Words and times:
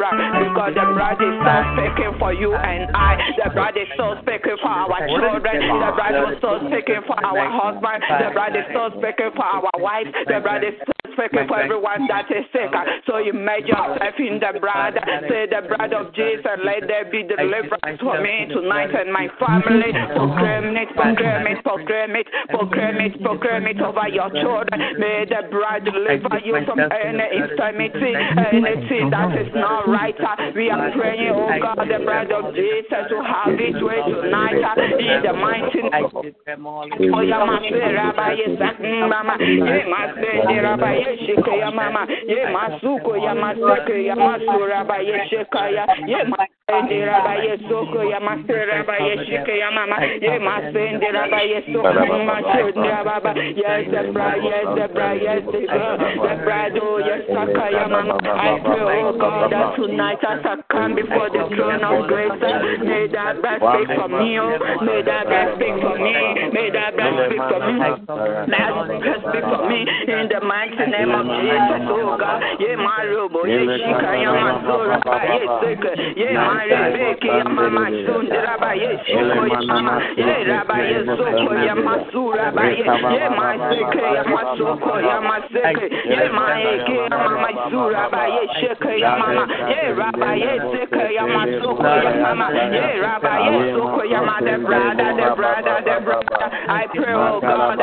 Because 0.00 0.72
the 0.72 0.86
blood 0.96 1.20
is 1.20 1.36
so 1.44 1.54
speaking 1.76 2.14
for 2.18 2.32
you 2.32 2.54
and 2.56 2.88
I. 2.96 3.20
The 3.36 3.50
blood 3.52 3.76
is 3.76 3.90
so 4.00 4.16
speaking 4.24 4.56
for 4.56 4.72
our 4.72 4.96
children. 5.12 5.60
The 5.60 5.92
blood 5.92 6.16
is 6.30 6.40
so 6.40 6.56
speaking 6.72 7.04
for 7.04 7.18
our 7.20 7.46
husband. 7.52 8.00
The 8.08 8.32
blood 8.32 8.56
is 8.56 8.64
so 8.72 8.96
speaking 8.96 9.32
for 9.36 9.44
our 9.44 9.68
wife. 9.76 10.08
The 10.24 10.40
blood 10.40 10.64
is 10.64 10.72
so 10.80 10.94
speaking 11.12 11.44
for 11.44 11.60
everyone 11.60 12.08
that 12.08 12.32
is 12.32 12.48
sick. 12.48 12.72
So 13.04 13.20
immerse 13.20 13.68
yourself 13.68 14.16
in 14.16 14.40
the 14.40 14.56
blood. 14.56 14.96
Say 15.28 15.44
the 15.52 15.68
blood 15.68 15.92
of 15.92 16.16
Jesus. 16.16 16.56
Let 16.64 16.88
there 16.88 17.04
be 17.04 17.20
deliverance 17.26 18.00
for 18.00 18.16
me 18.24 18.48
tonight 18.48 18.96
and 18.96 19.12
my 19.12 19.28
family. 19.36 19.92
Proclaim 20.16 20.80
it, 20.80 20.90
proclaim 20.96 21.44
it, 21.44 21.60
proclaim 21.60 22.16
it, 22.16 22.26
proclaim 22.48 22.96
it, 23.04 23.14
proclaim 23.20 23.64
it 23.68 23.80
over 23.84 24.08
your 24.08 24.32
children. 24.32 24.80
May 24.96 25.28
the 25.28 25.44
blood 25.52 25.84
deliver 25.84 26.40
you 26.40 26.56
from 26.64 26.80
any 26.88 27.26
infirmity, 27.36 28.16
anything 28.16 29.12
that 29.12 29.36
is 29.36 29.52
not 29.52 29.79
right. 29.86 30.14
We 30.54 30.70
are 30.70 30.90
praying, 30.92 31.32
oh 31.34 31.48
God, 31.60 31.78
the 31.88 31.98
blood 32.04 32.32
of 32.32 32.54
Jesus 32.54 33.08
to 33.08 33.22
have 33.22 33.54
its 33.58 33.80
way 33.82 34.02
tonight. 34.02 34.60
In 35.00 35.22
the 35.22 35.32
mighty 35.32 35.82
name. 35.82 36.10
Oh, 37.14 37.20
yeah, 37.20 37.44
my 37.44 37.58
spirit, 37.64 37.94
Rabbi, 37.94 38.34
yes, 38.34 38.50
oh, 38.60 39.08
mama, 39.08 39.36
yeah, 39.40 39.86
my 39.88 40.12
spirit, 40.12 40.62
Rabbi, 40.62 40.92
yes, 40.98 41.18
shikaya, 41.26 41.74
mama, 41.74 42.06
yeah, 42.26 42.50
my 42.52 42.78
suko, 42.82 43.16
yeah, 43.22 43.34
my 43.34 43.54
yeah, 43.54 44.14
my 44.14 44.38
su, 44.38 44.66
Rabbi, 44.66 45.00
yes, 45.00 45.28
shikaya, 45.30 45.86
oh, 45.88 45.94
yeah, 46.06 46.24
my 46.28 46.46
Yamama 51.90 52.38
Yes 53.56 53.90
Debra 53.90 54.38
Yes 54.38 54.66
Debra 54.76 55.08
Yes 55.18 55.42
Debra 55.50 56.70
Do 56.74 57.02
Yes 57.02 57.22
Saka 57.26 57.66
Yamama 57.74 58.22
I 58.22 58.58
pray 58.62 59.02
oh 59.02 59.18
God 59.18 59.50
that 59.50 59.74
tonight 59.76 60.22
as 60.22 60.46
I 60.46 60.56
come 60.70 60.94
before 60.94 61.30
the 61.30 61.50
throne 61.54 61.82
of 61.82 62.06
grace 62.06 62.38
may 62.86 63.06
that 63.10 63.40
breath 63.42 63.58
speak 63.58 63.90
for 63.98 64.08
me 64.08 64.38
oh 64.38 64.58
may 64.86 65.02
that 65.02 65.26
breath 65.26 65.54
speak 65.58 65.74
for 65.82 65.98
me 65.98 66.14
may 66.54 66.70
that 66.70 66.94
breath 66.94 67.18
speak 67.26 67.42
for 67.50 67.60
me 67.66 67.78
may 68.46 68.62
that 68.62 69.02
breath 69.02 69.26
speak 69.26 69.44
for 69.44 69.62
me 69.66 69.80
in 70.06 70.30
the 70.30 70.40
mighty 70.46 70.86
name 70.86 71.10
of 71.10 71.26
Jesus 71.26 71.82
oh 71.90 72.14
God 72.14 72.42
Yema 72.62 72.94
Robo 73.10 73.42
Yeshika 73.42 74.22
Yama 74.22 74.62
Sura 74.62 75.00
Ye 76.60 76.76
Ye 76.76 77.42
Maseke 85.24 85.84
Ye 86.04 86.20
Maeke 86.36 86.96
Sheke 88.60 88.92
Ye 88.98 89.10
Yeseke 90.44 91.04
Ye 91.10 91.24
Yesoko 93.50 94.02
the 94.40 94.56
brother 94.64 95.08
the 95.16 95.34
brother 95.36 95.76
the 95.84 95.96
brother 96.04 96.46
I 96.68 96.86
pray 96.94 97.14
oh 97.14 97.40
God 97.40 97.78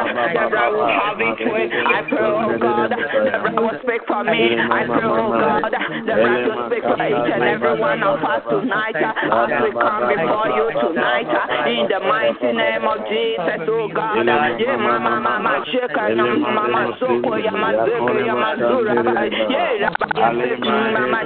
brother 0.49 0.71
will 0.71 0.87
have 0.87 1.19
it 1.19 1.39
way 1.51 1.69
I 1.71 2.01
pray 2.09 2.19
oh 2.19 2.57
God 2.59 2.89
brother 2.89 3.61
will 3.61 3.76
for 4.17 4.23
me. 4.23 4.57
I 4.57 4.85
pray 4.85 5.05
oh 5.05 5.29
God 5.29 5.97
the 6.07 6.57
speak 6.67 6.83
for 6.83 6.97
each 6.97 7.29
and 7.33 7.43
every 7.43 7.79
one 7.79 8.01
of 8.01 8.23
us 8.23 8.41
tonight. 8.49 8.95
As 8.97 9.51
we 9.61 9.71
come 9.75 10.07
before 10.07 10.49
you 10.49 10.67
tonight 10.73 11.29
uh, 11.29 11.69
in 11.69 11.85
the 11.91 11.99
mighty 11.99 12.51
name 12.55 12.87
of 12.87 13.03
Jesus, 13.05 13.67
oh 13.67 13.87
God. 13.93 14.25
Uh, 14.27 14.57
yeah, 14.57 14.77
mama, 14.77 15.19
mama, 15.19 15.65
sheka, 15.67 16.15
mama, 16.15 16.97
soko, 16.99 17.35
yama, 17.35 17.85
zeke, 17.85 18.25
yama, 18.25 18.49
zura, 18.57 18.95
yeah, 19.51 19.89
mama, 19.99 21.19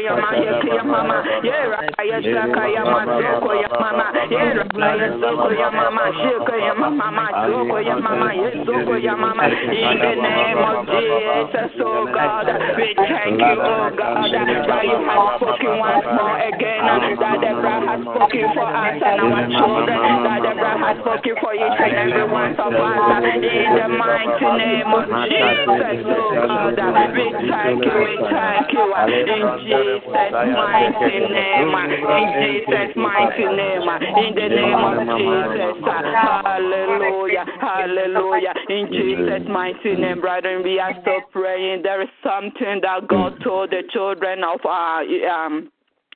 yama, 0.00 0.28
yeke, 0.40 0.80
mama, 0.86 1.16
yeah, 1.42 1.74
raya, 1.74 2.18
shaka, 2.22 2.64
yama, 2.70 3.02
soko, 3.20 3.52
yama, 3.52 4.06
yeah, 4.30 4.62
raya, 4.78 5.08
soko, 5.20 5.50
yama, 5.50 6.04
sheka, 6.22 6.54
yama, 6.56 6.88
mama, 6.90 7.26
soko, 7.50 7.76
yama, 7.78 8.32
yeah, 8.32 8.64
soko, 8.64 8.94
yama, 8.96 9.30
in 9.70 9.98
the 9.98 10.14
name 10.22 10.62
of 10.62 10.86
Jesus, 10.86 11.72
oh 11.82 12.06
God, 12.14 12.29
we 12.76 12.94
thank 12.96 13.40
you, 13.40 13.56
oh 13.60 13.90
God, 13.96 14.30
that 14.30 14.84
you 14.84 14.98
have 15.02 15.40
spoken 15.40 15.78
once 15.78 16.06
more 16.06 16.38
again 16.38 16.82
that 17.20 17.40
Deborah 17.40 17.80
has 17.84 18.00
spoken 18.00 18.44
for 18.54 18.68
us 18.68 18.96
and 19.00 19.20
our 19.20 19.44
children, 19.50 20.24
that 20.24 20.40
Deborah 20.42 20.78
has 20.78 20.96
spoken 21.00 21.34
for 21.40 21.52
each 21.54 21.80
and 21.80 21.94
every 21.96 22.24
one 22.24 22.54
of 22.56 22.72
us. 22.72 23.24
In 23.40 23.70
the 23.76 23.88
mighty 23.88 24.48
name 24.56 24.90
of 24.90 25.06
Jesus, 25.26 26.06
oh 26.06 26.72
God, 26.76 27.12
we 27.12 27.26
thank 27.50 27.84
you, 27.84 27.94
we 27.98 28.16
thank 28.30 28.72
you. 28.72 28.86
In 28.90 29.44
Jesus' 29.66 30.32
mighty 30.54 31.18
name, 31.30 31.70
in 31.70 32.26
Jesus' 32.40 32.94
mighty 32.96 33.46
name, 33.48 33.84
in 33.84 34.32
the 34.34 34.48
name 34.48 34.80
of 34.80 34.96
Jesus. 35.18 35.76
Hallelujah, 35.84 37.46
hallelujah. 37.60 38.54
In 38.68 38.88
Jesus' 38.90 39.46
mighty 39.48 39.96
name, 39.96 40.20
brethren, 40.20 40.62
we 40.62 40.78
are 40.78 40.94
still 41.02 41.20
praying. 41.32 41.82
There 41.82 42.02
is 42.02 42.08
something 42.22 42.80
that 42.82 43.08
God 43.08 43.34
told 43.44 43.70
the 43.70 43.82
children 43.92 44.44
of 44.44 44.60
our 44.64 45.02
um 45.26 45.70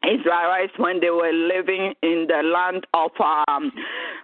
Israelites 0.04 0.72
when 0.76 1.00
they 1.00 1.10
were 1.10 1.32
living 1.32 1.94
in 2.02 2.26
the 2.28 2.42
land 2.44 2.86
of 2.94 3.10
um, 3.20 3.72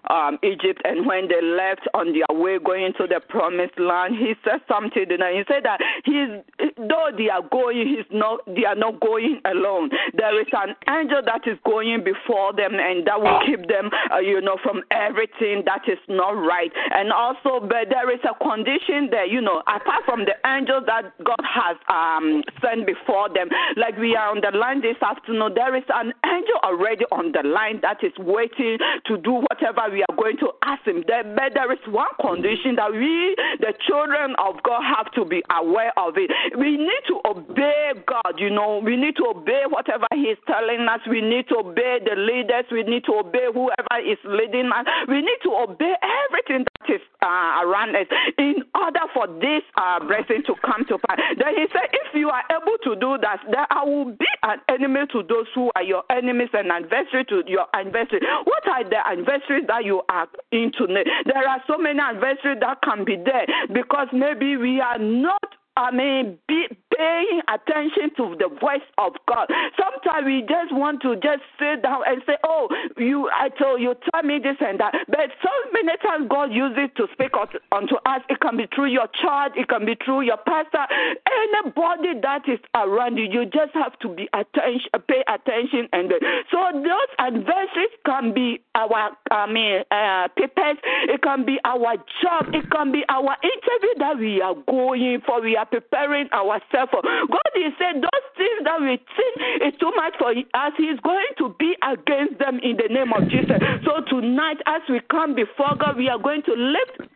um, 0.09 0.39
Egypt 0.43 0.81
and 0.85 1.07
when 1.07 1.29
they 1.29 1.41
left 1.41 1.89
on 1.95 2.13
their 2.13 2.29
way 2.37 2.59
going 2.59 2.93
to 2.99 3.07
the 3.07 3.21
promised 3.29 3.79
land, 3.79 4.17
he 4.17 4.35
said 4.45 4.61
something. 4.69 5.07
And 5.09 5.23
he 5.37 5.43
said 5.49 5.65
that 5.65 5.81
he's 6.05 6.45
though 6.89 7.11
they 7.17 7.29
are 7.29 7.43
going, 7.51 7.87
he's 7.87 8.09
not 8.11 8.41
they 8.47 8.65
are 8.65 8.75
not 8.75 9.01
going 9.01 9.41
alone. 9.45 9.91
There 10.15 10.41
is 10.41 10.49
an 10.53 10.75
angel 10.89 11.23
that 11.25 11.47
is 11.47 11.59
going 11.65 12.05
before 12.05 12.53
them 12.53 12.75
and 12.75 13.07
that 13.07 13.21
will 13.21 13.41
keep 13.47 13.69
them, 13.69 13.91
uh, 14.13 14.19
you 14.19 14.41
know, 14.41 14.57
from 14.63 14.83
everything 14.91 15.63
that 15.67 15.83
is 15.89 15.99
not 16.09 16.33
right. 16.37 16.73
And 16.93 17.13
also, 17.13 17.61
but 17.61 17.89
there 17.91 18.11
is 18.13 18.21
a 18.25 18.35
condition 18.43 19.09
that, 19.13 19.31
you 19.31 19.41
know, 19.41 19.63
apart 19.67 20.05
from 20.05 20.25
the 20.25 20.37
angel 20.47 20.81
that 20.87 21.13
God 21.25 21.43
has 21.45 21.77
um, 21.89 22.43
sent 22.63 22.87
before 22.87 23.29
them, 23.33 23.49
like 23.77 23.97
we 23.99 24.17
are 24.17 24.31
on 24.31 24.41
the 24.41 24.57
line 24.57 24.81
this 24.81 25.01
afternoon, 25.03 25.53
there 25.55 25.75
is 25.77 25.85
an 25.93 26.13
angel 26.27 26.59
already 26.63 27.05
on 27.13 27.33
the 27.33 27.47
line 27.47 27.81
that 27.83 28.03
is 28.03 28.13
waiting 28.19 28.79
to 29.07 29.17
do 29.19 29.43
whatever 29.51 29.91
we 29.91 30.03
are 30.03 30.17
going 30.17 30.37
to 30.39 30.51
ask 30.63 30.85
him. 30.87 31.05
There, 31.07 31.25
but 31.25 31.55
there 31.55 31.71
is 31.73 31.83
one 31.89 32.13
condition 32.21 32.77
that 32.77 32.93
we, 32.93 33.37
the 33.61 33.73
children 33.87 34.35
of 34.39 34.63
God, 34.63 34.83
have 34.83 35.11
to 35.13 35.25
be 35.25 35.43
aware 35.51 35.93
of 35.99 36.15
it. 36.17 36.31
We 36.59 36.70
need 36.77 37.03
to 37.09 37.21
obey 37.25 37.93
God, 38.07 38.39
you 38.39 38.51
know. 38.51 38.81
We 38.85 38.97
need 38.97 39.17
to 39.17 39.27
obey 39.27 39.63
whatever 39.69 40.07
He 40.15 40.33
is 40.35 40.39
telling 40.47 40.87
us. 40.89 41.01
We 41.09 41.21
need 41.21 41.49
to 41.49 41.59
obey 41.59 41.99
the 42.05 42.17
leaders. 42.17 42.65
We 42.71 42.83
need 42.83 43.05
to 43.05 43.15
obey 43.25 43.47
whoever 43.53 43.97
is 44.05 44.19
leading 44.25 44.71
us. 44.73 44.87
We 45.09 45.21
need 45.23 45.41
to 45.45 45.51
obey 45.55 45.95
everything 46.27 46.65
that 46.65 46.95
is 46.95 47.01
uh, 47.23 47.65
around 47.65 47.97
us 47.97 48.07
in 48.39 48.63
order 48.75 49.07
for 49.15 49.27
this 49.41 49.63
uh, 49.77 50.01
blessing 50.01 50.43
to 50.47 50.55
come 50.65 50.85
to 50.89 50.99
pass. 50.99 51.19
Then 51.39 51.55
He 51.57 51.67
said, 51.73 51.89
if 51.93 52.15
you 52.15 52.29
are 52.31 52.45
able 52.51 52.77
to 52.85 52.97
do 52.97 53.19
that, 53.23 53.41
then 53.47 53.65
I 53.71 53.85
will 53.85 54.13
be 54.13 54.29
an 54.43 54.59
enemy 54.69 55.07
to 55.13 55.23
those 55.23 55.47
who 55.55 55.71
are 55.77 55.83
your 55.83 56.05
enemies 56.11 56.51
and 56.53 56.71
adversary 56.71 57.25
to 57.27 57.43
your 57.47 57.67
adversary. 57.75 58.21
What 58.45 58.67
are 58.69 58.85
the 58.85 59.01
adversaries 59.07 59.65
that 59.69 59.85
you 59.85 60.03
are 60.09 60.29
into? 60.53 60.87
There 60.89 61.49
are 61.49 61.63
so 61.67 61.79
many 61.79 62.01
adversaries 62.01 62.59
that 62.61 62.83
can 62.83 63.05
be 63.05 63.17
there 63.17 63.47
because 63.73 64.09
maybe 64.13 64.57
we 64.57 64.81
are 64.81 64.99
not 64.99 65.43
I 65.77 65.91
mean, 65.91 66.39
be 66.49 66.67
paying 66.97 67.41
attention 67.49 68.11
to 68.17 68.37
the 68.37 68.49
voice 68.61 68.85
of 68.99 69.13
God. 69.27 69.49
Sometimes 69.79 70.27
we 70.27 70.43
just 70.43 70.75
want 70.75 71.01
to 71.03 71.15
just 71.17 71.43
sit 71.59 71.83
down 71.83 72.03
and 72.07 72.23
say, 72.27 72.37
"Oh, 72.45 72.69
you, 72.99 73.31
I 73.31 73.49
told 73.49 73.81
you, 73.81 73.95
tell 74.13 74.23
me 74.23 74.39
this 74.39 74.57
and 74.61 74.79
that." 74.81 74.93
But 75.09 75.31
so 75.43 75.51
many 75.73 75.97
times 75.99 76.29
God 76.29 76.53
uses 76.53 76.91
to 76.97 77.07
speak 77.13 77.33
unto 77.73 77.97
us. 78.05 78.21
It 78.29 78.41
can 78.41 78.57
be 78.57 78.67
through 78.75 78.93
your 78.93 79.09
child, 79.23 79.53
it 79.57 79.69
can 79.69 79.87
be 79.87 79.97
through 80.05 80.23
your 80.23 80.39
pastor, 80.39 80.85
anybody 81.25 82.21
that 82.21 82.49
is 82.49 82.61
around 82.75 83.17
you. 83.17 83.25
You 83.31 83.47
just 83.47 83.73
have 83.75 83.99
to 84.01 84.09
be 84.09 84.29
attention, 84.35 84.91
pay 85.09 85.23
attention, 85.29 85.89
and 85.93 86.13
so 86.51 86.59
those 86.75 87.11
adversaries 87.19 87.95
can 88.05 88.35
be 88.35 88.61
our, 88.75 89.11
I 89.31 89.51
mean, 89.51 89.83
uh, 89.91 90.29
papers. 90.37 90.79
It 91.09 91.23
can 91.23 91.45
be 91.45 91.59
our 91.65 91.97
job. 92.23 92.53
It 92.53 92.71
can 92.71 92.93
be 92.93 93.05
our 93.09 93.37
interview 93.43 93.95
that 93.99 94.19
we 94.19 94.41
are 94.43 94.55
going 94.69 95.21
for. 95.27 95.41
We 95.41 95.57
are 95.61 95.69
preparing 95.69 96.25
ourselves 96.33 96.89
for. 96.89 97.05
God 97.05 97.53
is 97.53 97.77
saying 97.77 98.01
those 98.01 98.27
things 98.33 98.65
that 98.65 98.81
we 98.81 98.97
think 98.97 99.33
is 99.69 99.77
too 99.77 99.93
much 99.93 100.17
for 100.17 100.33
us, 100.33 100.73
He 100.81 100.89
is 100.89 100.99
going 101.05 101.37
to 101.37 101.55
be 101.61 101.77
against 101.85 102.41
them 102.41 102.57
in 102.65 102.81
the 102.81 102.89
name 102.89 103.13
of 103.13 103.29
Jesus. 103.29 103.61
So 103.85 104.01
tonight, 104.09 104.57
as 104.65 104.81
we 104.89 105.05
come 105.13 105.37
before 105.37 105.77
God, 105.77 106.01
we 106.01 106.09
are 106.09 106.19
going 106.19 106.41
to 106.49 106.55
lift 106.57 107.13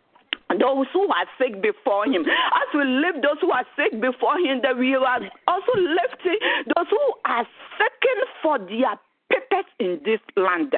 those 0.53 0.85
who 0.93 1.09
are 1.09 1.25
sick 1.41 1.57
before 1.61 2.05
him. 2.05 2.21
As 2.21 2.69
we 2.73 2.85
lift 2.85 3.25
those 3.25 3.41
who 3.41 3.49
are 3.49 3.65
sick 3.73 3.99
before 3.99 4.37
him, 4.37 4.61
that 4.61 4.77
we 4.77 4.93
are 4.93 5.19
also 5.49 5.73
lifting 5.73 6.37
those 6.69 6.85
who 6.89 7.05
are 7.25 7.47
seeking 7.81 8.21
for 8.43 8.59
their 8.59 8.93
in 9.79 9.99
this 10.05 10.19
land. 10.35 10.73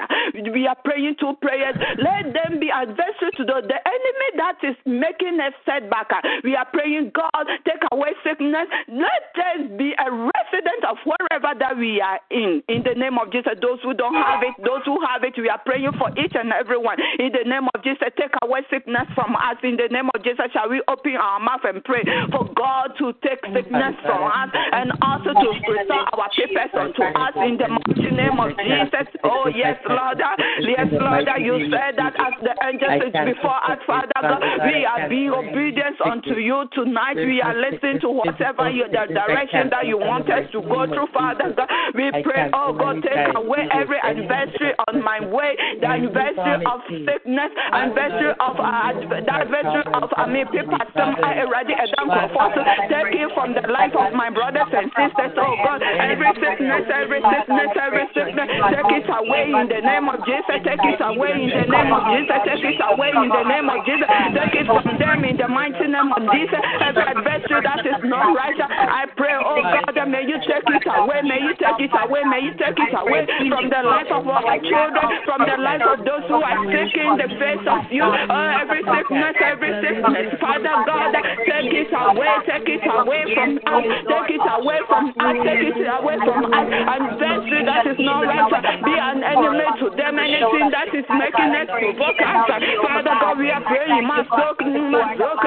We 0.54 0.68
are 0.68 0.78
praying 0.84 1.16
two 1.20 1.34
prayers. 1.42 1.76
Let 1.98 2.34
them 2.34 2.60
be 2.60 2.70
adversary 2.74 3.32
to 3.38 3.44
the, 3.46 3.62
the 3.62 3.80
enemy 3.80 4.30
that 4.38 4.58
is 4.64 4.76
making 4.86 5.40
a 5.40 5.52
setback. 5.66 6.10
We 6.44 6.56
are 6.56 6.66
praying, 6.66 7.12
God, 7.14 7.46
take 7.66 7.82
away 7.92 8.14
sickness. 8.24 8.68
Let 8.88 9.30
us 9.38 9.70
be 9.78 9.94
a 9.98 10.10
resident 10.10 10.82
of 10.90 10.98
wherever 11.06 11.54
that 11.60 11.78
we 11.78 12.02
are 12.02 12.20
in. 12.32 12.64
In 12.70 12.84
the 12.84 12.96
name 12.98 13.18
of 13.18 13.32
Jesus, 13.32 13.54
those 13.62 13.80
who 13.84 13.94
don't 13.94 14.16
have 14.16 14.42
it, 14.42 14.54
those 14.66 14.82
who 14.86 14.98
have 15.06 15.24
it, 15.24 15.38
we 15.38 15.50
are 15.50 15.62
praying 15.66 15.94
for 15.98 16.10
each 16.18 16.34
and 16.34 16.52
every 16.52 16.78
one. 16.78 16.98
In 17.20 17.32
the 17.32 17.46
name 17.46 17.68
of 17.74 17.84
Jesus, 17.84 18.10
take 18.18 18.34
away 18.42 18.62
sickness 18.70 19.08
from 19.14 19.36
us. 19.36 19.58
In 19.64 19.78
the 19.78 19.90
name 19.92 20.10
of 20.14 20.24
Jesus, 20.24 20.50
shall 20.54 20.70
we 20.70 20.82
open 20.88 21.16
our 21.16 21.40
mouth 21.40 21.62
and 21.64 21.84
pray 21.84 22.04
for 22.32 22.50
God 22.58 22.98
to 22.98 23.14
take 23.22 23.42
sickness 23.54 23.94
from 24.02 24.26
us 24.26 24.50
and 24.54 24.92
also 25.02 25.34
to 25.34 25.50
restore 25.70 26.08
our 26.18 26.30
purpose 26.34 26.74
unto 26.74 27.04
us 27.04 27.34
in 27.46 27.58
the 27.58 27.68
mighty 27.70 28.10
name 28.16 28.40
of 28.40 28.47
Jesus. 28.56 29.08
Oh, 29.24 29.48
yes, 29.48 29.78
Lord. 29.88 30.22
Yes, 30.62 30.88
Lord. 30.92 31.28
You 31.40 31.70
said 31.72 31.96
that 31.98 32.14
as 32.16 32.34
the 32.42 32.54
angels 32.64 33.10
is 33.10 33.16
before 33.36 33.60
us, 33.66 33.80
Father 33.86 34.12
God, 34.22 34.42
we 34.66 34.86
are 34.86 35.10
being 35.10 35.32
obedient 35.32 36.00
unto 36.02 36.36
you. 36.40 36.66
tonight. 36.74 37.16
We 37.16 37.42
are 37.42 37.56
listening 37.56 38.00
to 38.02 38.10
whatever 38.10 38.70
you, 38.70 38.86
the 38.88 39.14
direction 39.14 39.70
that 39.70 39.86
you 39.88 39.98
want 39.98 40.30
us 40.30 40.50
to 40.52 40.62
go 40.62 40.86
through, 40.86 41.08
Father 41.14 41.54
God. 41.56 41.70
We 41.96 42.12
pray, 42.24 42.50
oh 42.54 42.74
God, 42.74 43.02
take 43.04 43.36
away 43.36 43.68
every 43.74 43.98
adversary 44.04 44.74
on 44.88 45.04
my 45.04 45.20
way, 45.20 45.58
the 45.82 45.88
adversary 45.88 46.66
of 46.66 46.80
sickness, 46.88 47.52
adversary 47.72 48.34
of 48.40 48.56
uh, 48.60 48.94
the 48.98 49.34
adversary 49.34 49.86
of 49.94 50.10
I 50.18 50.26
mean 50.28 50.48
people 50.48 50.78
some 50.94 51.16
already 51.18 51.74
take 51.74 53.14
it 53.18 53.30
from 53.34 53.54
the 53.54 53.66
life 53.68 53.96
of 53.98 54.14
my 54.14 54.30
brothers 54.30 54.70
and 54.72 54.92
sisters, 54.94 55.34
oh 55.38 55.56
God, 55.64 55.82
every 55.82 56.30
sickness, 56.38 56.86
every 56.94 57.22
sickness, 57.22 57.72
every 57.82 58.06
sickness, 58.14 58.37
take 58.46 58.94
it 59.02 59.10
away 59.10 59.50
in 59.50 59.66
the 59.66 59.82
name 59.82 60.06
of 60.06 60.22
Jesus, 60.22 60.62
take 60.62 60.86
it 60.86 61.02
away 61.02 61.34
in 61.34 61.50
the 61.50 61.66
name 61.66 61.90
of 61.90 62.04
Jesus, 62.14 62.38
take 62.46 62.62
it 62.62 62.82
away 62.86 63.10
in 63.10 63.30
the 63.34 63.44
name 63.50 63.68
of 63.72 63.80
Jesus, 63.88 64.06
take 64.36 64.62
it 64.62 64.68
from 64.68 64.86
them 65.02 65.26
in 65.26 65.36
the 65.38 65.48
mighty 65.50 65.88
name 65.90 66.12
of 66.14 66.22
Jesus, 66.30 66.62
every 66.86 67.02
adversary 67.02 67.62
that 67.66 67.82
is 67.82 68.02
not 68.06 68.36
right, 68.38 68.54
I 68.62 69.10
pray, 69.18 69.34
oh 69.42 69.58
God, 69.58 69.98
may 70.06 70.28
you 70.30 70.38
take 70.46 70.70
it 70.70 70.86
away, 70.86 71.26
may 71.26 71.42
you 71.42 71.58
take 71.58 71.82
it 71.82 71.94
away, 71.98 72.22
may 72.30 72.42
you 72.46 72.54
take 72.60 72.78
it 72.78 72.94
away 72.94 73.26
from 73.50 73.66
the 73.74 73.82
life 73.82 74.12
of 74.14 74.28
our 74.28 74.60
children, 74.62 75.08
from 75.26 75.42
the 75.42 75.58
life 75.58 75.82
of 75.82 76.06
those 76.06 76.26
who 76.30 76.38
are 76.44 76.62
seeking 76.70 77.18
the 77.18 77.28
face 77.42 77.66
of 77.66 77.90
you, 77.90 78.06
oh, 78.06 78.60
every 78.62 78.84
sickness, 78.86 79.36
every 79.42 79.72
sickness, 79.82 80.38
Father 80.38 80.76
God, 80.86 81.16
take 81.48 81.74
it 81.74 81.90
away, 81.96 82.30
take 82.46 82.70
it 82.70 82.86
away 82.86 83.24
from 83.34 83.58
us, 83.66 83.86
take 84.06 84.36
it 84.36 84.46
away 84.46 84.80
from 84.86 85.06
us, 85.16 85.36
take 85.42 85.74
it 85.74 85.88
away 85.88 86.18
from 86.22 86.46
us, 86.54 86.68
and 86.68 87.08
adversary 87.08 87.64
that 87.64 87.88
is 87.88 88.00
not 88.00 88.27
right, 88.28 88.84
be 88.84 88.92
an 89.00 89.24
enemy 89.24 89.64
to 89.80 89.90
them, 89.96 90.20
anything 90.20 90.68
that 90.72 90.92
is 90.94 91.06
making 91.08 91.56
us 91.56 91.68
provoke 91.72 92.20
us, 92.20 92.50
Father 92.84 93.16
God, 93.20 93.38
we 93.38 93.50
are 93.52 93.62
praying, 93.62 94.04
Masok, 94.04 94.60
Masok, 94.62 95.44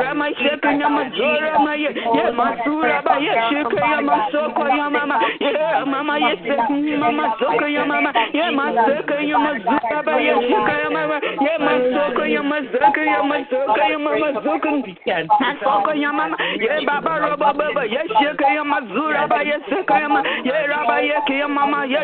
Rama, 0.00 0.30
Sheka, 0.38 0.70
Yamazora, 0.78 1.58
Yamasura, 2.14 3.02
Sheka, 3.50 3.80
Yamasoko, 3.82 4.64
Yamama, 4.64 5.18
yeah, 5.40 5.84
yes, 16.60 16.82
Baba, 16.86 17.18
Roba, 17.20 17.52
Baba, 17.54 17.84
yes, 17.88 18.06
Sheka, 18.20 18.44
Yamazura, 18.44 19.28
Yasaka, 19.28 20.00
Yama, 20.00 20.22
yeah, 20.44 20.66
Rabba, 20.66 21.00
Yaki, 21.02 21.40
Yamama, 21.40 21.86
yes, 21.88 22.03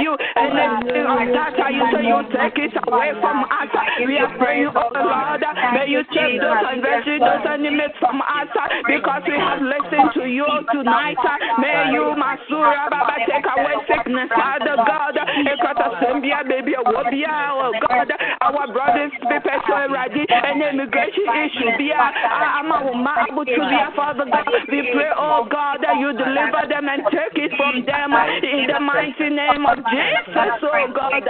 you, 0.00 0.16
and 0.16 0.50
then 0.56 1.04
of 1.04 1.20
that 1.34 1.72
you 1.72 1.84
say 1.92 2.02
you 2.06 2.20
take 2.32 2.58
it 2.58 2.74
away 2.88 3.12
from 3.20 3.44
us. 3.48 3.70
We 4.06 4.18
are 4.18 4.32
praying, 4.38 4.72
oh 4.72 4.90
Lord, 4.92 5.44
may 5.74 5.88
you 5.88 6.02
take 6.14 6.40
those 6.40 6.62
adversaries, 6.62 7.20
those 7.20 7.46
enemies 7.48 7.94
from 8.00 8.22
us, 8.22 8.48
because 8.86 9.22
we 9.28 9.36
have 9.36 9.60
listened 9.60 10.10
to 10.16 10.24
you 10.28 10.46
tonight. 10.72 11.20
May 11.58 11.92
you, 11.92 12.14
Masura, 12.16 12.88
Baba, 12.88 13.16
take 13.28 13.44
away 13.44 13.76
sickness, 13.88 14.30
Father 14.32 14.76
God. 14.76 15.16
Ekata 15.16 15.92
baby, 16.48 16.72
oh 16.78 16.92
God, 16.92 18.08
our 18.40 18.66
brothers, 18.72 19.12
people, 19.20 19.58
so 19.66 19.92
ready, 19.92 20.24
and 20.28 20.62
immigration 20.62 21.26
issue, 21.44 21.76
be 21.78 21.90
a 21.90 21.98
ah, 21.98 22.62
Father 23.96 24.24
God. 24.24 24.46
We 24.68 24.90
pray, 24.92 25.10
oh 25.16 25.46
God, 25.50 25.78
that 25.82 25.98
you 25.98 26.12
deliver 26.12 26.62
them 26.68 26.88
and 26.88 27.02
take 27.10 27.36
it 27.36 27.52
from 27.56 27.84
them 27.84 28.12
in 28.42 28.66
the 28.66 28.80
mighty 28.80 29.28
name 29.30 29.66
of 29.66 29.81
Jesus, 29.90 30.62
oh 30.62 30.86
God. 30.94 31.24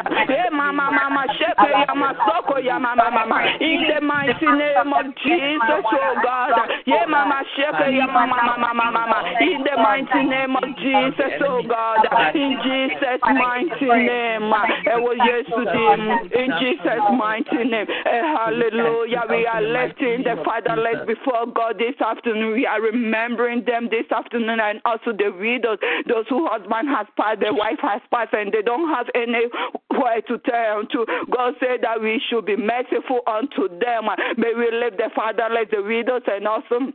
Mama, 0.52 0.90
mama, 0.92 1.24
shepe, 1.38 1.70
yama, 1.70 2.14
soko, 2.26 2.58
yama, 2.58 2.94
mama, 2.96 3.56
in 3.60 3.84
the 3.88 4.00
mighty 4.04 4.46
name 4.46 4.92
of 4.92 5.06
Jesus, 5.24 5.84
oh 5.84 6.14
God. 6.22 6.52
Yeah, 6.86 7.06
mama, 7.08 7.42
shepe, 7.56 7.92
yama, 7.94 8.26
mama, 8.26 8.74
mama, 8.74 9.22
in 9.40 9.62
the 9.64 9.76
mighty 9.80 10.22
name 10.28 10.56
of 10.56 10.64
Jesus, 10.78 11.40
oh 11.46 11.62
God. 11.66 12.06
In 12.34 12.58
Jesus' 12.62 13.22
mighty 13.22 13.86
name. 13.86 14.52
Eh, 14.52 14.92
oh, 14.92 14.96
it 14.96 15.02
was 15.02 15.18
yesterday. 15.24 16.44
In 16.44 16.50
Jesus' 16.60 17.04
mighty 17.16 17.64
name. 17.64 17.86
Eh, 17.88 18.22
hallelujah. 18.36 19.22
We 19.28 19.46
are 19.46 19.62
lifting 19.62 20.22
the 20.24 20.42
fatherless 20.44 21.06
before 21.06 21.46
God 21.46 21.78
this 21.78 21.98
afternoon. 22.00 22.52
We 22.52 22.66
are 22.66 22.80
remembering 22.80 23.64
them 23.64 23.88
this 23.90 24.10
afternoon 24.10 24.60
and 24.60 24.80
also 24.84 25.12
the 25.12 25.30
widows, 25.30 25.78
those 26.08 26.26
whose 26.28 26.48
husband 26.50 26.88
has 26.88 27.06
passed, 27.16 27.40
their 27.40 27.54
wife 27.54 27.78
has 27.82 28.00
passed, 28.12 28.34
and 28.42 28.52
they 28.52 28.62
don't 28.62 28.88
have 28.90 29.06
any 29.14 29.46
way 29.94 30.20
to 30.26 30.38
turn 30.38 30.88
to. 30.90 31.06
God 31.30 31.54
said 31.60 31.82
that 31.82 32.02
we 32.02 32.20
should 32.28 32.46
be 32.46 32.56
merciful 32.56 33.22
unto 33.26 33.68
them. 33.78 34.10
May 34.36 34.52
we 34.58 34.70
lift 34.74 34.98
the 34.98 35.10
fatherless, 35.14 35.70
the 35.70 35.82
widows, 35.82 36.26
and 36.26 36.48
also 36.48 36.90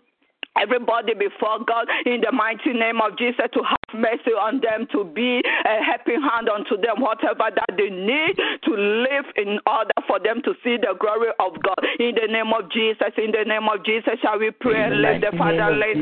everybody 0.60 1.14
before 1.14 1.64
God 1.64 1.88
in 2.06 2.20
the 2.20 2.32
mighty 2.32 2.74
name 2.74 3.00
of 3.00 3.18
Jesus 3.18 3.48
to 3.54 3.62
have 3.64 3.87
mercy 3.94 4.36
on 4.36 4.60
them, 4.60 4.88
to 4.92 5.04
be 5.04 5.42
a 5.44 5.84
helping 5.84 6.22
hand 6.22 6.50
unto 6.50 6.76
them, 6.78 7.00
whatever 7.00 7.50
that 7.54 7.72
they 7.78 7.90
need 7.90 8.36
to 8.64 8.72
live 8.72 9.26
in 9.36 9.60
order 9.68 9.96
for 10.08 10.20
them 10.20 10.42
to 10.44 10.54
see 10.64 10.78
the 10.78 10.96
glory 11.00 11.32
of 11.40 11.56
God. 11.64 11.80
In 12.00 12.16
the 12.16 12.28
name 12.28 12.52
of 12.52 12.70
Jesus, 12.72 13.14
in 13.18 13.32
the 13.32 13.46
name 13.48 13.68
of 13.70 13.84
Jesus, 13.86 14.20
shall 14.22 14.40
we 14.40 14.52
pray 14.52 14.90
let 14.92 15.22
the 15.22 15.32
Father 15.38 15.72
let 15.72 15.96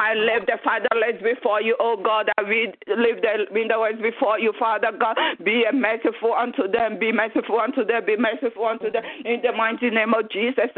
I 0.00 0.14
live 0.14 0.46
the 0.46 0.58
fatherless 0.64 1.22
before 1.22 1.62
you, 1.62 1.76
oh 1.78 1.96
God. 1.96 2.30
I 2.38 2.42
read, 2.42 2.76
live 2.88 3.22
the 3.22 3.46
windows 3.50 4.00
before 4.02 4.38
you, 4.38 4.52
Father 4.58 4.92
God. 4.98 5.16
Be 5.44 5.64
merciful 5.72 6.34
unto 6.34 6.68
them, 6.68 6.98
be 6.98 7.12
merciful 7.12 7.60
unto 7.60 7.84
them, 7.84 8.04
be 8.06 8.16
merciful 8.16 8.66
unto 8.66 8.90
them. 8.90 9.02
In 9.24 9.40
the 9.42 9.52
mighty 9.52 9.90
name 9.90 10.14
of 10.14 10.30
Jesus, 10.30 10.70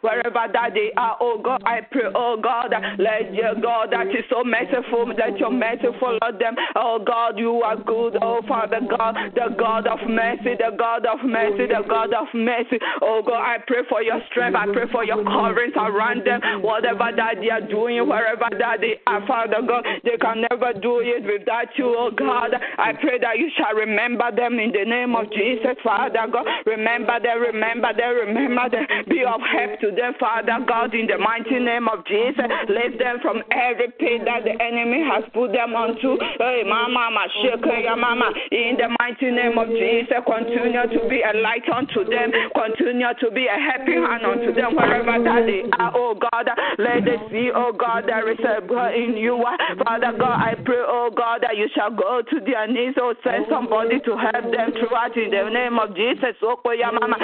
Wherever 0.00 0.46
that 0.52 0.74
they 0.74 0.92
are, 0.96 1.16
oh 1.20 1.40
God, 1.42 1.62
I 1.64 1.80
pray, 1.90 2.10
oh 2.14 2.36
God, 2.42 2.74
let 2.98 3.34
your 3.34 3.54
God 3.54 3.92
that 3.92 4.08
is 4.08 4.24
so 4.30 4.42
merciful, 4.44 5.08
let 5.16 5.38
your 5.38 5.50
mercy 5.50 5.86
follow 6.00 6.18
them. 6.38 6.56
Oh 6.76 6.98
God, 7.04 7.38
you 7.38 7.62
are 7.62 7.76
good, 7.76 8.16
oh 8.20 8.40
Father 8.48 8.80
God, 8.88 9.16
the 9.34 9.54
God 9.58 9.86
of 9.86 10.00
mercy, 10.08 10.54
the 10.58 10.74
God 10.76 11.06
of 11.06 11.24
mercy, 11.24 11.66
the 11.66 11.82
God 11.88 12.12
of 12.12 12.26
mercy. 12.34 12.78
Oh 13.00 13.22
God, 13.24 13.40
I 13.40 13.58
pray 13.66 13.82
for 13.88 14.02
your 14.02 14.20
strength, 14.30 14.56
I 14.56 14.66
pray 14.72 14.90
for 14.90 15.04
your 15.04 15.22
coverings 15.24 15.74
around 15.76 16.26
them, 16.26 16.40
whatever 16.62 17.10
that 17.14 17.36
they 17.40 17.50
are 17.50 17.60
doing, 17.60 18.08
wherever 18.08 18.48
that 18.58 18.80
they 18.80 19.00
are, 19.06 19.26
Father 19.26 19.62
God, 19.66 19.84
they 20.04 20.16
can 20.16 20.44
never 20.50 20.72
do 20.72 21.00
it 21.00 21.22
without 21.24 21.68
you, 21.76 21.94
oh 21.96 22.10
God. 22.10 22.54
I 22.78 22.92
pray 22.94 23.18
that 23.20 23.38
you 23.38 23.50
shall 23.56 23.74
remember 23.74 24.30
them 24.34 24.58
in 24.58 24.72
the 24.72 24.84
name 24.84 25.14
of 25.14 25.30
Jesus, 25.32 25.76
Father 25.84 26.26
God. 26.30 26.46
Remember 26.66 27.20
them, 27.20 27.40
remember 27.40 27.91
them, 27.92 28.12
remember 28.28 28.68
them. 28.70 28.86
Be 29.08 29.24
of 29.24 29.40
help 29.40 29.80
to 29.80 29.90
them, 29.92 30.14
Father 30.18 30.58
God, 30.66 30.94
in 30.94 31.06
the 31.06 31.18
mighty 31.18 31.58
name 31.58 31.88
of 31.88 32.04
Jesus. 32.06 32.48
Lift 32.68 32.98
them 32.98 33.18
from 33.20 33.42
every 33.52 33.92
pit 33.98 34.24
that 34.24 34.44
the 34.44 34.56
enemy 34.56 35.04
has 35.04 35.24
put 35.32 35.52
them 35.52 35.76
onto. 35.76 36.16
Hey, 36.38 36.64
mama, 36.64 37.02
mama, 37.10 37.26
shake 37.42 37.64
your 37.64 37.96
mama. 37.96 38.30
In 38.50 38.76
the 38.78 38.88
mighty 39.00 39.30
name 39.30 39.58
of 39.58 39.68
Jesus, 39.68 40.22
continue 40.22 40.86
to 40.86 41.00
be 41.08 41.22
a 41.24 41.34
light 41.40 41.66
unto 41.66 42.04
them. 42.04 42.30
Continue 42.54 43.10
to 43.20 43.30
be 43.30 43.48
a 43.50 43.58
happy 43.58 43.96
hand 43.98 44.22
unto 44.22 44.54
them 44.54 44.76
wherever 44.76 45.18
that 45.18 45.42
they 45.46 45.66
are, 45.78 45.92
oh 45.94 46.14
God. 46.14 46.46
Let 46.78 47.04
them 47.04 47.26
see, 47.30 47.50
oh 47.54 47.72
God, 47.72 48.04
there 48.06 48.30
is 48.30 48.38
a 48.40 48.62
God 48.62 48.94
in 48.94 49.16
you. 49.16 49.42
Father 49.84 50.14
God, 50.14 50.38
I 50.38 50.54
pray, 50.64 50.82
oh 50.84 51.10
God, 51.10 51.42
that 51.42 51.56
you 51.56 51.68
shall 51.74 51.90
go 51.90 52.22
to 52.22 52.36
their 52.40 52.66
knees, 52.68 52.94
oh, 53.00 53.14
send 53.24 53.46
somebody 53.50 53.98
to 54.04 54.16
help 54.16 54.46
them 54.52 54.70
throughout 54.78 55.16
in 55.16 55.30
the 55.30 55.50
name 55.50 55.78
of 55.78 55.96
Jesus. 55.96 56.36
Oh, 56.42 56.60
mama, 56.62 57.16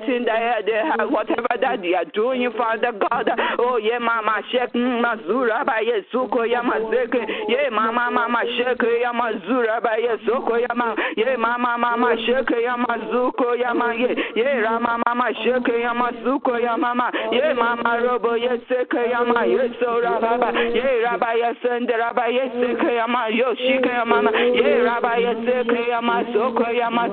everything 0.00 0.24
that 0.24 0.62
they 0.66 0.72
have, 0.72 1.10
whatever 1.10 1.48
that 1.60 1.82
they 1.82 1.94
are 1.94 2.04
doing, 2.04 2.50
Father 2.56 2.92
God. 2.92 3.28
Oh, 3.58 3.76
yeah, 3.76 3.98
mama, 3.98 4.42
shake, 4.50 4.72
mazura, 4.74 5.64
by 5.64 5.82
Yesuko, 5.84 6.46
Yamazeke, 6.46 7.26
yeah, 7.48 7.68
mama, 7.70 8.10
mama, 8.10 8.42
shake, 8.56 8.78
Yamazura, 8.78 9.82
by 9.82 10.00
Yesuko, 10.00 10.60
Yama, 10.68 10.94
yeah, 11.16 11.36
mama, 11.36 11.76
mama, 11.78 12.16
shake, 12.26 12.46
Yamazuko, 12.48 13.58
Yama, 13.58 13.94
yeah, 14.36 14.60
Rama, 14.60 15.02
mama, 15.06 15.30
shake, 15.42 15.64
Yamazuko, 15.64 16.60
Yamama, 16.60 17.10
yeah, 17.32 17.52
mama, 17.54 18.00
robo, 18.02 18.36
Yeseke, 18.36 19.10
Yama, 19.10 19.44
Yeso, 19.46 20.00
Rababa, 20.02 20.52
yeah, 20.74 21.10
Rabba, 21.10 21.26
Yesende, 21.36 21.98
Rabba, 21.98 22.22
Yeseke, 22.28 22.96
Yama, 22.96 23.28
Yoshike, 23.30 23.86
Yama, 23.86 24.30
yeah, 24.54 24.82
Rabba, 24.82 25.16
Yeseke, 25.18 25.88
Yama, 25.88 26.24
Soko, 26.32 26.70
Yama, 26.70 27.08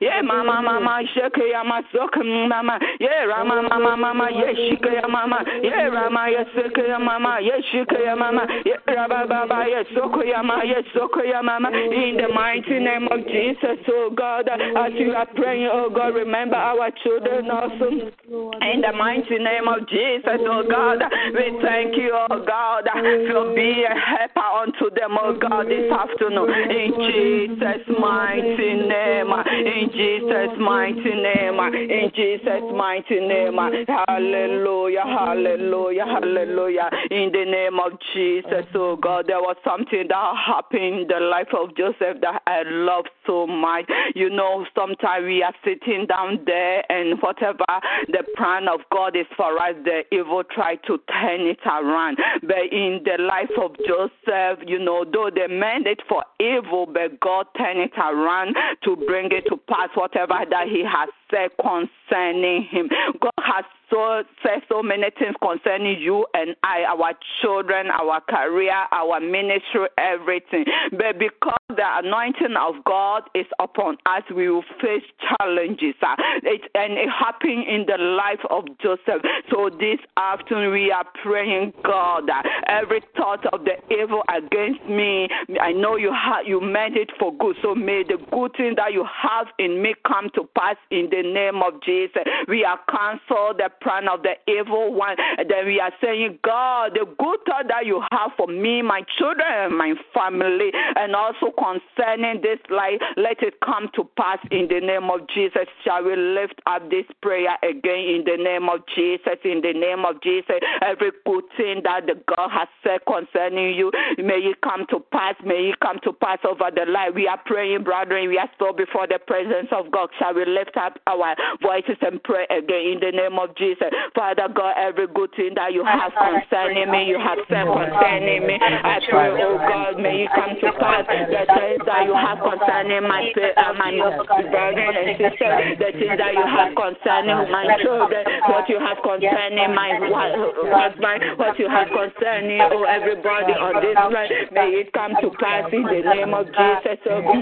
yeah, 0.00 0.22
mama, 0.22 0.62
mama, 0.62 1.02
shake, 1.14 1.50
Yama, 1.50 1.82
Soko, 1.92 2.22
mama, 2.22 2.78
yeah, 3.00 3.24
Rama, 3.24 3.62
mama, 3.62 3.96
mama, 3.96 4.28
Yeshike, 4.32 5.00
Yama, 5.02 5.44
yeah, 5.62 5.86
Rama, 5.86 6.26
Yeseke, 6.30 6.88
Yama, 6.88 7.38
Yeshike, 7.40 8.04
Yama, 8.04 8.46
yeah, 8.64 8.76
Rabba, 8.86 9.26
Baba, 9.28 9.64
Yesoko, 9.66 10.26
Yama, 10.26 10.62
Yesoko, 10.64 11.22
Mama, 11.42 11.70
in 11.70 12.16
the 12.16 12.28
mighty 12.34 12.78
name 12.78 13.08
of 13.10 13.26
Jesus, 13.26 13.78
oh 13.88 14.10
God, 14.14 14.48
as 14.48 14.92
you 14.94 15.12
are 15.12 15.26
praying, 15.34 15.68
oh 15.72 15.90
God, 15.90 16.14
remember 16.14 16.56
our 16.56 16.90
children 17.02 17.50
also. 17.50 17.90
In 17.90 18.80
the 18.80 18.92
mighty 18.96 19.38
name 19.38 19.68
of 19.68 19.88
Jesus, 19.88 20.40
oh 20.46 20.62
God, 20.68 21.02
we 21.34 21.58
thank 21.62 21.96
you, 21.96 22.12
oh 22.12 22.44
God, 22.46 22.88
for 23.30 23.54
being 23.54 23.84
a 23.84 23.94
helper 23.94 24.40
unto 24.40 24.90
them, 24.94 25.16
oh 25.20 25.36
God, 25.38 25.66
this 25.68 25.90
afternoon. 25.90 26.50
In 26.70 26.92
Jesus' 27.10 27.86
mighty 27.98 28.74
name, 28.74 29.30
in 29.30 29.90
Jesus' 29.92 30.58
mighty 30.58 31.14
name, 31.14 31.58
in 31.76 32.10
Jesus' 32.14 32.62
mighty 32.74 33.20
name. 33.20 33.56
Hallelujah, 33.56 35.04
hallelujah, 35.04 36.04
hallelujah. 36.04 36.90
In 37.10 37.30
the 37.32 37.44
name 37.44 37.78
of 37.78 37.92
Jesus, 38.14 38.66
oh 38.74 38.96
God, 38.96 39.26
there 39.26 39.40
was 39.40 39.56
something 39.64 40.06
that 40.08 40.34
happened 40.46 41.02
in 41.02 41.06
the 41.08 41.20
life 41.20 41.52
of 41.52 41.76
Joseph 41.76 42.20
that 42.22 42.42
I 42.46 42.62
love 42.64 43.04
so 43.26 43.46
much. 43.46 43.84
You 44.14 44.30
know, 44.30 44.64
sometimes 44.74 45.24
we 45.24 45.42
are 45.42 45.54
sitting 45.64 46.06
down 46.06 46.40
there 46.46 46.84
and 46.90 47.20
whatever 47.20 47.64
the 48.08 48.24
plan 48.36 48.68
of 48.68 48.80
God 48.90 49.16
is 49.16 49.26
for 49.36 49.58
us, 49.58 49.74
the 49.84 50.02
evil 50.12 50.42
try 50.44 50.76
to 50.86 50.98
turn 51.10 51.40
it 51.42 51.60
around. 51.66 52.18
But 52.42 52.72
in 52.72 53.00
the 53.04 53.22
life 53.22 53.52
of 53.60 53.76
Joseph, 53.86 54.64
you 54.66 54.78
know, 54.78 55.04
though 55.04 55.30
they 55.34 55.46
meant 55.52 55.86
it 55.86 56.00
for 56.08 56.24
evil, 56.40 56.86
but 56.86 57.20
God 57.20 57.46
turned 57.56 57.80
it 57.80 57.92
around 57.98 58.56
to 58.84 58.96
bring 58.96 59.30
it 59.32 59.44
to 59.48 59.56
pass 59.68 59.88
whatever 59.94 60.34
that 60.50 60.68
He 60.68 60.82
has 60.84 61.08
said 61.30 61.50
concerning 61.60 62.64
him. 62.70 62.88
God 63.20 63.32
has 63.38 63.64
so 63.90 64.22
said 64.42 64.62
so 64.68 64.82
many 64.82 65.10
things 65.18 65.34
concerning 65.40 66.00
you 66.00 66.26
and 66.34 66.56
I, 66.62 66.84
our 66.84 67.12
children, 67.40 67.86
our 67.88 68.20
career, 68.20 68.74
our 68.92 69.20
ministry, 69.20 69.86
everything. 69.98 70.64
But 70.90 71.18
because 71.18 71.60
the 71.68 71.84
anointing 71.84 72.56
of 72.58 72.82
God 72.84 73.24
is 73.34 73.46
upon 73.60 73.96
us, 74.06 74.22
we 74.34 74.48
will 74.50 74.64
face 74.80 75.04
challenges. 75.20 75.94
It, 76.42 76.62
and 76.74 76.94
it 76.94 77.08
happened 77.08 77.66
in 77.68 77.86
the 77.86 77.98
life 77.98 78.42
of 78.50 78.64
Joseph. 78.82 79.22
So 79.50 79.70
this 79.70 79.98
afternoon 80.16 80.72
we 80.72 80.90
are 80.90 81.04
praying, 81.22 81.72
God, 81.84 82.28
every 82.68 83.02
thought 83.16 83.44
of 83.52 83.64
the 83.64 83.76
evil 83.94 84.22
against 84.28 84.84
me, 84.88 85.28
I 85.60 85.72
know 85.72 85.96
you 85.96 86.10
ha- 86.12 86.42
you 86.44 86.60
meant 86.60 86.96
it 86.96 87.10
for 87.18 87.32
good. 87.36 87.56
So 87.62 87.74
may 87.74 88.02
the 88.02 88.18
good 88.32 88.52
thing 88.56 88.74
that 88.76 88.92
you 88.92 89.04
have 89.04 89.46
in 89.58 89.82
me 89.82 89.94
come 90.06 90.28
to 90.34 90.48
pass 90.56 90.76
in 90.90 91.08
the 91.10 91.22
name 91.22 91.62
of 91.62 91.82
Jesus. 91.82 92.22
We 92.48 92.64
are 92.64 92.78
cancel 92.90 93.54
the 93.56 93.70
plan 93.82 94.08
of 94.08 94.22
the 94.22 94.34
evil 94.50 94.92
one. 94.92 95.16
And 95.38 95.50
then 95.50 95.66
we 95.66 95.80
are 95.80 95.92
saying, 96.02 96.38
God, 96.42 96.94
the 96.94 97.06
good 97.18 97.38
thought 97.46 97.68
that 97.68 97.86
you 97.86 98.02
have 98.12 98.32
for 98.36 98.46
me, 98.46 98.82
my 98.82 99.02
children, 99.18 99.76
my 99.76 99.94
family, 100.14 100.70
and 100.96 101.14
also 101.14 101.52
concerning 101.56 102.40
this 102.42 102.58
life, 102.70 103.00
let 103.16 103.42
it 103.42 103.60
come 103.60 103.88
to 103.94 104.04
pass 104.16 104.38
in 104.50 104.68
the 104.68 104.80
name 104.80 105.10
of 105.10 105.28
Jesus. 105.34 105.66
Shall 105.84 106.04
we 106.04 106.16
lift 106.16 106.60
up 106.66 106.88
this 106.90 107.06
prayer 107.22 107.56
again 107.62 108.04
in 108.16 108.24
the 108.24 108.36
name 108.42 108.68
of 108.68 108.80
Jesus? 108.94 109.38
In 109.44 109.60
the 109.60 109.72
name 109.72 110.04
of 110.04 110.22
Jesus, 110.22 110.60
every 110.82 111.12
good 111.24 111.44
thing 111.56 111.82
that 111.84 112.06
the 112.06 112.14
God 112.26 112.50
has 112.50 112.68
said 112.82 113.00
concerning 113.06 113.74
you, 113.74 113.90
may 114.18 114.40
it 114.40 114.60
come 114.62 114.86
to 114.90 115.00
pass. 115.12 115.34
May 115.44 115.70
it 115.70 115.80
come 115.80 115.98
to 116.04 116.12
pass 116.12 116.38
over 116.44 116.70
the 116.74 116.90
life. 116.90 117.14
We 117.14 117.26
are 117.28 117.40
praying, 117.44 117.84
brethren. 117.84 118.28
We 118.28 118.38
are 118.38 118.50
still 118.54 118.72
before 118.72 119.06
the 119.06 119.18
presence 119.18 119.68
of 119.72 119.90
God. 119.90 120.08
Shall 120.18 120.34
we 120.34 120.44
lift 120.44 120.76
up 120.76 120.98
our 121.06 121.34
voices 121.62 121.96
and 122.00 122.22
pray 122.22 122.46
again 122.50 122.96
in 122.96 123.00
the 123.00 123.12
name 123.12 123.38
of 123.38 123.56
Jesus? 123.56 123.65
Father 124.14 124.48
God, 124.52 124.74
every 124.76 125.06
good 125.08 125.30
thing 125.34 125.54
that 125.56 125.72
you 125.72 125.84
have 125.84 126.12
concerning 126.12 126.90
me, 126.90 127.08
you 127.08 127.18
have 127.18 127.38
said 127.48 127.66
concerning 127.66 128.46
me. 128.46 128.58
I 128.60 129.00
pray, 129.08 129.32
oh 129.42 129.58
God, 129.58 129.98
may 129.98 130.22
you 130.22 130.28
come 130.34 130.54
to 130.60 130.70
pass 130.78 131.06
the 131.08 131.42
things 131.48 131.82
that 131.86 132.06
you 132.06 132.14
have 132.14 132.38
concerning 132.38 133.02
my 133.08 133.32
uh, 133.56 133.72
my 133.74 133.90
brethren 133.90 134.94
and 134.94 135.18
sisters, 135.18 135.78
the 135.80 135.90
things 135.98 136.18
that 136.18 136.32
you 136.34 136.46
have 136.46 136.76
concerning 136.76 137.50
my 137.50 137.64
children, 137.82 138.22
what 138.46 138.68
you 138.68 138.78
have 138.78 138.98
concerning 139.02 139.74
my 139.74 139.90
husband, 139.96 141.38
what 141.38 141.58
you 141.58 141.68
have 141.68 141.88
concerning 141.88 142.60
oh 142.60 142.84
everybody 142.84 143.52
on 143.56 143.80
this 143.82 143.96
line. 143.96 144.30
May 144.52 144.84
it 144.84 144.92
come 144.92 145.16
to 145.20 145.30
pass 145.40 145.72
in 145.72 145.82
the 145.82 146.02
name 146.04 146.34
of 146.34 146.46
Jesus. 146.46 147.00
Oh, 147.10 147.32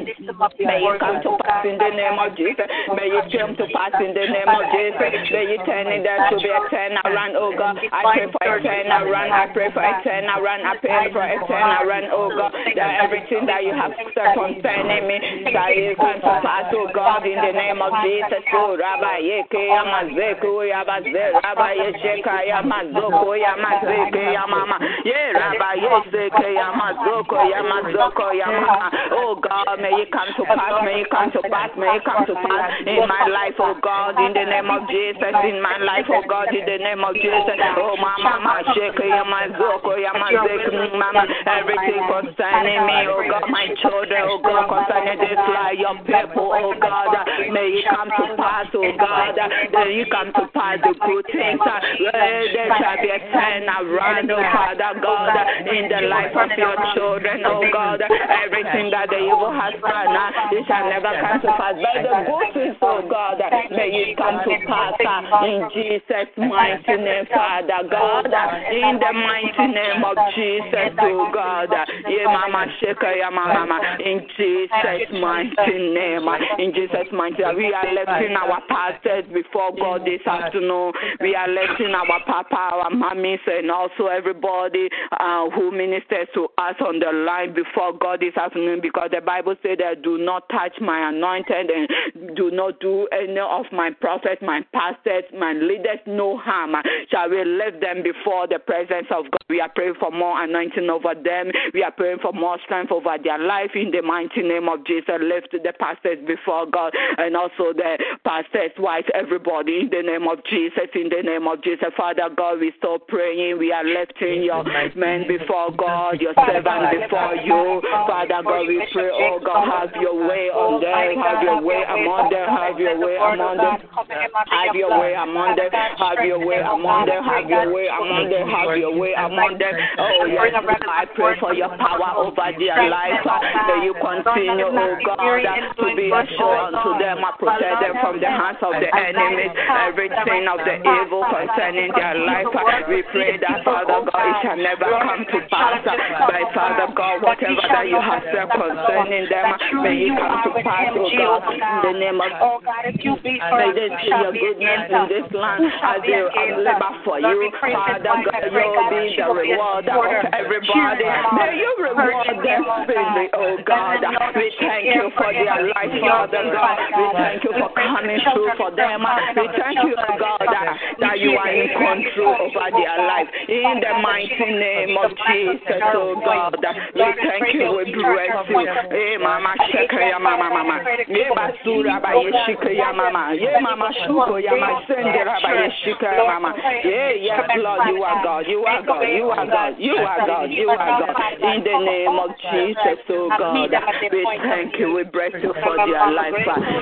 may 0.63 0.81
it 0.81 1.01
come 1.01 1.21
to 1.23 1.37
pass 1.43 1.65
in 1.67 1.77
the 1.79 1.91
name 1.91 2.19
of 2.19 2.37
Jesus. 2.37 2.67
May 2.95 3.11
it 3.11 3.27
come 3.33 3.57
to 3.57 3.67
pass 3.75 3.95
in 3.99 4.15
the 4.15 4.27
name 4.31 4.51
of 4.51 4.63
Jesus. 4.73 5.13
May 5.31 5.59
it 5.59 5.63
turn 5.67 5.87
it 5.91 6.05
there 6.15 6.31
to 6.31 6.37
be 6.39 6.51
a 6.51 6.61
turnaround, 6.71 7.35
oh 7.37 7.53
God. 7.57 7.79
I 7.93 8.03
pray 8.15 8.27
for 8.31 8.45
a 8.47 8.61
turnaround. 8.63 9.31
I 9.33 9.47
pray 9.53 9.69
for 9.73 9.83
a 9.83 9.95
turnaround. 10.03 10.63
I 10.65 10.75
pray 10.79 11.13
for 11.13 11.23
a 11.23 11.39
turnaround, 11.47 12.09
oh 12.13 12.31
God. 12.31 12.53
That 12.75 13.03
everything 13.03 13.47
that 13.47 13.65
you 13.65 13.75
have 13.75 13.93
said 14.15 14.35
concerning 14.35 15.07
me 15.09 15.17
shall 15.51 15.71
it 15.71 15.97
come 15.97 16.21
to 16.23 16.33
pass, 16.43 16.71
oh 16.75 16.89
God, 16.95 17.27
in 17.27 17.39
the 17.39 17.53
name 17.53 17.83
of 17.83 17.93
Jesus. 18.03 18.45
Oh, 18.55 18.77
Rabbi 18.79 19.19
Yeke 19.19 19.63
Yamazeku 19.75 20.63
Yabaze, 20.71 21.43
Rabbi 21.43 21.73
Yesheka 21.83 22.47
Yamazoko 22.47 23.35
Yamazeke 23.35 24.25
Yamama, 24.35 24.79
Ye 25.05 25.21
Rabbi 25.35 25.75
Yeseke 25.83 26.47
Yamazoko 26.55 27.39
Yamazoko 27.51 28.27
Yamama. 28.35 28.89
Oh 29.13 29.35
God, 29.41 29.81
may 29.81 30.03
it 30.03 30.11
come 30.11 30.29
to 30.37 30.45
pass, 30.45 30.73
may 30.85 31.03
it 31.03 31.11
come 31.11 31.31
to 31.33 31.43
pass, 31.49 31.71
may 31.77 31.97
it 31.97 32.05
come 32.05 32.27
to 32.27 32.35
pass 32.35 32.71
in 32.87 33.03
my 33.09 33.27
life, 33.27 33.59
oh 33.59 33.75
God, 33.83 34.19
in 34.21 34.33
the 34.35 34.45
name 34.45 34.71
of 34.71 34.89
Jesus, 34.89 35.35
in 35.45 35.61
my 35.63 35.79
life, 35.79 36.04
life, 36.05 36.25
oh 36.25 36.29
God, 36.29 36.55
in 36.55 36.65
the 36.65 36.79
name 36.79 37.05
of 37.05 37.15
Jesus. 37.15 37.57
Oh, 37.77 37.97
Mama, 37.97 38.41
Mama, 38.41 38.63
Shake, 38.75 38.99
Yama, 39.01 39.57
Zoko, 39.57 39.97
Yama, 39.97 40.29
Zek, 40.45 40.73
Mama, 40.93 41.25
everything 41.47 42.01
concerning 42.09 42.87
me, 42.87 43.09
oh 43.09 43.25
God, 43.29 43.45
my 43.49 43.67
children, 43.81 44.23
oh 44.29 44.41
God, 44.43 44.69
concerning 44.69 45.19
this 45.21 45.39
life, 45.39 45.79
your 45.79 45.97
people, 46.05 46.53
oh 46.53 46.75
God, 46.81 47.17
may 47.51 47.81
it 47.81 47.87
come 47.89 48.09
to 48.09 48.37
pass, 48.37 48.69
oh 48.75 48.93
God, 48.99 49.37
may 49.73 50.05
it 50.05 50.11
come 50.11 50.33
to 50.33 50.45
pass 50.53 50.79
the 50.85 50.95
good 50.95 51.27
things. 51.33 51.61
There 51.65 52.71
shall 52.79 52.99
be 53.01 53.09
a 53.11 53.21
turn 53.33 53.65
around, 53.69 54.31
oh 54.31 54.45
Father 54.53 54.93
God, 55.01 55.37
in 55.69 55.89
the 55.89 56.01
life 56.09 56.35
of 56.37 56.51
your 56.57 56.77
children, 56.95 57.43
oh 57.47 57.65
God, 57.73 58.01
everything 58.05 58.91
that 58.91 59.09
the 59.09 59.21
evil 59.21 59.53
has 59.53 59.75
done, 59.81 60.13
it 60.53 60.65
shall 60.67 60.87
never 60.89 61.13
come 61.21 61.41
to 61.41 61.51
pass. 61.57 61.75
But 61.75 61.97
the 62.03 62.15
good 62.29 62.49
things, 62.55 62.77
oh 62.83 63.03
God, 63.09 63.41
may 63.71 63.91
it 63.93 64.17
come 64.17 64.41
to 64.45 64.55
pass 64.67 64.95
uh, 65.05 65.47
in 65.47 65.69
Jesus' 65.73 65.94
mighty 66.37 66.97
name, 66.97 67.27
Father 67.33 67.89
God, 67.91 68.27
in 68.71 68.99
the 68.99 69.13
mighty 69.13 69.67
name 69.73 70.05
of 70.05 70.17
Jesus, 70.35 70.93
oh 71.01 71.31
God. 71.33 71.69
Yeah, 72.09 72.25
Mama 72.27 72.67
Sheka, 72.81 73.17
yeah, 73.17 73.31
Mama, 73.31 73.79
in 74.05 74.27
Jesus' 74.37 75.13
mighty 75.13 75.79
name, 75.95 76.29
in 76.59 76.75
Jesus' 76.75 77.11
mighty 77.13 77.43
name, 77.43 77.57
we 77.57 77.73
are 77.73 77.93
lifting 77.93 78.37
our 78.37 78.61
pastors 78.69 79.25
before 79.33 79.75
God 79.77 80.03
this 80.05 80.25
afternoon. 80.27 80.93
We 81.21 81.35
are 81.35 81.49
lifting 81.49 81.95
our 81.95 82.21
papa, 82.27 82.57
our 82.57 82.91
mummies, 82.91 83.41
and 83.47 83.71
also 83.71 84.07
everybody 84.07 84.89
uh, 85.19 85.51
who 85.51 85.71
ministers 85.71 86.29
to 86.35 86.49
us 86.59 86.77
on 86.81 86.99
the 86.99 87.13
line 87.13 87.55
before 87.55 87.97
God 87.97 88.21
this 88.21 88.37
afternoon 88.37 88.81
because 88.81 89.11
the 89.13 89.21
Bible 89.21 89.55
said 89.63 89.79
that 89.79 90.03
do 90.03 90.19
not 90.19 90.49
touch 90.49 90.73
my 90.81 91.09
anointed 91.11 91.71
and 91.71 92.37
do 92.37 92.51
not 92.51 92.81
do 92.81 93.07
any 93.13 93.39
of 93.39 93.67
my 93.73 93.91
prophets, 94.01 94.43
my 94.43 94.61
pastors, 94.73 95.25
my 95.39 95.53
leaders 95.53 95.84
no 96.07 96.37
harm. 96.39 96.75
Shall 97.11 97.31
we 97.31 97.45
lift 97.45 97.81
them 97.81 98.03
before 98.03 98.47
the 98.49 98.59
presence 98.59 99.07
of 99.11 99.25
God? 99.31 99.44
We 99.51 99.61
are 99.61 99.69
praying 99.69 100.01
for 100.01 100.11
more 100.11 100.43
anointing 100.43 100.89
over 100.89 101.13
them. 101.13 101.53
We 101.75 101.83
are 101.83 101.93
praying 101.93 102.21
for 102.23 102.33
more 102.33 102.57
strength 102.65 102.91
over 102.91 103.19
their 103.23 103.37
life 103.39 103.73
in 103.75 103.91
the 103.91 104.01
mighty 104.01 104.41
name 104.41 104.71
of 104.71 104.87
Jesus. 104.87 105.21
Lift 105.21 105.53
the 105.53 105.73
pastors 105.79 106.17
before 106.27 106.65
God 106.65 106.95
and 107.19 107.37
also 107.37 107.77
the 107.77 108.01
pastors' 108.25 108.73
wives, 108.79 109.07
everybody 109.13 109.81
in 109.81 109.91
the 109.93 110.01
name 110.01 110.25
of 110.33 110.41
Jesus. 110.49 110.89
In 110.95 111.13
the 111.13 111.21
name 111.21 111.47
of 111.47 111.61
Jesus, 111.63 111.93
Father 111.95 112.33
God, 112.35 112.61
we 112.61 112.73
stop 112.79 113.07
praying. 113.07 113.59
We 113.59 113.71
are 113.71 113.85
lifting 113.85 114.45
your 114.45 114.65
men 114.97 115.29
before 115.29 115.77
God, 115.77 116.25
your 116.25 116.33
servant 116.41 117.05
before 117.05 117.37
you. 117.37 117.85
Father 118.09 118.41
God, 118.41 118.65
we 118.65 118.81
pray, 118.97 119.13
oh 119.13 119.45
God, 119.45 119.69
have 119.69 119.93
your 120.01 120.25
way 120.25 120.49
on 120.49 120.81
them, 120.81 121.21
have 121.21 121.45
your 121.45 121.61
way 121.61 121.85
among 121.85 122.33
them, 122.33 122.49
have 122.49 122.81
your 122.81 122.97
way 122.97 123.21
among 123.21 123.61
them, 123.61 123.77
have 123.93 124.73
your 124.73 124.89
way 124.89 125.13
among 125.13 125.53
them, 125.53 125.69
have 126.01 126.25
your 126.25 126.41
way 126.41 126.65
among 126.65 127.05
them, 127.05 127.21
have 127.29 127.45
your 127.45 127.69
way 127.69 127.93
among 127.93 128.33
them, 128.33 128.49
have 128.49 128.77
your 128.81 128.97
way 128.97 129.13
among 129.13 129.29
them. 129.29 129.34
Oh 129.39 130.27
yes, 130.27 130.55
I 130.89 131.07
pray 131.15 131.39
for 131.39 131.55
your 131.55 131.71
power 131.79 132.27
over 132.27 132.49
their 132.59 132.91
life. 132.91 133.23
Uh, 133.25 133.39
may 133.71 133.87
you 133.87 133.95
continue, 133.95 134.69
oh 134.69 134.95
God, 135.05 135.45
to 135.79 135.87
be 135.97 136.11
a 136.11 136.23
show 136.37 136.51
unto 136.69 136.99
them, 136.99 137.23
uh, 137.23 137.31
I 137.31 137.39
protect 137.39 137.77
them 137.81 137.95
from 138.03 138.17
the 138.21 138.31
hands 138.31 138.61
of 138.63 138.75
the 138.79 138.91
enemies, 138.91 139.55
everything 139.55 140.45
of 140.51 140.59
the 140.65 140.77
evil 140.83 141.23
concerning 141.25 141.91
their 141.95 142.17
life. 142.19 142.51
Uh, 142.51 142.85
we 142.91 143.03
pray 143.13 143.39
that 143.39 143.65
Father 143.65 144.03
God, 144.03 144.25
it 144.25 144.37
shall 144.43 144.59
never 144.59 144.89
come 144.99 145.23
to 145.25 145.39
pass. 145.49 145.81
By 145.85 146.43
Father 146.53 146.89
God, 146.95 147.23
whatever 147.23 147.65
that 147.71 147.87
you 147.87 148.01
have 148.01 148.25
said 148.29 148.49
concerning 148.51 149.31
them, 149.31 149.47
may 149.83 150.11
it 150.11 150.15
come 150.19 150.37
to 150.47 150.51
pass, 150.63 150.91
oh 150.95 151.09
God, 151.09 151.43
in 151.55 151.79
the 151.83 151.95
name 151.99 152.21
of 152.21 152.31
Oh 152.41 152.59
God, 152.63 152.85
if 152.87 152.99
you 153.05 153.17
be 153.23 153.39
May 153.53 153.71
they 153.75 153.89
see 154.03 154.09
your 154.09 154.33
goodness 154.33 154.89
in 154.91 155.05
this 155.09 155.29
land 155.33 155.65
as 155.65 156.01
they 156.03 156.23
labor 156.23 156.93
for 157.05 157.21
you. 157.21 157.51
Father 157.61 158.03
God, 158.03 158.45
you'll 158.51 158.89
be 158.91 159.15
the 159.17 159.24
reward 159.33 159.89
of 159.89 160.05
everybody. 160.33 161.09
May 161.39 161.57
you 161.57 161.71
reward 161.79 162.37
them 162.43 162.63
freely, 162.85 163.27
oh 163.33 163.57
God. 163.65 164.01
We 164.37 164.53
thank 164.61 164.85
you 164.95 165.11
for 165.17 165.33
their 165.33 165.61
life, 165.73 165.95
Father 166.01 166.45
God. 166.53 166.77
We 166.93 167.07
thank 167.15 167.45
you 167.45 167.53
for 167.57 167.71
coming 167.73 168.21
through 168.35 168.53
for 168.57 168.71
them. 168.75 169.07
We 169.37 169.47
thank 169.57 169.79
you, 169.85 169.95
oh 169.97 170.17
God, 170.19 170.41
that 170.45 171.19
you 171.19 171.39
are 171.39 171.53
in 171.53 171.69
control 171.73 172.37
over 172.51 172.67
their 172.75 172.99
life. 173.07 173.29
In 173.49 173.81
the 173.81 173.93
mighty 174.03 174.51
name 174.53 174.97
of 174.99 175.11
Jesus, 175.29 175.83
oh 175.95 176.21
God. 176.25 176.57
We 176.95 177.09
thank 177.23 177.55
you, 177.55 177.71
we 177.73 177.93
bless 177.93 178.49
you. 178.49 178.67
Hey, 178.91 179.15
eh, 179.15 179.19
Mama, 179.19 179.55
Shekaya, 179.71 180.21
Mama, 180.21 180.49
Mama. 180.51 180.77
Eh, 180.85 181.05
ye 181.09 181.25
basura 181.37 182.01
ba 182.01 182.15
yeshika 182.15 182.71
ya 182.71 182.93
mama. 182.93 183.35
Ye 183.35 183.49
eh, 183.49 183.61
mama 183.61 183.93
shuko 183.93 184.39
ya 184.41 184.57
masendera 184.57 185.41
ba 185.43 185.51
yeshika 185.55 186.13
ya 186.13 186.25
mama. 186.25 186.55
Yeah, 186.85 187.11
yes, 187.13 187.51
Lord, 187.57 187.89
you 187.89 188.03
are 188.03 188.23
God. 188.23 188.47
You 188.47 188.65
are 188.65 188.83
God. 188.83 189.03
You 189.15 189.31
are 189.31 189.47
God. 189.47 189.75
You 189.79 189.95
are 189.95 190.27
God. 190.27 190.51
You 190.51 190.69
are 190.69 191.01
God. 191.01 191.15
In 191.41 191.65
the 191.65 191.79
name 191.85 192.19
of 192.19 192.31
Jesus, 192.53 192.99
oh 193.11 193.31
God, 193.39 193.71
we 194.13 194.27
thank 194.43 194.79
you. 194.79 194.95
We 194.95 195.05
bless 195.05 195.33
you 195.43 195.55
for 195.63 195.77
their 195.77 196.11
life. 196.13 196.35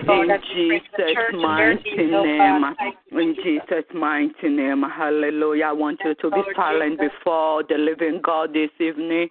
In 0.08 0.28
Jesus' 0.54 1.34
mighty 1.34 1.96
name. 1.96 2.64
In 3.12 3.34
Jesus' 3.42 3.84
mighty 3.94 4.48
name. 4.48 4.82
Hallelujah. 4.82 5.66
I 5.66 5.72
want 5.72 6.00
you 6.04 6.14
to 6.14 6.30
be 6.30 6.42
silent 6.56 7.00
before 7.00 7.64
the 7.68 7.76
living 7.76 8.20
God 8.22 8.52
this 8.52 8.70
evening 8.80 9.28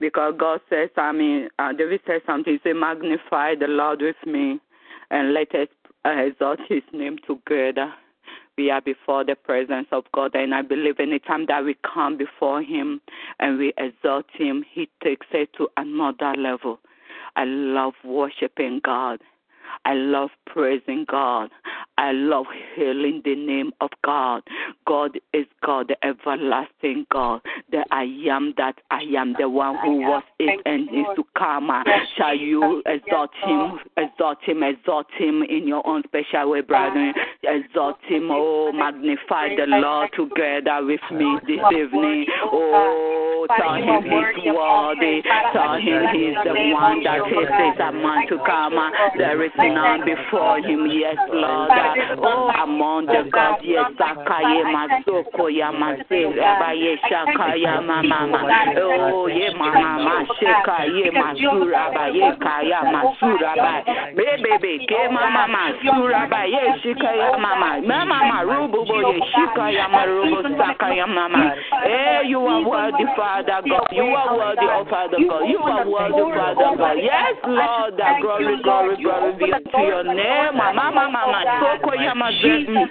because 0.00 0.34
God 0.38 0.60
says, 0.70 0.88
I 0.96 1.12
mean, 1.12 1.48
uh, 1.58 1.72
David 1.72 2.00
says 2.06 2.22
something. 2.26 2.54
He 2.54 2.58
said, 2.68 2.76
Magnify 2.76 3.56
the 3.56 3.68
Lord 3.68 4.00
with 4.00 4.16
me 4.26 4.58
and 5.10 5.34
let 5.34 5.54
us 5.54 5.68
exalt 6.04 6.58
his 6.68 6.82
name 6.92 7.18
together. 7.26 7.92
We 8.60 8.70
are 8.70 8.82
before 8.82 9.24
the 9.24 9.36
presence 9.36 9.86
of 9.90 10.04
God, 10.12 10.34
and 10.34 10.54
I 10.54 10.60
believe 10.60 11.00
anytime 11.00 11.46
that 11.46 11.64
we 11.64 11.78
come 11.82 12.18
before 12.18 12.60
him 12.60 13.00
and 13.38 13.56
we 13.56 13.72
exalt 13.78 14.26
him, 14.34 14.66
he 14.70 14.86
takes 15.02 15.26
it 15.32 15.48
to 15.56 15.68
another 15.78 16.34
level. 16.36 16.78
I 17.36 17.44
love 17.46 17.94
worshiping 18.04 18.82
God. 18.84 19.20
I 19.86 19.94
love 19.94 20.28
praising 20.44 21.06
God. 21.08 21.48
I 22.00 22.12
love 22.12 22.46
hailing 22.76 23.20
the 23.26 23.36
name 23.36 23.72
of 23.82 23.90
God. 24.02 24.42
God 24.86 25.18
is 25.34 25.44
God, 25.62 25.88
the 25.88 26.02
everlasting 26.02 27.04
God, 27.12 27.42
the 27.70 27.84
I 27.90 28.04
am 28.30 28.54
that 28.56 28.76
I 28.90 29.02
am, 29.18 29.34
the 29.38 29.50
one 29.50 29.76
who 29.84 30.00
was, 30.00 30.22
is, 30.38 30.48
and 30.64 30.88
is 30.88 31.04
to 31.16 31.24
come. 31.36 31.70
Shall 32.16 32.34
you 32.34 32.82
exalt 32.86 33.32
him, 33.44 33.80
exalt 33.98 34.38
him, 34.42 34.62
exalt 34.62 35.08
him 35.18 35.42
in 35.42 35.68
your 35.68 35.86
own 35.86 36.02
special 36.04 36.50
way, 36.50 36.62
brother? 36.62 37.12
Exalt 37.42 37.98
him, 38.08 38.30
oh, 38.30 38.72
magnify 38.72 39.54
the 39.56 39.66
Lord 39.66 40.08
together 40.16 40.82
with 40.82 41.00
me 41.12 41.38
this 41.46 41.60
evening. 41.70 42.24
Oh, 42.44 43.44
oh 43.44 43.46
tell 43.58 43.74
him 43.74 44.02
he's 44.04 44.52
worthy. 44.54 45.20
Tell 45.52 45.76
him 45.76 46.00
he's 46.16 46.36
the 46.44 46.72
one 46.72 47.04
that 47.04 47.28
is 47.28 47.78
a 47.78 47.92
man 47.92 48.26
to 48.28 48.38
come. 48.46 48.72
There 49.18 49.44
is 49.44 49.52
none 49.58 50.00
before 50.06 50.60
him, 50.60 50.86
yes, 50.90 51.16
Lord. 51.28 51.68
Oh, 52.22 52.50
among 52.62 53.06
the 53.06 53.28
gods, 53.32 53.62
yes, 53.64 53.90
Sakaye 53.98 54.62
Masoko 54.70 55.50
Yamase, 55.50 56.36
Rabaye 56.36 56.96
Shakaya 57.08 57.82
Mama. 57.82 58.46
Oh, 58.78 59.26
ye 59.26 59.50
Mama 59.54 59.98
Masheka, 60.00 60.86
ye 60.86 61.10
Masura 61.10 61.94
Baye 61.94 62.32
Kaya 62.40 62.80
Masura 62.84 63.54
Bay. 63.56 64.14
Baby, 64.14 64.86
ke 64.86 65.12
Mama 65.12 65.46
Masura 65.48 66.28
Baye 66.30 66.74
Shikaya 66.82 67.38
Mama. 67.38 67.80
Mama 67.82 68.44
Rubu 68.44 68.86
Boye 68.86 69.20
Shikaya 69.34 69.88
Marubu 69.90 70.42
Sakaya 70.56 71.06
Mama. 71.08 71.54
Eh, 71.86 72.22
you 72.26 72.40
are 72.40 72.64
worthy, 72.66 73.04
Father 73.16 73.62
God. 73.68 73.88
You 73.92 74.04
are 74.04 74.36
worthy, 74.36 74.66
oh 74.68 74.84
Father 74.88 75.18
God. 75.28 75.48
You 75.48 75.58
are 75.58 75.88
worthy, 75.88 76.36
Father 76.36 76.76
God. 76.76 76.96
Yes, 77.00 77.36
Lord, 77.46 77.96
that 77.98 78.20
glory, 78.20 78.62
glory, 78.62 78.96
glory 79.02 79.32
be 79.38 79.52
unto 79.52 79.78
your 79.78 80.04
name. 80.04 80.56
Mama, 80.56 80.90
mama, 80.92 81.10
mama, 81.10 81.40
Yoko 81.80 81.94
Yamazura 81.94 82.88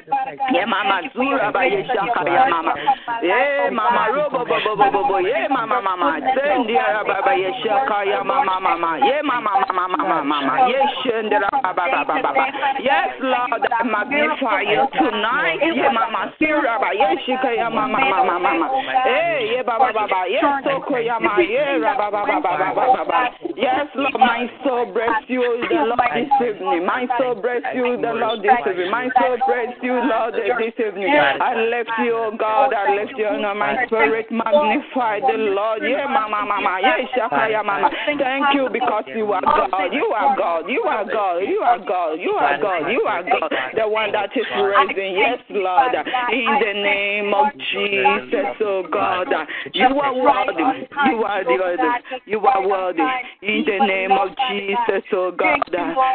Yamamazura 0.53 1.51
Bayeshaka 1.51 2.23
Yamama. 2.25 2.73
Ye 3.21 3.69
Mama 3.71 4.07
Robo 4.13 4.45
Bobo 4.45 4.91
Bobo 4.91 5.19
Ye 5.19 5.47
Mama 5.49 5.81
Mama. 5.81 6.19
Sendia 6.35 7.03
Baba 7.05 7.33
Yeshaka 7.35 8.05
Yamama 8.05 8.59
Mama 8.59 8.97
eh, 8.97 9.05
Ye 9.05 9.21
Mama 9.21 9.51
Mama 9.73 9.97
Mama 9.97 10.23
Mama. 10.23 10.69
Ye 10.69 10.79
Shendra 11.03 11.49
Baba 11.61 12.05
Baba 12.05 12.45
Yes 12.81 13.09
Lord 13.21 13.67
I 13.71 13.83
magnify 13.83 14.61
you 14.61 14.87
tonight. 14.97 15.59
Ye 15.61 15.89
Mama 15.93 16.33
Sira 16.39 16.79
Bayeshika 16.81 17.57
Yamama 17.57 17.99
Mama 18.09 18.39
Mama 18.39 18.69
Hey 19.05 19.55
Ye 19.55 19.63
Baba 19.63 19.93
Baba 19.93 20.25
Ye 20.27 20.41
Soko 20.63 20.97
Yama 20.97 21.37
Ye 21.39 21.79
Baba 21.81 22.09
Baba 22.11 22.41
Baba 22.41 22.73
Baba. 22.75 23.29
Yes 23.55 23.87
Lord 23.95 24.17
my 24.17 24.49
soul 24.63 24.85
bless 24.93 25.23
you 25.27 25.41
the 25.69 25.75
Lord 25.85 25.99
this 26.15 26.55
evening 26.55 26.85
my 26.85 27.05
soul 27.17 27.35
bless 27.35 27.61
you 27.75 27.97
the 28.01 28.13
Lord 28.13 28.41
this 28.41 28.51
evening 28.65 28.78
my 28.87 29.09
soul 29.19 29.37
bless 29.47 29.75
you, 29.81 29.93
Lord, 29.99 30.33
this 30.35 30.73
evening. 30.79 31.11
I 31.11 31.55
left 31.55 31.89
you, 31.99 32.15
oh 32.15 32.31
God, 32.37 32.73
I 32.73 32.95
left 32.95 33.17
you, 33.17 33.29
no, 33.39 33.53
my 33.55 33.85
spirit 33.85 34.31
magnify 34.31 35.19
the 35.19 35.37
Lord. 35.37 35.81
Yeah, 35.83 36.07
mama, 36.07 36.45
mama, 36.45 36.79
yeah, 36.81 37.03
shakaya, 37.15 37.65
mama. 37.65 37.89
Thank 38.05 38.55
you 38.55 38.69
because 38.71 39.03
you 39.07 39.31
are 39.33 39.41
God. 39.41 39.93
You 39.93 40.05
are 40.15 40.35
God. 40.35 40.69
You 40.69 40.83
are 40.83 41.05
God. 41.05 41.39
You 41.39 41.59
are 41.59 41.79
God. 41.79 42.19
You 42.19 42.31
are 42.31 42.57
God. 42.61 42.91
You 42.91 43.01
are 43.01 43.23
God. 43.23 43.51
The 43.75 43.87
one 43.87 44.11
that 44.11 44.29
is 44.35 44.45
raising. 44.55 45.17
Yes, 45.17 45.39
Lord. 45.49 45.95
In 46.31 46.59
the 46.59 46.73
name 46.73 47.33
of 47.33 47.47
Jesus, 47.71 48.55
oh 48.61 48.83
God. 48.91 49.27
You 49.73 49.87
are 49.87 50.13
worthy. 50.13 50.87
You 51.09 51.23
are 51.23 51.43
worthy. 51.45 51.83
You 52.25 52.39
are 52.39 52.67
worthy. 52.67 53.01
In 53.41 53.65
the 53.65 53.79
name 53.85 54.11
of 54.11 54.29
Jesus, 54.49 55.03
oh 55.13 55.31
God. 55.31 55.59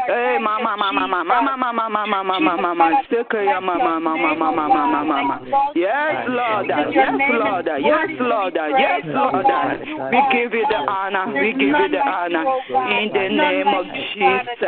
Hey, 0.07 0.39
mama, 0.41 0.77
mama, 0.77 1.07
mama, 1.09 1.25
mama, 1.25 1.57
mama, 1.57 1.89
mama, 1.89 2.25
mama, 2.25 2.44
mama, 2.45 3.03
sekaya, 3.09 3.61
mama, 3.61 4.01
mama, 4.01 4.35
mama, 4.35 4.69
mama, 4.69 5.01
mama. 5.05 5.37
Yes, 5.75 6.29
Lord. 6.29 6.69
Yes, 6.69 7.17
Lord. 7.33 7.67
Yes, 7.81 8.11
Lord. 8.21 8.57
Yes, 8.57 9.03
Lord. 9.09 9.47
We 10.13 10.21
give 10.33 10.53
you 10.53 10.67
the 10.69 10.81
honor. 10.85 11.33
We 11.33 11.53
give 11.53 11.73
you 11.73 11.89
the 11.89 12.03
honor. 12.05 12.45
In 13.01 13.09
the 13.13 13.27
name 13.33 13.69
of 13.69 13.87
Jesus. 14.15 14.61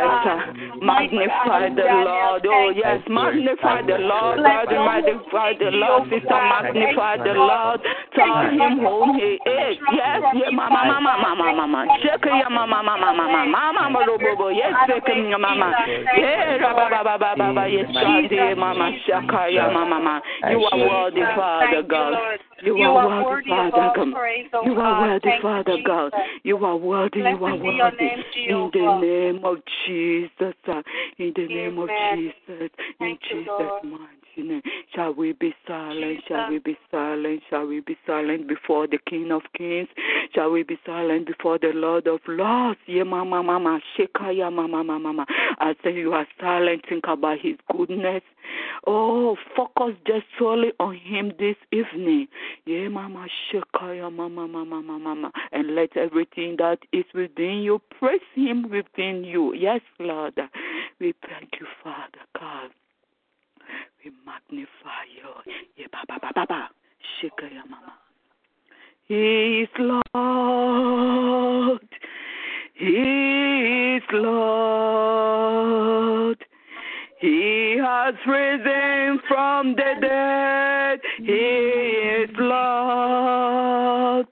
Magnify 0.81 1.69
the 1.75 1.87
Lord. 2.05 2.45
Oh, 2.47 2.69
yes. 2.75 3.01
Magnify 3.07 3.81
the 3.85 3.97
Lord. 3.97 4.37
God, 4.37 4.69
magnify 4.71 5.53
the 5.59 5.69
Lord. 5.71 6.09
Sister, 6.09 6.29
magnify 6.29 7.17
the 7.17 7.33
Lord. 7.33 7.81
Tell 8.15 8.49
him 8.49 8.79
who 8.79 9.13
he 9.13 9.37
is. 9.37 9.77
Yes. 9.93 10.21
Yeah, 10.33 10.51
mama, 10.51 10.85
mama, 10.85 11.13
mama, 11.21 11.53
mama. 11.53 11.85
Shake 12.01 12.25
ya 12.25 12.49
mama, 12.49 12.83
mama, 12.83 13.13
mama, 13.13 13.45
mama, 13.45 13.81
mama, 13.81 14.51
Yes, 14.51 14.73
ya 15.29 15.37
mama. 15.37 15.73
Yeah, 16.17 16.57
ba, 16.61 16.73
ba, 16.89 17.03
ba, 17.03 17.35
ba, 17.35 17.53
ba, 17.53 17.66
ba. 17.67 17.73
Yes, 17.73 17.87
shadi, 17.91 18.57
mama, 18.57 18.91
shaka 19.05 19.51
mama, 19.73 19.85
mama. 19.85 20.21
You 20.49 20.63
are 20.63 20.77
worthy, 20.77 21.21
Father 21.35 21.83
God. 21.83 22.39
You 22.63 22.75
are 22.83 23.25
worthy, 23.25 23.49
Father 23.49 23.91
God. 23.95 24.07
You 24.65 24.79
are 24.79 25.01
worthy, 25.01 25.29
Father 25.41 25.77
God. 25.85 26.13
You 26.43 26.57
are 26.65 26.75
worthy. 26.75 27.19
You 27.19 27.25
are 27.25 27.57
worthy. 27.57 28.09
In 28.47 28.69
the 28.73 28.99
name 29.01 29.45
of 29.45 29.57
Jesus. 29.85 30.55
In 31.17 31.33
the 31.35 31.47
name 31.47 31.79
of 31.79 31.89
Jesus. 32.15 32.71
In 32.99 33.17
Jesus' 33.29 33.83
mighty 33.83 34.16
name. 34.43 34.61
Shall 34.93 35.13
we 35.13 35.33
be 35.33 35.53
silent? 35.67 36.21
Shall 36.27 36.49
we 36.49 36.59
be 36.59 36.77
silent? 36.91 37.41
Shall 37.49 37.65
we 37.65 37.81
be 37.81 37.97
silent 38.05 38.47
before 38.47 38.87
the 38.87 38.99
King 39.09 39.31
of 39.31 39.41
Kings? 39.55 39.87
Shall 40.33 40.51
we 40.51 40.63
be 40.63 40.77
silent 40.85 41.27
before 41.27 41.57
the 41.59 41.71
Lord 41.73 42.07
of 42.07 42.19
Lords? 42.27 42.79
Yeah, 42.87 43.03
mama, 43.03 43.43
mama, 43.43 43.79
shekaya, 43.97 44.51
mama, 44.51 44.83
mama, 44.83 44.99
mama. 44.99 45.25
I 45.59 45.73
say 45.83 45.93
you 45.93 46.13
are 46.13 46.27
silent. 46.39 46.85
Think 46.87 47.05
about 47.07 47.39
His 47.41 47.55
goodness. 47.71 48.23
Oh, 48.85 49.35
focus 49.55 49.95
just 50.05 50.25
solely 50.39 50.71
on 50.79 50.95
Him 50.95 51.33
this 51.37 51.55
evening. 51.71 52.27
Yeah, 52.65 52.87
mama, 52.87 53.27
shekaya, 53.51 54.11
mama, 54.13 54.47
mama, 54.47 54.65
mama, 54.65 54.99
mama, 54.99 55.31
and 55.51 55.75
let 55.75 55.95
everything 55.97 56.55
that 56.57 56.79
is 56.93 57.05
within 57.13 57.61
you 57.63 57.81
praise 57.99 58.19
Him 58.35 58.69
within 58.69 59.23
you. 59.23 59.53
Yes, 59.53 59.81
Lord. 59.99 60.39
We 60.99 61.13
thank 61.27 61.51
you, 61.59 61.67
Father 61.83 62.23
God. 62.39 62.71
We 64.07 64.13
magnify 64.25 65.03
you. 65.11 65.27
Yeah, 65.75 65.91
ba 65.91 65.99
ba 66.07 66.15
ba 66.33 66.45
ba. 66.47 66.71
Shekaya, 67.19 67.67
mama. 67.69 67.93
He 69.03 69.63
is 69.63 69.69
Lord. 69.77 71.89
He 72.73 73.97
is 73.97 74.03
Lord. 74.13 76.37
He 77.19 77.75
has 77.83 78.15
risen 78.25 79.19
from 79.27 79.75
the 79.75 79.95
dead. 79.99 81.01
He 81.17 81.33
is 82.23 82.29
Lord. 82.39 84.27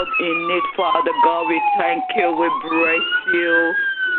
Lord 0.00 0.20
in 0.20 0.48
need, 0.48 0.62
Father 0.76 1.12
God. 1.24 1.48
We 1.48 1.60
thank 1.78 2.04
you. 2.16 2.30
We 2.32 2.48
bless 2.68 3.34
you. 3.34 3.72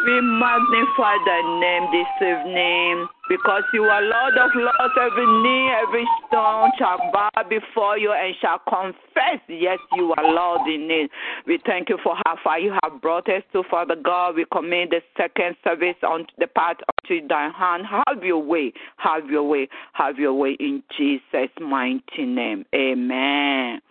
We 0.05 0.19
magnify 0.21 1.15
thy 1.25 1.41
name 1.59 1.91
this 1.91 2.07
evening 2.21 3.07
because 3.29 3.61
you 3.71 3.83
are 3.83 4.01
Lord 4.01 4.35
of 4.35 4.49
Lords. 4.55 4.93
Every 4.99 5.25
knee, 5.43 5.71
every 5.71 6.07
stone 6.27 6.71
shall 6.77 6.97
bow 7.13 7.29
before 7.47 7.99
you 7.99 8.11
and 8.11 8.33
shall 8.41 8.59
confess, 8.67 9.41
yes, 9.47 9.77
you 9.93 10.11
are 10.17 10.23
Lord 10.23 10.67
in 10.67 10.89
it. 10.89 11.11
We 11.45 11.59
thank 11.67 11.89
you 11.89 11.99
for 12.03 12.15
how 12.25 12.35
far 12.43 12.59
you 12.59 12.73
have 12.83 12.99
brought 12.99 13.29
us 13.29 13.43
to, 13.53 13.63
Father 13.69 13.95
God. 13.95 14.35
We 14.35 14.45
commit 14.51 14.89
the 14.89 15.01
second 15.15 15.55
service 15.63 15.97
on 16.01 16.25
the 16.39 16.47
part 16.47 16.81
unto 17.03 17.27
thy 17.27 17.49
hand. 17.49 17.83
Have 17.85 18.23
your 18.23 18.41
way, 18.41 18.73
have 18.97 19.29
your 19.29 19.47
way, 19.47 19.69
have 19.93 20.17
your 20.17 20.33
way 20.33 20.57
in 20.59 20.81
Jesus' 20.97 21.51
mighty 21.59 22.25
name. 22.25 22.65
Amen. 22.73 23.81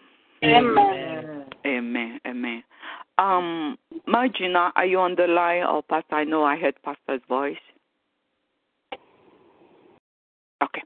Amen. 0.42 0.64
Amen. 0.66 1.39
Amen. 1.66 2.20
Amen. 2.26 2.62
Um, 3.18 3.76
Margina, 4.08 4.72
are 4.76 4.86
you 4.86 4.98
on 4.98 5.14
the 5.16 5.26
line 5.26 5.62
or 5.62 5.82
Pastor? 5.82 6.14
I 6.14 6.24
know 6.24 6.42
I 6.42 6.56
heard 6.56 6.74
Pastor's 6.82 7.20
voice. 7.28 7.58
Okay. 10.62 10.82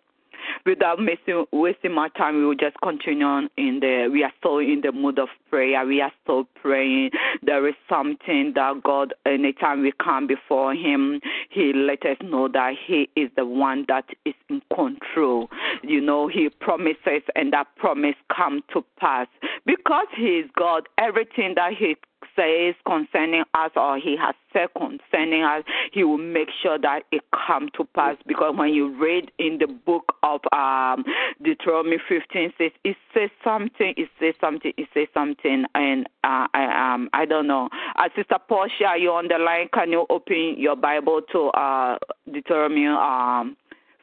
Without 0.66 0.98
missing, 0.98 1.44
wasting 1.52 1.92
my 1.92 2.08
time, 2.10 2.36
we 2.36 2.46
will 2.46 2.54
just 2.54 2.76
continue 2.82 3.26
on 3.26 3.50
in 3.56 3.80
the. 3.80 4.08
We 4.10 4.24
are 4.24 4.32
still 4.38 4.58
in 4.58 4.80
the 4.82 4.92
mood 4.92 5.18
of 5.18 5.28
prayer. 5.50 5.84
We 5.86 6.00
are 6.00 6.12
still 6.22 6.44
praying. 6.54 7.10
There 7.42 7.68
is 7.68 7.74
something 7.88 8.52
that 8.54 8.82
God, 8.82 9.12
anytime 9.26 9.82
we 9.82 9.92
come 10.02 10.26
before 10.26 10.74
Him, 10.74 11.20
He 11.50 11.72
let 11.74 12.04
us 12.06 12.16
know 12.22 12.48
that 12.48 12.74
He 12.86 13.10
is 13.14 13.30
the 13.36 13.44
one 13.44 13.84
that 13.88 14.06
is 14.24 14.34
in 14.48 14.62
control. 14.74 15.50
You 15.82 16.00
know, 16.00 16.28
He 16.28 16.48
promises, 16.48 17.22
and 17.36 17.52
that 17.52 17.66
promise 17.76 18.16
come 18.34 18.62
to 18.72 18.82
pass 18.98 19.28
because 19.66 20.06
He 20.16 20.38
is 20.38 20.50
God. 20.56 20.88
Everything 20.98 21.54
that 21.56 21.72
He 21.78 21.96
says 22.36 22.74
concerning 22.86 23.44
us 23.54 23.70
or 23.76 23.98
he 23.98 24.16
has 24.16 24.34
said 24.52 24.68
concerning 24.76 25.42
us, 25.42 25.64
he 25.92 26.04
will 26.04 26.18
make 26.18 26.48
sure 26.62 26.78
that 26.78 27.02
it 27.12 27.22
come 27.46 27.68
to 27.76 27.84
pass. 27.84 28.16
Because 28.26 28.54
when 28.56 28.72
you 28.72 28.96
read 29.00 29.30
in 29.38 29.58
the 29.58 29.66
book 29.66 30.14
of 30.22 30.40
um, 30.52 31.04
Deuteronomy 31.42 31.98
15, 32.08 32.52
says 32.58 32.70
it 32.84 32.96
says 33.12 33.30
something, 33.42 33.94
it 33.96 34.08
says 34.20 34.34
something, 34.40 34.72
it 34.76 34.88
says 34.94 35.08
something, 35.14 35.64
and 35.74 36.06
uh, 36.24 36.46
I 36.54 36.92
um 36.94 37.10
I 37.12 37.24
don't 37.24 37.46
know. 37.46 37.68
Uh, 37.96 38.08
Sister 38.16 38.36
Portia, 38.48 38.86
are 38.86 38.98
you 38.98 39.10
on 39.10 39.28
the 39.28 39.38
line? 39.38 39.68
Can 39.72 39.90
you 39.90 40.06
open 40.10 40.56
your 40.58 40.76
Bible 40.76 41.20
to 41.32 41.48
uh, 41.48 41.98
Deuteronomy 42.30 42.86
um 42.86 43.56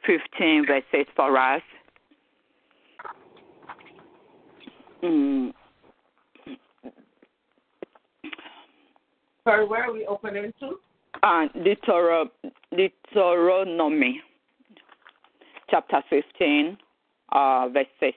15 0.06 0.66
verses 0.66 1.06
for 1.16 1.36
us? 1.38 1.62
Mm. 5.02 5.52
Sorry, 9.44 9.66
where 9.66 9.84
are 9.84 9.92
we 9.92 10.06
opening 10.06 10.52
to? 10.60 10.78
Uh, 11.22 11.48
Deutero- 11.56 12.30
Deuteronomy, 12.76 14.20
chapter 15.68 16.02
15, 16.08 16.78
uh, 17.32 17.68
verse 17.72 17.86
6. 17.98 18.16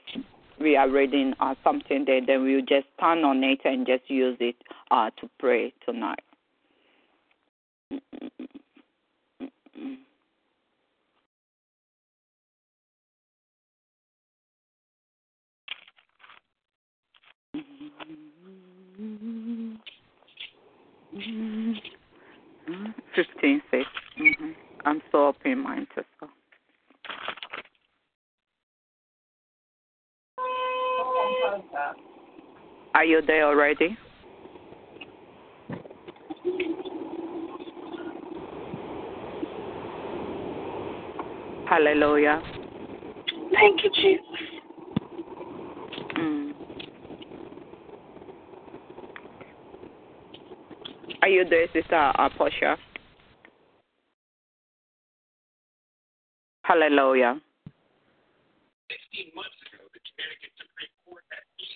We 0.59 0.75
are 0.77 0.89
reading 0.89 1.33
uh, 1.39 1.55
something 1.63 2.05
there, 2.05 2.21
then 2.25 2.43
we'll 2.43 2.61
just 2.61 2.87
turn 2.99 3.23
on 3.25 3.43
it 3.43 3.59
and 3.65 3.85
just 3.85 4.09
use 4.09 4.37
it 4.39 4.55
uh, 4.91 5.09
to 5.19 5.29
pray 5.39 5.73
tonight. 5.85 6.19
Fifteen 23.15 23.61
six. 23.71 23.85
Mm-hmm. 24.19 24.51
I'm 24.85 25.01
so 25.11 25.29
up 25.29 25.37
in 25.45 25.59
mine 25.59 25.87
too. 25.95 26.03
So. 26.19 26.27
Are 32.93 33.05
you 33.05 33.21
there 33.25 33.45
already? 33.45 33.97
Hallelujah. 41.69 42.41
Thank 43.53 43.83
you, 43.83 43.89
Jesus. 43.95 44.25
Mm. 46.17 46.53
Are 51.25 51.27
you 51.27 51.43
there, 51.43 51.65
Sister 51.73 51.95
uh, 52.19 52.29
Portia? 52.37 52.77
Hallelujah. 56.61 57.41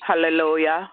Hallelujah. 0.05 0.91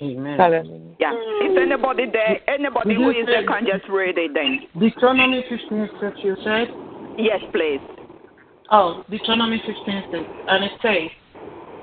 Amen. 0.00 0.38
Hallelujah. 0.38 0.94
Yeah. 1.00 1.10
If 1.14 1.58
anybody 1.58 2.04
there, 2.12 2.38
anybody 2.48 2.94
who 2.94 3.10
is 3.10 3.26
there 3.26 3.44
can 3.48 3.66
just 3.66 3.90
read 3.90 4.16
it 4.16 4.30
then. 4.32 4.60
Deuteronomy 4.78 5.44
15 5.48 5.88
6, 6.00 6.16
you 6.22 6.36
said? 6.44 6.68
Yes, 7.18 7.40
please. 7.50 7.80
Oh, 8.70 9.02
Deuteronomy 9.10 9.60
15 9.66 10.04
6. 10.12 10.24
And 10.46 10.64
it 10.64 10.70
says, 10.80 11.10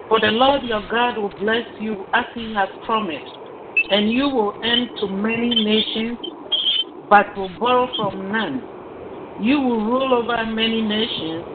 For 0.07 0.21
the 0.21 0.27
Lord 0.27 0.63
your 0.63 0.87
God 0.89 1.17
will 1.17 1.33
bless 1.41 1.67
you 1.77 2.05
as 2.13 2.23
he 2.33 2.53
has 2.53 2.69
promised, 2.85 3.38
and 3.89 4.11
you 4.11 4.29
will 4.29 4.53
end 4.63 4.89
to 4.99 5.07
many 5.07 5.49
nations, 5.49 6.17
but 7.09 7.35
will 7.35 7.51
borrow 7.59 7.87
from 7.95 8.31
none. 8.31 8.65
You 9.37 9.59
will 9.59 9.83
rule 9.85 10.13
over 10.13 10.45
many 10.45 10.81
nations, 10.81 11.45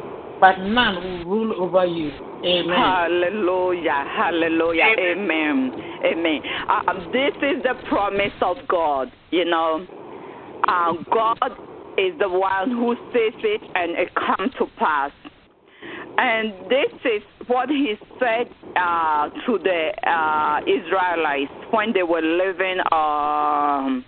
but 0.40 0.58
none 0.58 0.96
will 0.96 1.24
rule 1.24 1.62
over 1.62 1.86
you. 1.86 2.12
Amen. 2.44 2.76
Hallelujah. 2.76 4.04
Hallelujah. 4.06 4.94
Amen. 4.98 5.72
Amen. 6.04 6.40
Uh, 6.68 6.92
this 7.12 7.32
is 7.40 7.62
the 7.62 7.74
promise 7.88 8.32
of 8.42 8.56
God. 8.68 9.10
You 9.30 9.46
know, 9.46 9.86
uh, 10.68 10.92
God 11.12 11.56
is 11.96 12.18
the 12.18 12.28
one 12.28 12.70
who 12.70 12.96
says 13.12 13.32
it 13.42 13.62
and 13.74 13.92
it 13.92 14.14
comes 14.14 14.52
to 14.58 14.66
pass. 14.78 15.12
And 16.16 16.52
this 16.70 16.92
is 17.04 17.22
what 17.48 17.68
he 17.68 17.94
said 18.18 18.48
uh, 18.76 19.28
to 19.46 19.58
the 19.58 19.92
uh, 20.08 20.60
Israelites 20.62 21.52
when 21.70 21.92
they 21.92 22.02
were 22.02 22.22
leaving 22.22 22.80
um, 22.92 24.04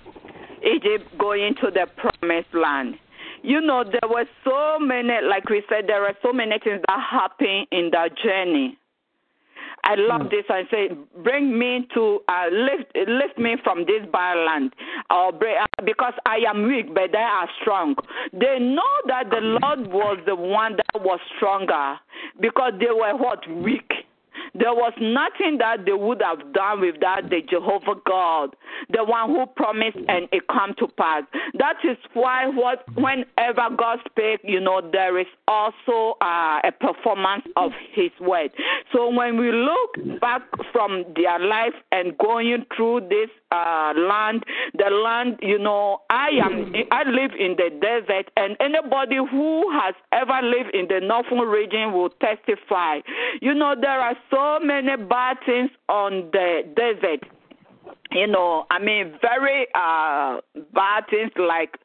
Egypt, 0.62 1.06
going 1.18 1.54
to 1.62 1.70
the 1.70 1.86
promised 1.96 2.54
land. 2.54 2.94
You 3.42 3.60
know, 3.60 3.84
there 3.84 4.08
were 4.08 4.24
so 4.44 4.78
many, 4.80 5.12
like 5.28 5.48
we 5.48 5.62
said, 5.68 5.84
there 5.86 6.04
are 6.04 6.14
so 6.22 6.32
many 6.32 6.58
things 6.62 6.80
that 6.88 7.00
happen 7.10 7.64
in 7.70 7.90
that 7.92 8.16
journey. 8.22 8.78
I 9.88 9.94
love 9.94 10.30
this. 10.30 10.44
I 10.50 10.64
say, 10.68 10.88
bring 11.22 11.56
me 11.56 11.86
to 11.94 12.18
uh, 12.28 12.46
lift 12.50 12.90
lift 13.08 13.38
me 13.38 13.54
from 13.62 13.86
this 13.86 14.02
barren 14.10 14.72
or 15.10 15.30
bring, 15.30 15.54
uh, 15.62 15.82
because 15.84 16.14
I 16.26 16.38
am 16.48 16.66
weak, 16.66 16.92
but 16.92 17.12
they 17.12 17.18
are 17.18 17.48
strong. 17.60 17.94
They 18.32 18.58
know 18.58 18.94
that 19.06 19.30
the 19.30 19.38
Lord 19.40 19.86
was 19.86 20.18
the 20.26 20.34
one 20.34 20.76
that 20.76 21.02
was 21.02 21.20
stronger 21.36 22.00
because 22.40 22.72
they 22.80 22.90
were 22.90 23.16
what 23.16 23.48
weak. 23.62 23.88
There 24.58 24.74
was 24.74 24.92
nothing 25.00 25.58
that 25.58 25.84
they 25.84 25.92
would 25.92 26.22
have 26.22 26.52
done 26.52 26.80
without 26.80 27.28
the 27.28 27.42
Jehovah 27.48 28.00
God, 28.06 28.56
the 28.90 29.04
one 29.04 29.30
who 29.30 29.46
promised 29.46 29.98
and 30.08 30.28
it 30.32 30.46
come 30.48 30.74
to 30.78 30.88
pass. 30.88 31.24
That 31.58 31.76
is 31.84 31.96
why 32.14 32.46
what 32.46 32.84
whenever 32.96 33.74
God 33.76 33.98
speaks, 34.08 34.42
you 34.44 34.60
know, 34.60 34.80
there 34.92 35.18
is 35.18 35.26
also 35.46 36.16
uh, 36.20 36.60
a 36.64 36.72
performance 36.72 37.44
of 37.56 37.72
His 37.92 38.10
word. 38.20 38.50
So 38.92 39.10
when 39.10 39.38
we 39.38 39.52
look 39.52 40.20
back 40.20 40.42
from 40.72 41.04
their 41.14 41.38
life 41.38 41.74
and 41.92 42.16
going 42.18 42.64
through 42.74 43.08
this 43.08 43.30
uh, 43.50 43.92
land, 43.96 44.44
the 44.74 44.90
land, 44.90 45.38
you 45.40 45.58
know, 45.58 46.00
I 46.10 46.28
am 46.44 46.74
I 46.90 47.04
live 47.04 47.32
in 47.38 47.56
the 47.56 47.70
desert, 47.80 48.30
and 48.36 48.56
anybody 48.60 49.16
who 49.16 49.70
has 49.72 49.94
ever 50.12 50.40
lived 50.42 50.74
in 50.74 50.88
the 50.88 51.00
northern 51.00 51.48
region 51.48 51.92
will 51.92 52.10
testify. 52.10 53.00
You 53.40 53.54
know, 53.54 53.74
there 53.80 54.00
are 54.00 54.16
so 54.30 54.58
many 54.64 54.96
bad 54.96 55.38
things 55.46 55.70
on 55.88 56.30
the 56.32 56.62
desert 56.76 57.24
you 58.12 58.26
know, 58.26 58.66
I 58.70 58.78
mean, 58.78 59.18
very 59.20 59.66
uh, 59.74 60.40
bad 60.72 61.04
things 61.10 61.32
like 61.36 61.76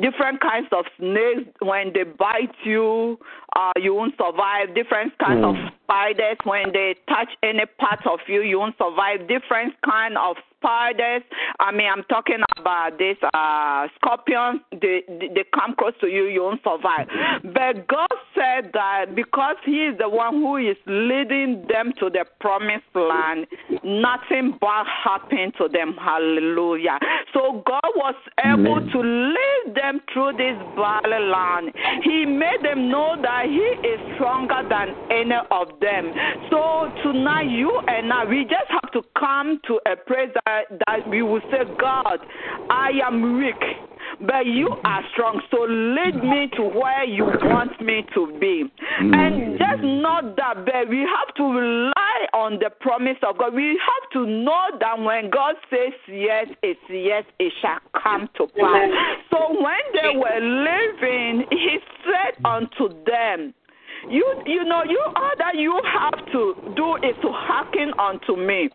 different 0.00 0.40
kinds 0.40 0.68
of 0.72 0.84
snakes. 0.98 1.50
When 1.60 1.92
they 1.92 2.04
bite 2.04 2.54
you, 2.64 3.18
uh, 3.56 3.72
you 3.76 3.94
won't 3.94 4.14
survive. 4.18 4.74
Different 4.74 5.16
kinds 5.18 5.44
of 5.44 5.54
spiders. 5.84 6.36
When 6.44 6.72
they 6.72 6.96
touch 7.08 7.28
any 7.42 7.64
part 7.78 8.06
of 8.06 8.20
you, 8.26 8.42
you 8.42 8.58
won't 8.58 8.76
survive. 8.76 9.28
Different 9.28 9.74
kind 9.84 10.18
of 10.18 10.36
spiders. 10.58 11.22
I 11.60 11.72
mean, 11.72 11.88
I'm 11.90 12.04
talking 12.04 12.42
about 12.58 12.98
this 12.98 13.16
uh, 13.34 13.86
scorpions. 13.96 14.60
They, 14.72 15.02
they 15.08 15.28
they 15.34 15.44
come 15.54 15.74
close 15.78 15.94
to 16.00 16.08
you, 16.08 16.24
you 16.26 16.42
won't 16.42 16.62
survive. 16.62 17.06
But 17.42 17.86
God 17.88 18.12
said 18.34 18.70
that 18.74 19.14
because 19.14 19.56
He 19.64 19.86
is 19.86 19.98
the 19.98 20.08
one 20.08 20.34
who 20.34 20.56
is 20.56 20.76
leading 20.86 21.64
them 21.68 21.92
to 22.00 22.10
the 22.10 22.24
promised 22.40 22.90
land, 22.94 23.46
nothing 23.84 24.58
bad 24.60 24.86
happened 24.86 25.54
to 25.58 25.68
them. 25.68 25.94
Hallelujah. 25.98 26.98
So 27.34 27.62
God 27.66 27.90
was 27.96 28.14
able 28.44 28.80
to 28.80 28.98
lead 29.00 29.74
them 29.74 30.00
through 30.12 30.32
this 30.32 30.56
valley 30.74 31.22
land. 31.22 31.72
He 32.02 32.24
made 32.24 32.62
them 32.62 32.90
know 32.90 33.16
that 33.22 33.46
He 33.46 33.86
is 33.86 34.00
stronger 34.16 34.62
than 34.68 34.94
any 35.10 35.38
of 35.50 35.68
them. 35.80 36.12
So 36.50 36.90
tonight, 37.02 37.50
you 37.50 37.70
and 37.86 38.12
I, 38.12 38.24
we 38.24 38.42
just 38.44 38.68
have 38.68 38.90
to 38.92 39.02
come 39.18 39.60
to 39.66 39.80
a 39.86 39.96
place 39.96 40.30
that, 40.34 40.47
that 40.86 41.08
we 41.08 41.22
will 41.22 41.42
say, 41.50 41.64
God, 41.78 42.18
I 42.70 42.90
am 43.06 43.38
weak 43.38 43.62
but 44.20 44.46
you 44.46 44.68
are 44.84 45.02
strong. 45.12 45.40
So 45.50 45.62
lead 45.62 46.14
mm. 46.14 46.30
me 46.30 46.48
to 46.56 46.62
where 46.62 47.04
you 47.04 47.24
want 47.24 47.80
me 47.80 48.04
to 48.14 48.38
be. 48.40 48.64
Mm. 49.00 49.14
And 49.14 49.58
just 49.58 49.82
not 49.82 50.36
that, 50.36 50.64
but 50.64 50.88
we 50.88 51.00
have 51.00 51.34
to 51.36 51.44
rely 51.44 52.26
on 52.32 52.58
the 52.58 52.70
promise 52.80 53.18
of 53.26 53.38
God. 53.38 53.54
We 53.54 53.78
have 53.78 54.10
to 54.12 54.26
know 54.26 54.64
that 54.80 54.98
when 54.98 55.30
God 55.30 55.54
says 55.70 55.92
yes, 56.08 56.46
it's 56.62 56.80
yes, 56.88 57.24
it 57.38 57.52
shall 57.60 57.78
come 58.00 58.28
to 58.36 58.46
pass. 58.46 58.90
So 59.30 59.54
when 59.62 59.84
they 59.92 60.16
were 60.16 60.40
living, 60.40 61.46
He 61.50 61.78
said 62.04 62.42
mm. 62.42 62.56
unto 62.56 62.88
them, 63.04 63.54
you 64.10 64.24
you 64.46 64.64
know 64.64 64.82
you 64.84 65.00
all 65.16 65.32
that 65.38 65.56
you 65.56 65.80
have 65.84 66.26
to 66.32 66.54
do 66.76 66.96
is 66.96 67.16
to 67.22 67.30
hearken 67.32 67.92
unto 67.98 68.36
me. 68.36 68.70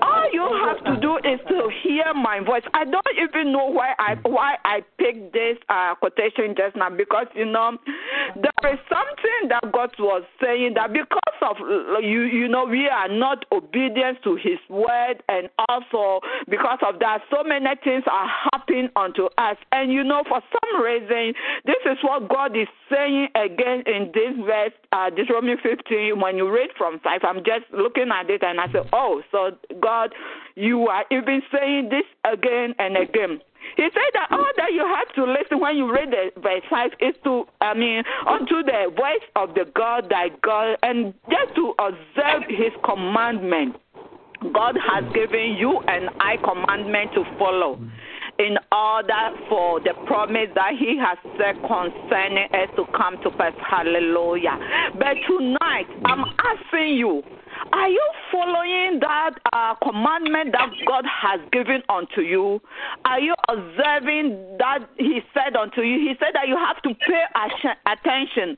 All 0.00 0.26
you 0.32 0.46
have 0.66 0.82
to 0.84 1.00
do 1.00 1.16
is 1.18 1.40
to 1.48 1.70
hear 1.82 2.12
my 2.14 2.40
voice. 2.40 2.62
I 2.74 2.84
don't 2.84 3.06
even 3.16 3.52
know 3.52 3.66
why 3.66 3.94
I 3.98 4.16
why 4.24 4.56
I 4.64 4.82
picked 4.98 5.32
this 5.32 5.56
uh, 5.68 5.94
quotation 5.96 6.54
just 6.56 6.76
now 6.76 6.90
because 6.90 7.26
you 7.34 7.46
know 7.46 7.78
there 8.34 8.72
is 8.72 8.78
something 8.88 9.48
that 9.48 9.72
God 9.72 9.90
was 9.98 10.24
saying 10.40 10.74
that 10.74 10.92
because 10.92 11.38
of 11.42 11.56
you 12.02 12.22
you 12.22 12.48
know 12.48 12.64
we 12.64 12.88
are 12.88 13.08
not 13.08 13.44
obedient 13.52 14.22
to 14.24 14.36
His 14.36 14.58
word 14.68 15.22
and 15.28 15.48
also 15.68 16.20
because 16.48 16.78
of 16.86 16.98
that 17.00 17.20
so 17.30 17.42
many 17.44 17.70
things 17.84 18.04
are 18.10 18.28
happening 18.52 18.88
unto 18.96 19.26
us 19.38 19.56
and 19.72 19.92
you 19.92 20.04
know 20.04 20.22
for 20.28 20.40
some 20.50 20.82
reason 20.82 21.34
this 21.64 21.82
is 21.86 21.98
what 22.02 22.28
God 22.28 22.56
is 22.56 22.68
saying 22.90 23.28
again 23.34 23.82
in 23.86 24.10
this 24.14 24.34
verse 24.44 24.71
uh, 24.92 25.10
Deuteronomy 25.10 25.56
15, 25.62 26.20
when 26.20 26.36
you 26.36 26.50
read 26.50 26.70
from 26.76 27.00
5, 27.00 27.20
I'm 27.24 27.38
just 27.38 27.64
looking 27.72 28.10
at 28.12 28.28
it 28.28 28.42
and 28.42 28.60
I 28.60 28.66
say, 28.72 28.80
oh, 28.92 29.22
so 29.30 29.50
God, 29.80 30.12
you 30.54 30.88
are 30.88 31.04
even 31.10 31.42
saying 31.52 31.88
this 31.90 32.04
again 32.24 32.74
and 32.78 32.96
again. 32.96 33.40
He 33.76 33.84
said 33.84 34.10
that 34.14 34.28
all 34.30 34.50
that 34.56 34.72
you 34.72 34.84
have 34.84 35.14
to 35.14 35.24
listen 35.24 35.60
when 35.60 35.76
you 35.76 35.90
read 35.90 36.10
the 36.10 36.40
verse 36.40 36.62
5 36.68 36.90
is 37.00 37.14
to, 37.24 37.44
I 37.60 37.74
mean, 37.74 38.02
unto 38.28 38.62
the 38.62 38.92
voice 38.94 39.24
of 39.36 39.54
the 39.54 39.70
God 39.74 40.10
thy 40.10 40.28
God 40.42 40.76
and 40.82 41.14
just 41.30 41.54
to 41.56 41.74
observe 41.78 42.42
his 42.48 42.72
commandment. 42.84 43.76
God 44.52 44.76
has 44.76 45.04
given 45.14 45.54
you 45.56 45.78
and 45.86 46.10
I 46.18 46.36
commandment 46.36 47.12
to 47.14 47.24
follow 47.38 47.78
in 48.42 48.58
order 48.72 49.30
for 49.48 49.78
the 49.80 49.94
promise 50.06 50.50
that 50.54 50.72
He 50.78 50.98
has 50.98 51.18
said 51.38 51.54
concerning 51.62 52.48
us 52.52 52.68
to 52.76 52.84
come 52.96 53.16
to 53.22 53.30
pass. 53.30 53.54
Hallelujah. 53.62 54.58
But 54.94 55.14
tonight, 55.28 55.86
I'm 56.04 56.24
asking 56.42 56.96
you. 56.98 57.22
Are 57.72 57.88
you 57.88 58.02
following 58.30 59.00
that 59.00 59.34
uh, 59.52 59.74
commandment 59.82 60.52
that 60.52 60.70
God 60.86 61.04
has 61.06 61.40
given 61.52 61.82
unto 61.88 62.20
you? 62.20 62.60
Are 63.04 63.20
you 63.20 63.34
observing 63.48 64.56
that 64.58 64.80
He 64.98 65.20
said 65.32 65.56
unto 65.56 65.82
you? 65.82 65.98
He 65.98 66.14
said 66.18 66.34
that 66.34 66.48
you 66.48 66.56
have 66.56 66.82
to 66.82 66.94
pay 66.94 67.24
attention, 67.86 68.56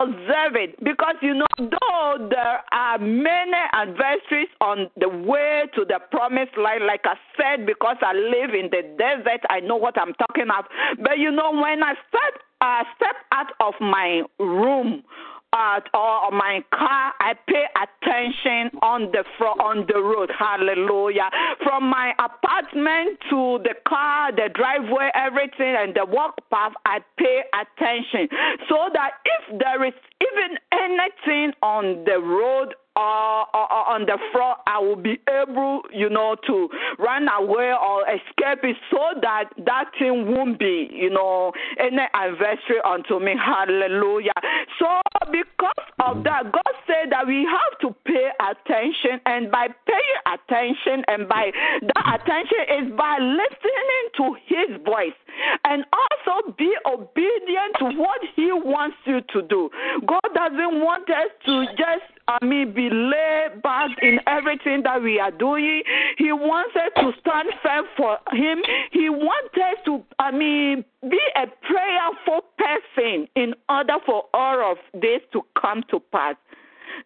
observe 0.00 0.56
it, 0.56 0.82
because 0.82 1.14
you 1.22 1.34
know, 1.34 1.46
though 1.58 2.28
there 2.28 2.60
are 2.72 2.98
many 2.98 3.60
adversaries 3.72 4.48
on 4.60 4.90
the 4.96 5.08
way 5.08 5.64
to 5.74 5.84
the 5.84 6.00
promised 6.10 6.56
land, 6.56 6.86
like 6.86 7.02
I 7.04 7.14
said, 7.36 7.66
because 7.66 7.96
I 8.02 8.12
live 8.12 8.54
in 8.54 8.70
the 8.70 8.82
desert, 8.98 9.40
I 9.48 9.60
know 9.60 9.76
what 9.76 9.98
I'm 9.98 10.14
talking 10.14 10.44
about. 10.44 10.68
But 10.98 11.18
you 11.18 11.30
know, 11.30 11.52
when 11.52 11.82
I 11.82 11.94
step, 12.08 12.42
uh, 12.60 12.84
step 12.96 13.16
out 13.32 13.52
of 13.60 13.74
my 13.80 14.22
room, 14.38 15.02
uh, 15.52 15.80
or 15.94 16.30
my 16.30 16.62
car, 16.72 17.12
I 17.20 17.34
pay 17.46 17.64
attention 17.74 18.78
on 18.82 19.10
the 19.12 19.24
front, 19.36 19.60
on 19.60 19.86
the 19.86 20.00
road. 20.00 20.30
Hallelujah. 20.36 21.30
From 21.62 21.88
my 21.88 22.12
apartment 22.18 23.18
to 23.30 23.58
the 23.64 23.74
car, 23.86 24.32
the 24.32 24.48
driveway, 24.54 25.10
everything, 25.14 25.74
and 25.78 25.94
the 25.94 26.06
walk 26.06 26.38
path, 26.50 26.72
I 26.84 27.00
pay 27.18 27.42
attention 27.54 28.28
so 28.68 28.88
that 28.94 29.12
if 29.24 29.58
there 29.58 29.84
is 29.84 29.94
even 30.20 30.58
anything 30.72 31.52
on 31.62 32.04
the 32.04 32.20
road 32.20 32.74
or, 33.00 33.46
or, 33.56 33.66
or 33.72 33.84
on 33.96 34.04
the 34.04 34.18
floor, 34.32 34.56
I 34.66 34.78
will 34.78 34.96
be 34.96 35.18
able, 35.28 35.82
you 35.92 36.10
know, 36.10 36.36
to 36.46 36.68
run 36.98 37.28
away 37.28 37.72
or 37.72 38.04
escape 38.04 38.64
it 38.64 38.76
so 38.90 39.00
that 39.22 39.50
that 39.64 39.90
thing 39.98 40.28
won't 40.28 40.58
be, 40.58 40.88
you 40.92 41.10
know, 41.10 41.52
any 41.78 42.04
adversary 42.12 42.80
unto 42.84 43.18
me. 43.18 43.34
Hallelujah. 43.40 44.36
So 44.78 45.00
because 45.32 45.86
of 46.04 46.24
that, 46.24 46.52
God 46.52 46.74
said 46.86 47.10
that 47.10 47.26
we 47.26 47.48
have 47.48 47.78
to 47.80 47.96
pay 48.04 48.28
attention, 48.40 49.20
and 49.26 49.50
by 49.50 49.68
paying 49.86 50.18
attention, 50.26 51.04
and 51.08 51.28
by 51.28 51.50
that 51.94 52.20
attention 52.20 52.62
is 52.68 52.96
by 52.96 53.16
listening 53.18 54.04
to 54.16 54.36
His 54.44 54.70
voice, 54.84 55.16
and 55.64 55.84
also 55.92 56.52
be 56.58 56.72
obedient 56.84 57.72
to 57.78 57.84
what 57.96 58.20
He 58.36 58.52
wants 58.52 58.96
you 59.04 59.20
to 59.32 59.42
do. 59.48 59.70
God 60.06 60.28
doesn't 60.34 60.80
want 60.80 61.08
us 61.08 61.30
to 61.46 61.64
just 61.76 62.19
I 62.30 62.44
mean, 62.44 62.72
be 62.72 62.88
laid 62.90 63.60
back 63.62 63.90
in 64.02 64.20
everything 64.28 64.82
that 64.84 65.02
we 65.02 65.18
are 65.18 65.32
doing. 65.32 65.82
He 66.16 66.32
wants 66.32 66.76
us 66.76 66.92
to 67.02 67.10
stand 67.20 67.48
firm 67.60 67.86
for 67.96 68.18
Him. 68.32 68.62
He 68.92 69.10
wants 69.10 69.54
us 69.56 69.84
to, 69.86 70.04
I 70.20 70.30
mean, 70.30 70.84
be 71.02 71.18
a 71.34 71.46
prayerful 71.66 72.42
person 72.56 73.26
in 73.34 73.54
order 73.68 73.96
for 74.06 74.24
all 74.32 74.72
of 74.72 74.78
this 74.94 75.20
to 75.32 75.42
come 75.60 75.82
to 75.90 75.98
pass. 76.12 76.36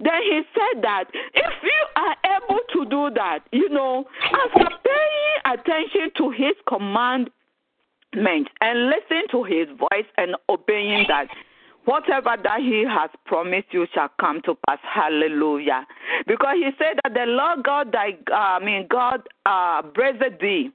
Then 0.01 0.21
he 0.23 0.43
said 0.53 0.83
that 0.83 1.05
if 1.35 1.53
you 1.63 1.87
are 1.97 2.17
able 2.37 2.61
to 2.75 2.85
do 2.91 3.11
that, 3.15 3.41
you 3.53 3.69
know, 3.71 4.05
after 4.25 4.69
paying 4.85 5.59
attention 5.59 6.11
to 6.19 6.31
his 6.31 6.55
commandment 6.69 7.31
and 8.61 8.91
listening 8.91 9.27
to 9.31 9.45
his 9.45 9.69
voice 9.79 10.09
and 10.19 10.37
obeying 10.51 11.07
that, 11.09 11.29
whatever 11.85 12.37
that 12.43 12.61
he 12.61 12.85
has 12.89 13.11
promised 13.27 13.69
you 13.71 13.87
shall 13.95 14.11
come 14.21 14.41
to 14.43 14.57
pass. 14.67 14.79
Hallelujah. 14.83 15.87
Because 16.27 16.57
he 16.57 16.71
said 16.79 16.99
that 17.05 17.15
the 17.15 17.27
Lord 17.27 17.65
God, 17.65 17.93
thy, 17.93 18.17
uh, 18.31 18.35
I 18.35 18.65
mean, 18.65 18.87
God, 18.89 19.23
uh, 19.47 19.83
blessed 19.83 20.41
thee 20.41 20.71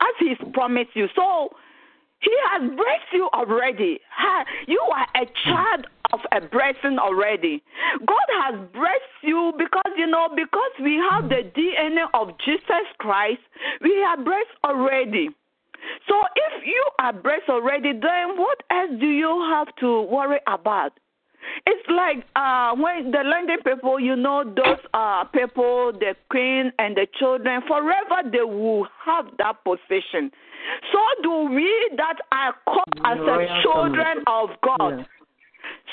as 0.00 0.14
he's 0.18 0.38
promised 0.52 0.90
you. 0.94 1.06
So 1.14 1.50
he 2.20 2.32
has 2.52 2.68
blessed 2.70 3.12
you 3.12 3.28
already. 3.34 4.00
You 4.66 4.80
are 4.94 5.22
a 5.22 5.26
child 5.44 5.86
of 6.12 6.20
a 6.32 6.40
blessing 6.40 6.98
already. 6.98 7.62
God 8.06 8.28
has 8.42 8.54
blessed 8.72 9.22
you 9.22 9.52
because, 9.56 9.92
you 9.96 10.06
know, 10.06 10.28
because 10.34 10.72
we 10.82 10.96
have 11.10 11.28
the 11.28 11.50
DNA 11.56 12.06
of 12.14 12.36
Jesus 12.44 12.86
Christ, 12.98 13.40
we 13.80 14.02
are 14.02 14.16
blessed 14.16 14.56
already. 14.64 15.30
So 16.08 16.14
if 16.36 16.66
you 16.66 16.84
are 16.98 17.12
blessed 17.12 17.48
already, 17.48 17.92
then 17.92 18.36
what 18.36 18.62
else 18.70 18.90
do 19.00 19.06
you 19.06 19.46
have 19.50 19.68
to 19.76 20.02
worry 20.02 20.40
about? 20.46 20.92
It's 21.66 21.88
like 21.88 22.24
uh, 22.36 22.74
when 22.76 23.10
the 23.10 23.22
London 23.24 23.58
people, 23.64 23.98
you 23.98 24.14
know, 24.14 24.44
those 24.44 24.78
uh, 24.92 25.24
people, 25.24 25.92
the 25.92 26.14
queen 26.30 26.72
and 26.78 26.96
the 26.96 27.06
children, 27.18 27.62
forever 27.66 28.28
they 28.30 28.42
will 28.42 28.86
have 29.04 29.26
that 29.38 29.64
position. 29.64 30.30
So 30.92 30.98
do 31.22 31.48
we 31.54 31.90
that 31.96 32.16
are 32.32 32.54
called 32.66 33.00
as 33.04 33.18
the 33.18 33.46
children 33.62 34.22
of 34.26 34.50
God. 34.62 34.98
Yeah. 34.98 35.04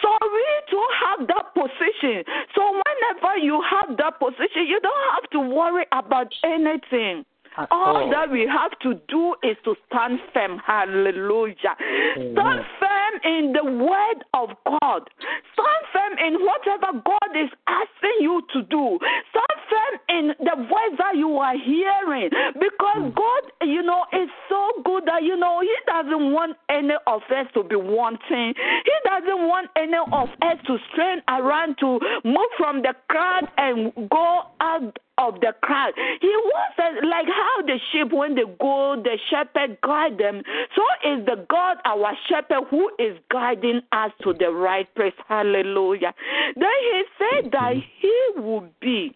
So 0.01 0.09
we 0.21 0.47
do 0.69 0.81
have 1.05 1.27
that 1.27 1.53
position. 1.53 2.23
So 2.55 2.61
whenever 2.61 3.37
you 3.37 3.61
have 3.69 3.97
that 3.97 4.19
position, 4.19 4.67
you 4.67 4.79
don't 4.79 5.05
have 5.15 5.29
to 5.31 5.39
worry 5.39 5.85
about 5.91 6.31
anything. 6.43 7.25
All, 7.57 7.67
all 7.71 8.09
that 8.11 8.29
we 8.31 8.45
have 8.45 8.77
to 8.79 8.99
do 9.09 9.35
is 9.43 9.57
to 9.65 9.75
stand 9.87 10.19
firm. 10.33 10.59
Hallelujah. 10.65 11.75
Amen. 12.17 12.33
Stand 12.33 12.61
firm 12.79 13.13
in 13.23 13.53
the 13.53 13.65
word 13.65 14.19
of 14.33 14.49
God. 14.65 15.09
Stand 15.53 15.83
firm 15.91 16.13
in 16.21 16.33
whatever 16.45 17.01
God 17.03 17.31
is 17.33 17.49
asking 17.67 18.17
you 18.21 18.41
to 18.53 18.61
do. 18.63 18.99
Stand 19.31 19.57
firm 19.69 19.93
in 20.09 20.27
the 20.39 20.55
voice 20.67 20.95
that 20.99 21.15
you 21.15 21.37
are 21.37 21.57
hearing. 21.57 22.29
Because 22.53 23.09
mm. 23.09 23.15
God, 23.15 23.43
you 23.63 23.81
know, 23.81 24.05
is 24.13 24.29
so 24.49 24.81
good 24.83 25.05
that, 25.05 25.23
you 25.23 25.35
know, 25.35 25.61
He 25.61 25.75
doesn't 25.87 26.31
want 26.31 26.57
any 26.69 26.93
of 27.07 27.21
us 27.29 27.47
to 27.55 27.63
be 27.63 27.75
wanting. 27.75 28.53
He 28.53 28.95
doesn't 29.03 29.47
want 29.47 29.69
any 29.75 29.97
of 29.97 30.29
us 30.41 30.57
to 30.67 30.77
strain 30.91 31.21
around 31.27 31.77
to 31.79 31.99
move 32.23 32.51
from 32.57 32.81
the 32.81 32.93
crowd 33.09 33.47
and 33.57 33.91
go 34.09 34.41
out 34.61 34.97
of 35.17 35.39
the 35.41 35.53
crowd. 35.61 35.93
He 36.21 36.27
wants 36.27 36.79
us 36.79 37.03
uh, 37.03 37.07
like 37.07 37.27
how 37.27 37.61
the 37.65 37.79
sheep 37.91 38.11
when 38.11 38.35
they 38.35 38.43
go, 38.59 39.01
the 39.01 39.17
shepherd 39.29 39.77
guide 39.81 40.17
them. 40.17 40.43
So 40.75 40.83
is 41.09 41.25
the 41.25 41.45
God 41.49 41.77
our 41.85 42.13
shepherd 42.29 42.67
who 42.69 42.89
is 42.99 43.17
guiding 43.31 43.81
us 43.91 44.11
to 44.23 44.33
the 44.33 44.51
right 44.51 44.93
place. 44.95 45.13
Hallelujah. 45.27 46.13
Then 46.55 46.77
he 46.91 47.03
said 47.17 47.51
that 47.51 47.73
mm-hmm. 47.73 47.79
he 47.99 48.41
will 48.41 48.67
be 48.81 49.15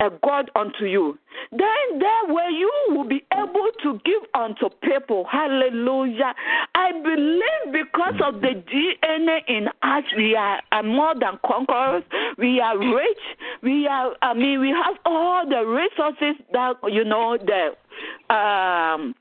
a 0.00 0.10
God 0.24 0.50
unto 0.56 0.86
you. 0.86 1.18
Then 1.50 1.98
there 1.98 2.34
where 2.34 2.50
you 2.50 2.70
will 2.88 3.06
be 3.08 3.22
able 3.32 3.70
to 3.82 4.00
give 4.04 4.22
unto 4.34 4.70
people. 4.82 5.26
Hallelujah. 5.30 6.34
I 6.74 6.92
believe 6.92 7.72
because 7.72 8.20
of 8.24 8.40
the 8.40 8.62
DNA 8.72 9.40
in 9.46 9.68
us, 9.82 10.04
we 10.16 10.34
are, 10.34 10.60
are 10.72 10.82
more 10.82 11.14
than 11.14 11.38
conquerors. 11.46 12.02
We 12.38 12.60
are 12.60 12.78
rich. 12.78 13.18
We 13.62 13.86
are, 13.86 14.14
I 14.22 14.34
mean, 14.34 14.60
we 14.60 14.70
have 14.70 14.96
all 15.04 15.46
the 15.48 15.66
resources 15.66 16.42
that, 16.52 16.76
you 16.88 17.04
know, 17.04 17.36
the, 17.36 18.34
um, 18.34 19.14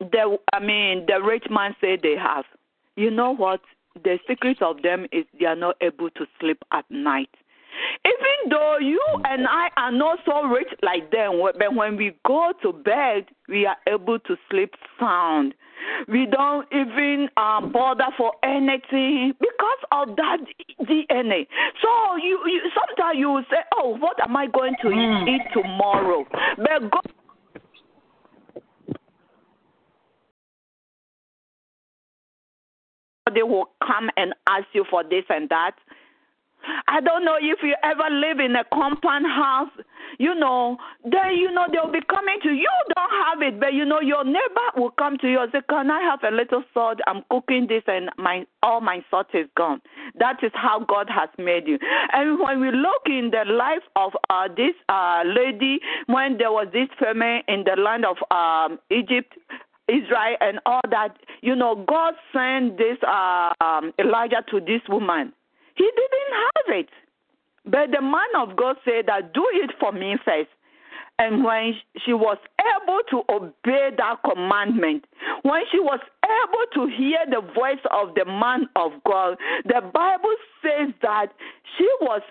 the, 0.00 0.38
I 0.52 0.60
mean, 0.60 1.04
the 1.06 1.22
rich 1.22 1.44
man 1.50 1.76
say 1.80 1.98
they 2.02 2.16
have. 2.16 2.44
You 2.96 3.10
know 3.10 3.34
what? 3.34 3.60
The 4.02 4.18
secret 4.26 4.60
of 4.62 4.82
them 4.82 5.06
is 5.12 5.24
they 5.38 5.46
are 5.46 5.54
not 5.56 5.76
able 5.80 6.10
to 6.10 6.26
sleep 6.40 6.62
at 6.72 6.84
night. 6.90 7.30
Even 8.04 8.50
though 8.50 8.78
you 8.78 9.00
and 9.24 9.46
I 9.46 9.68
are 9.76 9.92
not 9.92 10.18
so 10.26 10.44
rich 10.44 10.68
like 10.82 11.10
them, 11.10 11.40
but 11.58 11.74
when 11.74 11.96
we 11.96 12.12
go 12.26 12.52
to 12.62 12.72
bed, 12.72 13.26
we 13.48 13.66
are 13.66 13.76
able 13.86 14.18
to 14.20 14.36
sleep 14.50 14.74
sound. 14.98 15.54
We 16.08 16.26
don't 16.26 16.66
even 16.72 17.28
um, 17.36 17.72
bother 17.72 18.06
for 18.16 18.32
anything 18.42 19.34
because 19.38 19.82
of 19.92 20.16
that 20.16 20.38
DNA. 20.80 21.46
So 21.82 22.16
you, 22.22 22.40
you 22.46 22.70
sometimes 22.74 23.18
you 23.18 23.30
will 23.30 23.44
say, 23.50 23.58
"Oh, 23.76 23.96
what 23.98 24.16
am 24.22 24.36
I 24.36 24.46
going 24.46 24.74
to 24.82 24.88
mm. 24.88 25.28
eat 25.28 25.42
tomorrow?" 25.52 26.24
But 26.56 26.90
God 26.90 27.12
they 33.34 33.42
will 33.42 33.70
come 33.86 34.10
and 34.16 34.34
ask 34.48 34.66
you 34.72 34.84
for 34.90 35.02
this 35.02 35.24
and 35.28 35.48
that. 35.48 35.72
I 36.88 37.00
don't 37.00 37.24
know 37.24 37.36
if 37.40 37.58
you 37.62 37.74
ever 37.82 38.08
live 38.10 38.40
in 38.40 38.56
a 38.56 38.64
compound 38.72 39.26
house, 39.26 39.70
you 40.18 40.34
know, 40.34 40.76
then 41.04 41.36
you 41.36 41.50
know 41.50 41.66
they'll 41.70 41.90
be 41.90 42.04
coming 42.08 42.38
to 42.42 42.50
you. 42.50 42.64
You 42.64 42.94
don't 42.94 43.10
have 43.26 43.42
it, 43.42 43.60
but 43.60 43.74
you 43.74 43.84
know 43.84 44.00
your 44.00 44.24
neighbor 44.24 44.68
will 44.76 44.90
come 44.92 45.18
to 45.18 45.28
you 45.28 45.40
and 45.40 45.50
say, 45.52 45.60
"Can 45.68 45.90
I 45.90 46.00
have 46.02 46.22
a 46.22 46.34
little 46.34 46.62
salt? 46.72 47.00
I'm 47.06 47.22
cooking 47.30 47.66
this, 47.68 47.82
and 47.86 48.10
my 48.18 48.46
all 48.62 48.80
my 48.80 49.04
salt 49.10 49.28
is 49.34 49.48
gone." 49.56 49.80
That 50.18 50.42
is 50.42 50.52
how 50.54 50.80
God 50.80 51.08
has 51.10 51.28
made 51.38 51.66
you. 51.66 51.78
And 52.12 52.38
when 52.38 52.60
we 52.60 52.70
look 52.70 53.02
in 53.06 53.30
the 53.30 53.44
life 53.50 53.82
of 53.96 54.12
uh, 54.30 54.48
this 54.48 54.74
uh, 54.88 55.22
lady, 55.24 55.80
when 56.06 56.38
there 56.38 56.52
was 56.52 56.68
this 56.72 56.88
famine 56.98 57.42
in 57.48 57.64
the 57.64 57.80
land 57.80 58.04
of 58.04 58.16
um, 58.30 58.78
Egypt, 58.90 59.34
Israel 59.88 60.36
and 60.40 60.60
all 60.64 60.80
that, 60.90 61.16
you 61.42 61.54
know, 61.54 61.84
God 61.86 62.14
sent 62.32 62.78
this 62.78 62.96
uh, 63.06 63.52
um, 63.60 63.92
Elijah 63.98 64.42
to 64.50 64.60
this 64.60 64.80
woman. 64.88 65.32
He 65.74 65.84
didn't 65.84 66.32
have 66.32 66.78
it. 66.80 66.88
But 67.64 67.90
the 67.92 68.02
man 68.02 68.28
of 68.36 68.56
God 68.56 68.76
said 68.84 69.06
that 69.06 69.32
do 69.32 69.46
it 69.52 69.70
for 69.80 69.92
me 69.92 70.16
first. 70.24 70.50
And 71.18 71.44
when 71.44 71.74
she 72.04 72.12
was 72.12 72.38
able 72.58 73.00
to 73.10 73.22
obey 73.32 73.90
that 73.96 74.16
commandment, 74.28 75.04
when 75.42 75.62
she 75.70 75.78
was 75.78 76.00
able 76.24 76.66
to 76.74 76.96
hear 76.96 77.18
the 77.30 77.40
voice 77.54 77.82
of 77.92 78.14
the 78.16 78.24
man 78.24 78.68
of 78.74 78.92
God, 79.06 79.38
the 79.64 79.80
Bible 79.92 80.34
says 80.60 80.92
that 81.02 81.28
she 81.78 81.88
was 82.00 82.22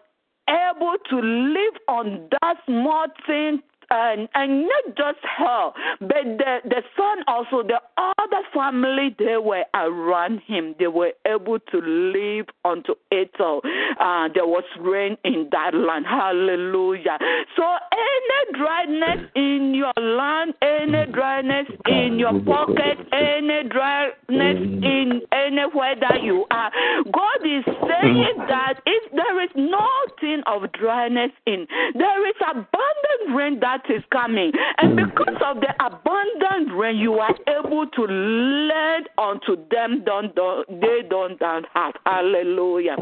able 0.50 0.96
to 1.10 1.16
live 1.16 1.76
on 1.88 2.28
that 2.42 2.58
small 2.66 3.08
thing 3.26 3.62
and 3.94 4.28
and 4.34 4.62
not 4.64 4.98
just 4.98 5.24
her, 5.38 5.72
but 6.02 6.24
the 6.24 6.58
the 6.66 6.82
son 6.98 7.24
also, 7.28 7.64
the 7.64 7.80
other 7.98 8.44
family 8.54 9.16
they 9.20 9.38
were 9.38 9.66
around 9.74 10.42
him. 10.48 10.76
They 10.80 10.88
were 10.88 11.14
able 11.26 11.60
to 11.60 11.78
live 11.78 12.48
unto 12.66 12.96
Ethel. 13.12 13.62
Uh, 14.00 14.30
there 14.34 14.48
was 14.48 14.64
rain 14.80 15.18
in 15.24 15.48
that 15.52 15.74
land. 15.74 16.06
Hallelujah. 16.08 17.18
So 17.56 17.64
any 17.64 18.58
dryness 18.58 19.30
in 19.36 19.74
your 19.76 19.94
land, 20.04 20.54
any 20.62 21.12
dryness 21.12 21.68
in 21.86 22.18
your 22.20 22.40
pocket, 22.42 22.98
any 23.12 23.70
dryness 23.70 24.58
in 24.84 25.22
any 25.34 25.54
anywhere 25.54 25.96
that 26.00 26.24
you 26.24 26.46
are. 26.52 26.72
God 27.12 27.46
is 27.46 27.64
Mm. 28.04 28.24
saying 28.24 28.38
that 28.50 28.82
if 28.86 29.12
there 29.12 29.44
is 29.44 29.50
nothing 29.56 30.44
of 30.46 30.72
dryness 30.74 31.32
in, 31.46 31.66
there 31.96 32.30
is 32.30 32.36
abundant 32.42 33.36
rain 33.36 33.60
that 33.62 33.84
is 33.90 34.04
coming. 34.12 34.52
And 34.78 34.98
mm. 34.98 35.10
because 35.10 35.42
of 35.46 35.62
the 35.62 35.74
abundant 35.84 36.78
rain, 36.78 36.98
you 36.98 37.14
are 37.16 37.36
able 37.48 37.88
to 37.88 38.02
lend 38.04 39.10
unto 39.18 39.56
them 39.70 40.04
don't, 40.06 40.36
don't, 40.36 40.68
they 40.82 41.02
don't, 41.10 41.40
don't 41.40 41.66
have. 41.74 41.94
Hallelujah. 42.06 42.98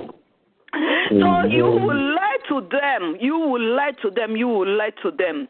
So 1.10 1.44
you 1.50 1.66
will 1.66 2.16
lie 2.16 2.38
to 2.48 2.62
them. 2.72 3.18
You 3.20 3.38
will 3.38 3.76
lie 3.76 3.92
to 4.02 4.10
them. 4.10 4.38
You 4.38 4.48
will 4.48 4.78
lie 4.78 4.94
to 5.04 5.12
them 5.12 5.50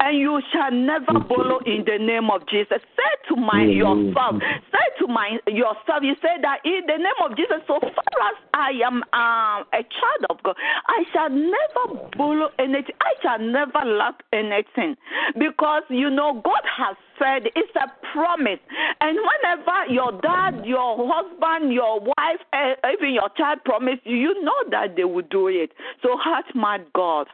and 0.00 0.18
you 0.18 0.40
shall 0.52 0.70
never 0.70 1.18
borrow 1.20 1.58
in 1.66 1.84
the 1.84 1.98
name 1.98 2.30
of 2.30 2.46
Jesus. 2.48 2.78
Say 2.96 3.12
to 3.28 3.36
my 3.36 3.64
yourself, 3.64 4.36
say 4.72 4.86
to 5.00 5.06
my 5.06 5.38
yourself, 5.46 6.02
you 6.02 6.14
say 6.22 6.36
that 6.42 6.60
in 6.64 6.82
the 6.86 6.96
name 6.96 7.20
of 7.24 7.36
Jesus, 7.36 7.58
so 7.66 7.78
far 7.80 8.18
as 8.30 8.36
I 8.54 8.70
am 8.84 9.02
um, 9.12 9.66
a 9.72 9.82
child 9.82 10.24
of 10.30 10.42
God, 10.42 10.56
I 10.86 11.04
shall 11.12 11.30
never 11.30 12.08
borrow 12.16 12.48
anything. 12.58 12.94
I 13.00 13.14
shall 13.22 13.38
never 13.38 13.84
lack 13.84 14.22
anything. 14.32 14.96
Because 15.38 15.82
you 15.88 16.10
know 16.10 16.40
God 16.44 16.62
has 16.76 16.96
said 17.18 17.50
it's 17.54 17.76
a 17.76 17.90
promise. 18.12 18.60
And 19.00 19.18
whenever 19.18 19.92
your 19.92 20.12
dad, 20.20 20.64
your 20.64 20.96
husband, 21.12 21.72
your 21.72 22.00
wife, 22.00 22.40
eh, 22.52 22.74
even 22.92 23.14
your 23.14 23.28
child 23.36 23.58
promise 23.64 23.98
you, 24.04 24.16
you 24.16 24.42
know 24.42 24.70
that 24.70 24.96
they 24.96 25.04
will 25.04 25.26
do 25.30 25.48
it. 25.48 25.72
So 26.02 26.16
heart 26.16 26.46
mad 26.54 26.86
God. 26.94 27.26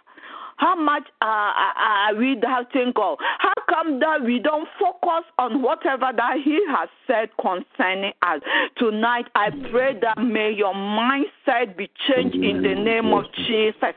How 0.57 0.77
much 0.77 1.05
uh, 1.21 1.25
are 1.25 2.15
we 2.15 2.37
doubting 2.37 2.93
God? 2.95 3.19
How 3.39 3.53
come 3.69 3.99
that 4.01 4.23
we 4.23 4.39
don't 4.39 4.69
focus 4.79 5.25
on 5.39 5.63
whatever 5.63 6.11
that 6.17 6.37
He 6.45 6.61
has 6.69 6.89
said 7.07 7.31
concerning 7.41 8.13
us? 8.23 8.41
Tonight, 8.77 9.27
I 9.35 9.51
pray 9.71 9.99
that 10.01 10.19
may 10.19 10.53
your 10.53 10.75
mindset 10.75 11.77
be 11.77 11.91
changed 12.09 12.37
in 12.37 12.63
the 12.63 12.75
name 12.75 13.13
of 13.13 13.25
Jesus. 13.47 13.95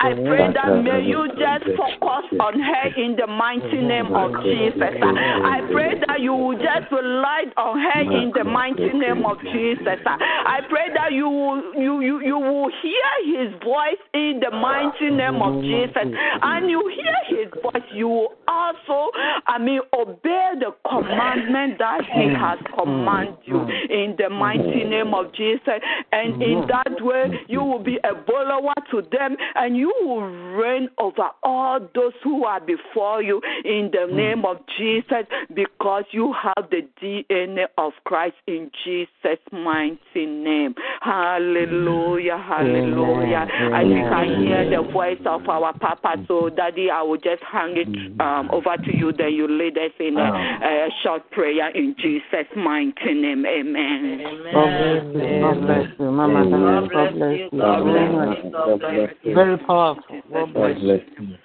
I 0.00 0.14
pray 0.14 0.52
that 0.52 0.82
may 0.82 1.04
you 1.06 1.28
just 1.38 1.64
focus 1.76 2.26
on 2.40 2.58
her 2.58 2.86
in 2.96 3.16
the 3.16 3.26
mighty 3.26 3.80
name 3.80 4.14
of 4.14 4.42
Jesus. 4.42 4.94
I 5.02 5.60
pray 5.70 6.00
that 6.06 6.20
you 6.20 6.34
will 6.34 6.58
just 6.58 6.90
rely 6.90 7.44
on 7.56 7.78
her 7.78 8.00
in 8.00 8.32
the 8.34 8.44
mighty 8.44 8.92
name 8.92 9.24
of 9.24 9.38
Jesus. 9.40 10.00
I 10.06 10.60
pray 10.68 10.88
that 10.94 11.12
you 11.12 11.28
will, 11.28 11.74
you, 11.74 12.00
you, 12.00 12.20
you 12.20 12.38
will 12.38 12.70
hear 12.82 13.12
His 13.24 13.52
voice 13.62 14.02
in 14.14 14.40
the 14.42 14.50
mighty 14.50 15.10
name 15.10 15.40
of 15.40 15.62
Jesus 15.62 15.91
and 15.96 16.70
you 16.70 16.92
hear 16.94 17.38
his 17.38 17.52
voice, 17.62 17.82
you 17.94 18.28
also, 18.48 19.10
I 19.46 19.58
mean, 19.58 19.80
obey 19.92 20.52
the 20.58 20.72
commandment 20.88 21.78
that 21.78 22.00
he 22.04 22.28
mm. 22.28 22.40
has 22.40 22.58
commanded 22.74 23.38
you. 23.44 23.54
Mm. 23.54 23.72
Mm. 23.72 23.90
In 23.90 24.16
the 24.18 24.28
mighty 24.30 24.84
name 24.84 25.14
of 25.14 25.32
Jesus. 25.34 25.80
And 26.12 26.42
in 26.42 26.64
that 26.68 27.00
way, 27.00 27.40
you 27.48 27.62
will 27.62 27.82
be 27.82 27.98
a 28.04 28.24
follower 28.26 28.74
to 28.90 29.02
them 29.10 29.36
and 29.54 29.76
you 29.76 29.92
will 30.02 30.28
reign 30.56 30.88
over 30.98 31.28
all 31.42 31.80
those 31.94 32.12
who 32.22 32.44
are 32.44 32.60
before 32.60 33.22
you 33.22 33.40
in 33.64 33.90
the 33.92 34.12
name 34.12 34.44
of 34.44 34.58
Jesus 34.78 35.26
because 35.54 36.04
you 36.12 36.32
have 36.32 36.70
the 36.70 36.82
DNA 37.02 37.64
of 37.78 37.92
Christ 38.04 38.36
in 38.46 38.70
Jesus' 38.84 39.38
mighty 39.52 40.26
name. 40.26 40.74
Hallelujah, 41.00 42.38
hallelujah. 42.38 43.46
I 43.72 43.82
think 43.82 44.06
I 44.06 44.24
hear 44.38 44.70
the 44.70 44.90
voice 44.92 45.20
of 45.26 45.48
our 45.48 45.72
Papa. 45.82 46.14
Mm. 46.16 46.28
So, 46.28 46.48
Daddy, 46.48 46.88
I 46.90 47.02
will 47.02 47.18
just 47.18 47.42
hang 47.42 47.76
it 47.76 47.88
mm. 47.88 48.20
um, 48.20 48.48
over 48.52 48.76
to 48.76 48.96
you. 48.96 49.12
Then 49.12 49.32
you 49.32 49.48
lead 49.48 49.76
us 49.76 49.90
in 49.98 50.16
a, 50.16 50.22
ah. 50.22 50.64
a 50.64 50.88
short 51.02 51.28
prayer 51.32 51.70
in 51.76 51.96
Jesus' 51.98 52.46
mighty 52.56 53.14
name. 53.14 53.44
Amen. 53.44 54.22
God 54.54 54.70
bless 54.78 55.04
you. 55.12 55.40
God 55.40 55.60
bless 55.66 55.86
you. 55.98 56.10
Mama, 56.10 56.88
God 56.88 57.14
bless 57.18 57.38
you. 57.38 57.50
God 57.58 57.82
bless 57.82 58.44
you. 58.44 58.50
God 58.52 58.80
bless 58.80 59.10
you. 59.22 59.34
Very 59.34 59.58
powerful. 59.58 60.22
God 60.32 60.54
bless 60.54 61.00
you. 61.18 61.36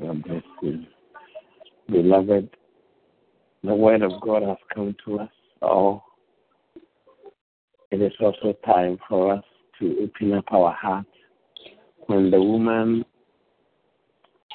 God 0.00 0.24
bless 0.24 0.42
you. 0.62 0.84
Beloved, 1.90 2.48
the 3.62 3.74
word 3.74 4.02
of 4.02 4.12
God 4.22 4.42
has 4.42 4.56
come 4.74 4.96
to 5.04 5.20
us 5.20 5.30
all. 5.60 6.04
It 7.90 8.00
is 8.00 8.12
also 8.20 8.54
time 8.64 8.96
for 9.06 9.34
us 9.34 9.44
to 9.78 9.96
open 10.02 10.32
up 10.32 10.46
our 10.50 10.72
hearts. 10.72 11.08
When 12.06 12.30
the 12.30 12.40
woman 12.40 13.04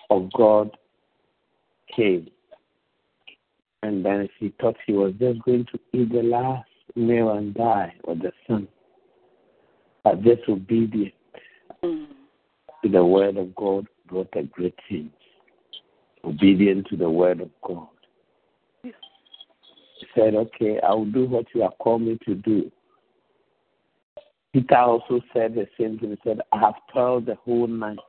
of 0.10 0.32
God 0.34 0.72
came, 1.96 2.30
and 3.84 4.04
then 4.04 4.28
he 4.40 4.54
thought 4.60 4.76
he 4.86 4.94
was 4.94 5.14
just 5.20 5.42
going 5.44 5.66
to 5.72 5.80
eat 5.94 6.12
the 6.12 6.24
last 6.24 6.68
meal 6.96 7.32
and 7.32 7.54
die 7.54 7.94
with 8.06 8.22
the 8.22 8.32
son. 8.48 8.68
But 10.04 10.24
disobedient 10.24 11.14
to 11.84 12.90
the 12.90 13.04
word 13.04 13.38
of 13.38 13.54
God 13.56 13.88
brought 14.08 14.30
a 14.36 14.44
great 14.44 14.76
change. 14.90 15.12
Obedient 16.24 16.88
to 16.88 16.98
the 16.98 17.10
word 17.10 17.42
of 17.42 17.50
God. 17.66 17.88
He 18.84 18.94
said, 20.16 20.36
Okay, 20.36 20.80
I 20.82 20.94
will 20.94 21.06
do 21.06 21.26
what 21.26 21.46
you 21.54 21.62
have 21.62 21.78
called 21.80 22.02
me 22.02 22.18
to 22.26 22.36
do. 22.36 22.72
Peter 24.54 24.78
also 24.78 25.22
said 25.34 25.56
the 25.56 25.68
same 25.80 26.00
thing. 26.00 26.12
He 26.12 26.18
said, 26.24 26.42
I 26.52 26.60
have 26.60 26.76
toiled 26.94 27.26
the 27.26 27.36
whole 27.36 27.68
night 27.68 28.00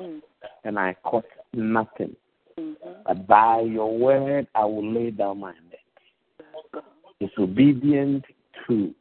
Mm-hmm. 0.00 0.18
and 0.64 0.78
I 0.78 0.96
caught 1.04 1.26
nothing. 1.52 2.16
Mm-hmm. 2.58 2.90
But 3.06 3.26
by 3.28 3.60
your 3.60 3.96
word, 3.96 4.48
I 4.54 4.64
will 4.64 4.92
lay 4.92 5.10
down 5.10 5.40
my 5.40 5.52
net. 5.70 6.82
Disobedient 7.20 8.24
to 8.66 8.94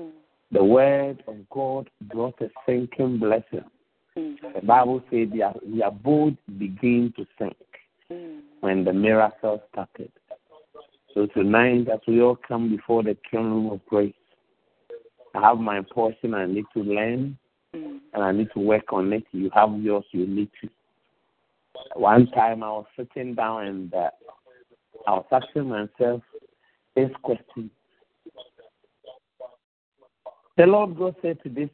mm-hmm. 0.00 0.08
the 0.50 0.64
word 0.64 1.22
of 1.28 1.36
God 1.50 1.90
brought 2.02 2.40
a 2.40 2.48
sinking 2.66 3.18
blessing. 3.18 3.64
The 4.14 4.60
Bible 4.64 5.02
says 5.10 5.28
their, 5.34 5.54
their 5.64 5.90
boat 5.90 6.34
began 6.58 7.12
to 7.16 7.26
sink 7.38 7.56
when 8.60 8.84
the 8.84 8.92
miracle 8.92 9.62
started. 9.72 10.12
So 11.14 11.26
tonight, 11.26 11.88
as 11.92 12.00
we 12.06 12.20
all 12.22 12.36
come 12.36 12.74
before 12.74 13.02
the 13.02 13.16
throne 13.28 13.50
room 13.50 13.72
of 13.72 13.84
grace, 13.86 14.14
I 15.34 15.40
have 15.40 15.58
my 15.58 15.80
portion 15.92 16.34
I 16.34 16.46
need 16.46 16.64
to 16.74 16.80
learn, 16.80 17.38
Mm. 17.74 18.00
and 18.12 18.22
I 18.22 18.32
need 18.32 18.48
to 18.52 18.60
work 18.60 18.92
on 18.92 19.12
it. 19.12 19.24
You 19.32 19.50
have 19.54 19.70
yours, 19.80 20.04
you 20.12 20.26
need 20.26 20.50
to. 20.60 20.68
One 21.94 22.26
time 22.28 22.62
I 22.62 22.68
was 22.68 22.86
sitting 22.96 23.34
down 23.34 23.66
and 23.66 23.94
uh, 23.94 24.10
I 25.06 25.12
was 25.12 25.26
asking 25.32 25.68
myself 25.68 26.22
this 26.94 27.10
question. 27.22 27.70
The 30.58 30.66
Lord 30.66 30.98
God 30.98 31.16
said 31.22 31.42
to 31.44 31.48
this 31.48 31.70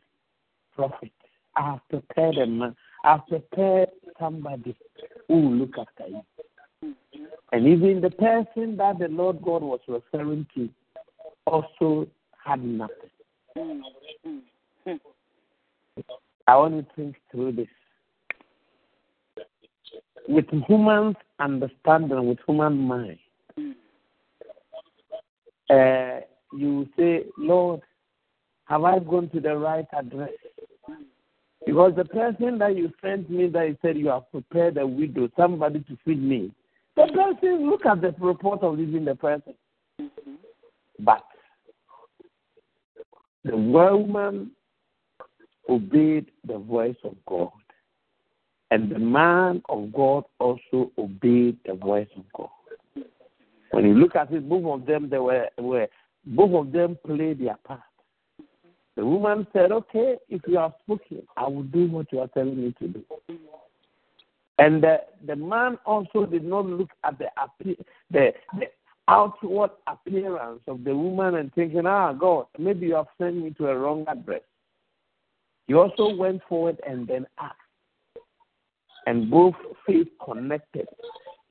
prophet, 0.75 1.11
I 1.57 1.73
have 1.73 1.81
prepared 1.91 2.37
a 2.37 2.47
man, 2.47 2.77
I 3.05 3.13
have 3.13 3.27
prepared 3.27 3.89
somebody 4.21 4.77
who 5.27 5.35
will 5.35 5.53
look 5.53 5.75
after 5.79 6.07
you. 6.09 6.95
And 7.51 7.67
even 7.67 8.01
the 8.01 8.11
person 8.11 8.77
that 8.77 8.99
the 8.99 9.09
Lord 9.09 9.43
God 9.43 9.63
was 9.63 9.81
referring 9.89 10.47
to 10.55 10.69
also 11.47 12.07
had 12.45 12.63
nothing. 12.65 12.95
Mm. 13.57 13.81
Mm. 14.27 14.41
Hmm. 14.85 14.93
I 16.49 16.57
want 16.57 16.79
to 16.79 16.95
think 16.97 17.17
through 17.31 17.53
this. 17.53 17.69
With 20.27 20.47
human 20.67 21.15
understanding, 21.39 22.27
with 22.27 22.39
human 22.47 22.79
mind, 22.79 23.19
uh, 25.69 26.21
you 26.57 26.89
say, 26.97 27.27
Lord, 27.37 27.83
have 28.65 28.83
I 28.83 28.99
gone 28.99 29.29
to 29.31 29.41
the 29.41 29.57
right 29.57 29.85
address? 29.93 30.31
Because 31.67 31.93
the 31.97 32.07
person 32.07 32.57
that 32.59 32.75
you 32.77 32.91
sent 33.03 33.29
me 33.29 33.49
that 33.49 33.69
you 33.69 33.77
said 33.83 33.99
you 33.99 34.09
have 34.09 34.31
prepared 34.31 34.79
a 34.79 34.87
widow, 34.87 35.29
somebody 35.37 35.81
to 35.81 35.99
feed 36.03 36.23
me. 36.23 36.51
The 36.97 37.09
person, 37.15 37.69
look 37.69 37.85
at 37.85 38.01
the 38.01 38.15
report 38.19 38.63
of 38.63 38.79
leaving 38.79 39.05
the 39.05 39.15
person. 39.17 39.53
But 40.99 41.25
the 43.45 43.57
woman 43.57 44.53
obeyed 45.69 46.31
the 46.47 46.59
voice 46.59 46.97
of 47.05 47.15
God. 47.27 47.51
And 48.71 48.91
the 48.91 48.99
man 48.99 49.63
of 49.69 49.93
God 49.93 50.25
also 50.39 50.93
obeyed 50.99 51.59
the 51.65 51.75
voice 51.75 52.09
of 52.17 52.25
God. 52.35 53.05
When 53.71 53.85
you 53.85 53.95
look 53.95 54.17
at 54.17 54.33
it, 54.33 54.49
both 54.49 54.65
of 54.65 54.87
them 54.87 55.09
they 55.11 55.19
were, 55.19 55.49
were 55.59 55.89
both 56.25 56.67
of 56.67 56.73
them 56.73 56.99
played 57.07 57.41
their 57.41 57.57
part. 57.65 57.81
The 58.97 59.05
woman 59.07 59.47
said, 59.53 59.73
Okay, 59.73 60.17
if 60.29 60.43
you 60.47 60.59
have 60.59 60.73
spoken, 60.83 61.23
I 61.37 61.47
will 61.47 61.63
do 61.63 61.87
what 61.87 62.13
you 62.13 62.21
are 62.21 62.29
telling 62.29 62.61
me 62.61 62.75
to 62.81 62.89
do. 62.89 63.05
And 64.59 64.83
the, 64.83 65.03
the 65.25 65.37
man 65.37 65.79
also 65.87 66.27
did 66.27 66.45
not 66.45 66.67
look 66.67 66.91
at 67.05 67.17
the, 67.19 67.27
the, 68.11 68.33
the 68.59 68.67
outward 69.07 69.71
appearance 69.87 70.63
of 70.67 70.83
the 70.83 70.95
woman 70.95 71.37
and 71.37 71.55
thinking, 71.55 71.87
Ah, 71.87 72.13
God, 72.13 72.47
maybe 72.59 72.89
you 72.89 72.97
have 72.97 73.07
sent 73.19 73.37
me 73.37 73.51
to 73.59 73.69
a 73.69 73.79
wrong 73.79 74.05
address. 74.09 74.43
He 75.69 75.75
also 75.75 76.15
went 76.17 76.43
forward 76.49 76.81
and 76.87 77.07
then 77.07 77.27
asked. 77.39 77.55
And 79.07 79.31
both 79.31 79.55
faith 79.87 80.09
connected. 80.25 80.89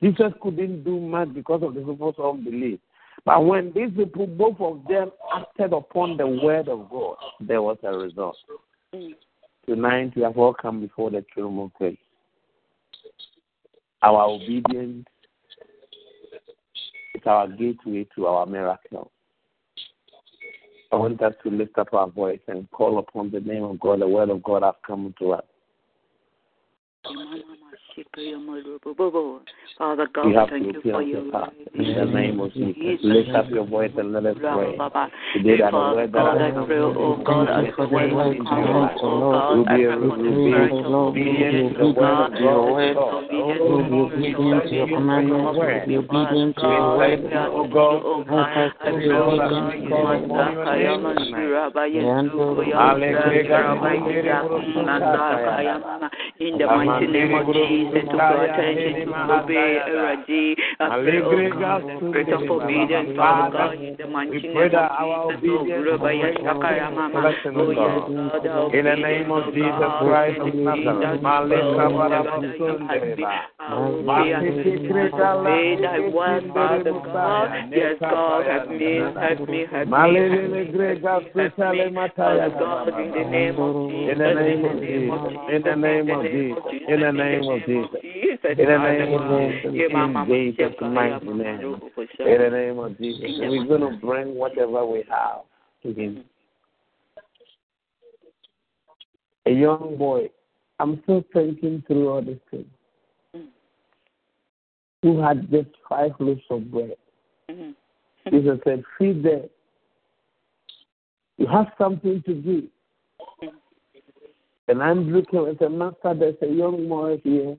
Jesus 0.02 0.32
couldn't 0.42 0.84
do 0.84 1.00
much 1.00 1.32
because 1.32 1.62
of 1.62 1.74
the 1.74 1.80
people's 1.80 2.16
unbelief. 2.18 2.78
But 3.24 3.44
when 3.46 3.72
these 3.72 3.90
people, 3.96 4.26
both 4.26 4.60
of 4.60 4.82
them, 4.88 5.10
acted 5.34 5.72
upon 5.72 6.16
the 6.16 6.26
word 6.26 6.68
of 6.68 6.88
God, 6.90 7.16
there 7.40 7.62
was 7.62 7.78
a 7.82 7.96
result. 7.96 8.36
Tonight, 9.66 10.12
we 10.14 10.22
have 10.22 10.36
all 10.36 10.54
come 10.54 10.80
before 10.80 11.10
the 11.10 11.24
throne 11.34 11.58
of 11.58 11.74
grace. 11.74 11.96
Our 14.02 14.22
obedience 14.30 15.06
is 17.14 17.22
our 17.26 17.48
gateway 17.48 18.06
to 18.14 18.26
our 18.26 18.46
miracle. 18.46 19.10
I 20.90 20.96
want 20.96 21.20
us 21.22 21.34
to 21.42 21.50
lift 21.50 21.76
up 21.78 21.92
our 21.92 22.08
voice 22.08 22.40
and 22.48 22.70
call 22.70 22.98
upon 22.98 23.30
the 23.30 23.40
name 23.40 23.64
of 23.64 23.78
God. 23.78 24.00
The 24.00 24.08
word 24.08 24.30
of 24.30 24.42
God 24.42 24.62
has 24.62 24.74
come 24.86 25.14
to 25.18 25.32
us. 25.32 25.44
Father 29.78 30.08
God, 30.12 30.34
have 30.34 30.48
thank 30.50 30.64
to 30.64 30.72
you 30.72 30.78
open 30.78 30.90
for 30.90 31.02
up 31.02 31.08
your 31.08 31.22
your 31.22 31.32
heart. 31.32 31.52
word. 31.56 31.68
In 31.74 31.94
the 31.94 32.04
name 32.04 32.40
of 32.40 32.52
Jesus, 32.52 32.74
Jesus. 32.74 33.04
lift 33.04 33.30
up 33.30 33.48
your 33.50 33.64
voice 33.66 33.92
and 33.96 34.12
let 34.12 34.26
us 34.26 34.36
pray. 34.38 34.76
Baba. 34.76 35.08
Today 35.34 35.56
that 35.58 35.66
the 35.66 35.70
Father 35.70 35.96
word 35.96 36.12
that 36.12 36.18
God, 36.18 36.38
I 36.38 36.44
has 36.46 36.54
come 36.54 36.66
pray, 36.66 36.78
oh 36.78 37.16
God, 37.24 37.46
Thank 37.46 37.58
as 37.58 37.64
you 37.66 37.72
for 37.76 37.86
the 37.86 37.88
the 37.88 37.94
word 37.94 38.12
word 38.12 38.26
will 38.26 38.34
you 38.34 38.42
come 38.44 38.58
have, 38.58 38.76
out, 38.76 38.98
O 38.98 39.06
oh 39.06 39.18
Lord. 39.18 39.66
God, 39.66 39.72
I 39.72 39.76
Be 39.78 39.86
pray 39.86 39.94
for 39.94 40.18
the 40.18 40.28
obedient, 40.28 40.42
spirit 40.42 40.72
of 40.72 40.86
Lord, 40.90 41.14
we 41.14 41.22
will 41.22 41.30
obedient 41.30 41.54
be 41.54 41.74
to 41.74 41.78
the 41.78 41.88
word 41.94 42.18
obedient 42.18 42.26
of 42.26 42.34
to 42.34 42.42
your 42.42 42.58
God. 42.58 42.74
word. 42.74 42.94
God. 42.98 43.30
We 43.30 43.38
will 43.38 43.54
Oh, 43.68 43.86
be 43.86 43.98
obedient 44.02 44.62
to 44.68 44.74
your 44.74 44.88
commandments. 44.98 45.54
We 45.54 45.62
will 45.62 45.86
be 45.86 45.94
obedient 45.96 46.52
to 46.58 46.66
your 46.66 46.98
word. 46.98 47.22
Oh 47.38 47.70
God, 47.70 48.02
Help 48.18 48.58
us 48.58 48.72
to 48.82 48.90
be 48.98 49.10
obedient 49.14 49.70
to 49.78 49.86
your 49.86 50.18
in 56.40 56.58
the 56.58 56.66
mighty 56.66 56.97
name 57.06 57.34
of 57.34 57.46
Jesus, 57.54 58.02
to 58.08 58.16
pay 58.18 58.48
attention, 58.48 59.06
to 59.06 59.14
obey, 59.14 59.78
Eradi. 59.86 60.56
I 60.80 60.88
pray, 61.02 61.20
God, 61.50 61.82
the 61.86 61.96
spirit 61.98 62.32
of 62.32 62.42
obedience, 62.48 63.16
Father 63.16 63.50
God, 63.52 63.74
in 63.74 63.96
the 63.98 64.06
mighty 64.06 64.40
name 64.42 64.56
of 64.56 64.70
Jesus, 64.70 64.90
oh, 64.98 65.30
obedience 65.34 65.86
will 65.86 65.98
bring 65.98 66.22
Rabaya 66.42 66.88
Mama. 66.94 67.20
blessing 67.20 67.56
oh, 67.56 67.60
of 67.60 67.68
oh, 67.68 67.72
yes, 67.72 68.02
God. 68.08 68.44
God, 68.44 68.74
In 68.74 68.84
the 68.84 68.96
name 68.96 69.30
of 69.30 69.54
Jesus 69.54 69.92
Christ 70.02 70.40
of 70.40 70.54
Nazareth, 70.54 71.22
Malika 71.22 71.84
Barabasundereba. 71.92 73.48
Thy 75.78 76.00
word, 76.08 76.44
Father 76.54 76.92
God. 77.04 77.48
Yes, 77.70 77.96
God, 78.00 78.46
help 78.46 78.70
me, 78.70 78.96
help 78.96 79.14
me, 79.14 79.20
help 79.20 79.48
me, 79.48 79.66
help 79.70 79.88
me. 79.88 79.92
Malele 79.92 80.72
Grega 80.72 81.20
Sutale 81.34 81.92
Father. 82.16 82.50
God, 82.58 82.88
in 82.88 83.10
the 83.12 83.24
name 83.28 83.58
of 83.58 83.90
Jesus, 83.90 84.12
In 84.12 84.18
the 84.18 84.34
name 84.34 84.64
of 84.64 84.80
Jesus, 84.80 85.08
in 85.52 85.62
the 85.62 85.76
name 85.76 86.10
of 86.10 86.24
Jesus, 86.24 86.87
in 86.88 87.00
the 87.00 87.12
name 87.12 87.48
of 87.48 87.60
Jesus, 87.66 88.00
in 88.02 88.56
the 88.56 88.78
name 88.78 89.14
of 89.14 89.50
Jesus, 89.52 89.74
in 89.74 90.56
Jesus' 90.56 90.74
mighty 90.80 91.26
name, 91.26 91.80
in 92.20 92.38
the 92.40 92.50
name 92.50 92.78
of 92.78 92.98
Jesus, 92.98 93.30
we're 93.40 93.64
going 93.66 93.80
to 93.80 93.98
bring 94.04 94.34
whatever 94.34 94.86
we 94.86 95.04
have 95.10 95.42
to 95.82 95.92
Him. 95.92 96.24
A 99.46 99.50
young 99.50 99.96
boy, 99.98 100.30
I'm 100.78 101.00
still 101.02 101.24
thinking 101.32 101.82
through 101.86 102.08
all 102.08 102.22
these 102.22 102.36
things, 102.50 102.66
who 105.02 105.20
had 105.20 105.50
just 105.50 105.70
five 105.88 106.12
loaves 106.18 106.40
of 106.50 106.70
bread. 106.70 106.96
Jesus 108.30 108.58
said, 108.64 108.82
Feed 108.98 109.22
them. 109.22 109.44
You 111.38 111.46
have 111.46 111.68
something 111.78 112.22
to 112.26 112.34
give. 112.34 112.64
And 114.68 114.82
Andrew 114.82 115.24
came 115.24 115.46
and 115.46 115.58
said, 115.58 115.72
Master, 115.72 116.14
there's 116.14 116.36
a 116.42 116.46
young 116.46 116.88
boy 116.88 117.20
here 117.24 117.56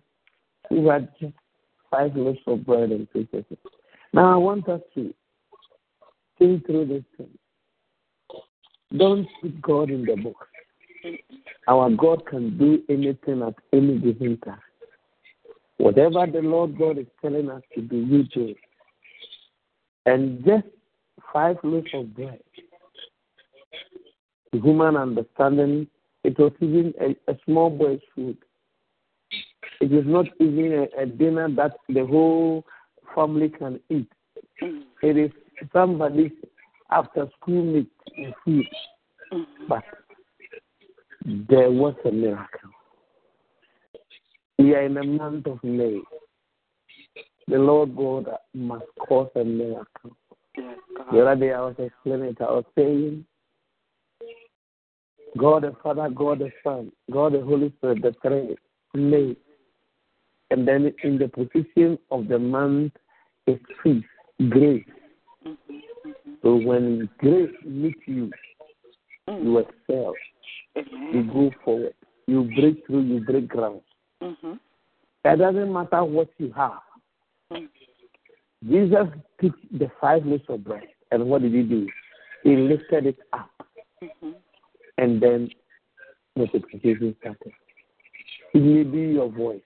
who 0.70 0.90
had 0.90 1.10
just 1.20 1.34
five 1.90 2.16
loaves 2.16 2.40
of 2.46 2.66
bread 2.66 2.92
and 2.92 3.08
two 3.12 3.28
fishes. 3.32 3.58
Now 4.14 4.34
I 4.34 4.38
want 4.38 4.70
us 4.70 4.82
to 4.96 5.14
think 6.38 6.66
through 6.68 6.86
this 6.86 7.04
thing. 7.18 7.30
Don't 8.96 9.28
put 9.42 9.62
God 9.62 9.90
in 9.90 10.06
the 10.06 10.16
box. 10.16 10.48
Our 11.68 11.90
God 11.92 12.26
can 12.28 12.58
do 12.58 12.84
anything 12.90 13.42
at 13.42 13.56
any 13.74 13.98
given 14.00 14.38
time. 14.38 14.60
Whatever 15.78 16.28
the 16.28 16.42
Lord 16.42 16.78
God 16.78 16.98
is 16.98 17.08
telling 17.22 17.50
us 17.50 17.62
to 17.76 17.82
do, 17.82 17.98
you 17.98 18.24
do. 18.24 18.56
And 20.06 20.44
just 20.44 20.66
five 21.32 21.58
loaves 21.64 21.88
of 21.94 22.14
bread. 22.16 22.40
Human 24.52 24.98
understanding, 24.98 25.88
it 26.24 26.38
was 26.38 26.52
even 26.60 26.94
a, 27.00 27.32
a 27.32 27.38
small 27.46 27.70
boy's 27.70 28.02
food. 28.16 28.38
It 29.82 29.94
is 29.94 30.06
not 30.06 30.26
even 30.40 30.88
a, 30.98 31.02
a 31.02 31.06
dinner 31.06 31.50
that 31.56 31.78
the 31.88 32.06
whole 32.06 32.66
family 33.16 33.50
can 33.50 33.80
eat. 33.90 34.12
It 35.02 35.18
is 35.18 35.32
somebody's 35.72 36.32
after 36.92 37.30
school 37.40 37.64
meat 37.64 37.92
and 38.18 38.34
food. 38.44 38.66
But 39.68 39.84
there 41.50 41.72
was 41.72 41.96
a 42.06 42.12
miracle. 42.12 42.70
We 44.58 44.76
are 44.76 44.84
in 44.84 44.96
the 44.96 45.04
month 45.04 45.48
of 45.48 45.64
May. 45.64 46.02
The 47.48 47.58
Lord 47.58 47.96
God 47.96 48.28
must 48.54 48.86
cause 49.08 49.30
a 49.36 49.44
miracle. 49.44 50.12
The 51.12 51.22
other 51.22 51.36
day 51.36 51.54
I 51.54 51.62
was 51.62 51.76
explaining 51.80 52.30
it. 52.30 52.38
I 52.42 52.52
was 52.52 52.66
saying, 52.76 53.26
God 55.38 55.64
the 55.64 55.76
Father, 55.84 56.10
God 56.10 56.40
the 56.40 56.52
Son, 56.64 56.92
God 57.12 57.34
the 57.34 57.42
Holy 57.42 57.74
Spirit, 57.78 58.02
the 58.02 58.16
three 58.22 58.56
made. 58.94 59.38
And 60.52 60.68
then 60.68 60.94
in 61.04 61.18
the 61.20 61.28
position 61.28 62.00
of 62.10 62.28
the 62.28 62.40
month 62.40 62.94
is 63.46 63.60
peace, 63.84 64.04
grace. 64.50 64.84
So 66.42 66.56
when 66.56 67.10
grace 67.20 67.54
meets 67.66 68.00
you, 68.08 68.32
mm. 69.28 69.44
you 69.44 69.58
excel. 69.60 70.14
You 71.14 71.24
go 71.24 71.52
forward. 71.64 71.94
You 72.28 72.44
break 72.44 72.86
through, 72.86 73.02
you 73.02 73.20
break 73.22 73.48
ground. 73.48 73.82
Mm-hmm. 74.22 74.54
It 75.26 75.36
doesn't 75.38 75.74
matter 75.74 76.04
what 76.04 76.30
you 76.38 76.54
have. 76.56 76.80
Jesus 78.64 79.08
took 79.42 79.56
the 79.72 79.90
five 80.00 80.26
loaves 80.26 80.44
of 80.50 80.64
bread, 80.64 80.84
and 81.12 81.26
what 81.26 81.42
did 81.42 81.54
he 81.54 81.64
do? 81.64 81.88
He 82.44 82.56
lifted 82.56 83.08
it 83.08 83.18
up, 83.34 83.50
mm-hmm. 84.04 84.32
And 85.00 85.22
then 85.22 85.50
multiplication 86.36 87.16
started. 87.20 87.54
It 88.54 88.60
may 88.60 88.84
be 88.84 89.14
your 89.14 89.30
voice, 89.30 89.62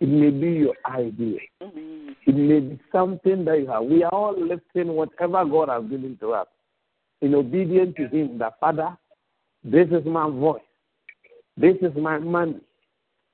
it 0.00 0.08
may 0.08 0.30
be 0.30 0.58
your 0.58 0.74
idea, 0.86 1.38
it 1.60 2.34
may 2.34 2.60
be 2.60 2.80
something 2.92 3.44
that 3.44 3.60
you 3.60 3.66
have. 3.68 3.84
We 3.84 4.04
are 4.04 4.12
all 4.12 4.34
lifting 4.38 4.88
whatever 4.88 5.44
God 5.44 5.68
has 5.68 5.88
given 5.90 6.16
to 6.20 6.32
us 6.32 6.48
in 7.22 7.34
obedience 7.34 7.94
to 7.96 8.08
Him. 8.08 8.38
The 8.38 8.50
Father, 8.60 8.96
this 9.62 9.88
is 9.88 10.04
my 10.04 10.28
voice, 10.28 10.62
this 11.56 11.76
is 11.80 11.96
my 11.96 12.18
money, 12.18 12.60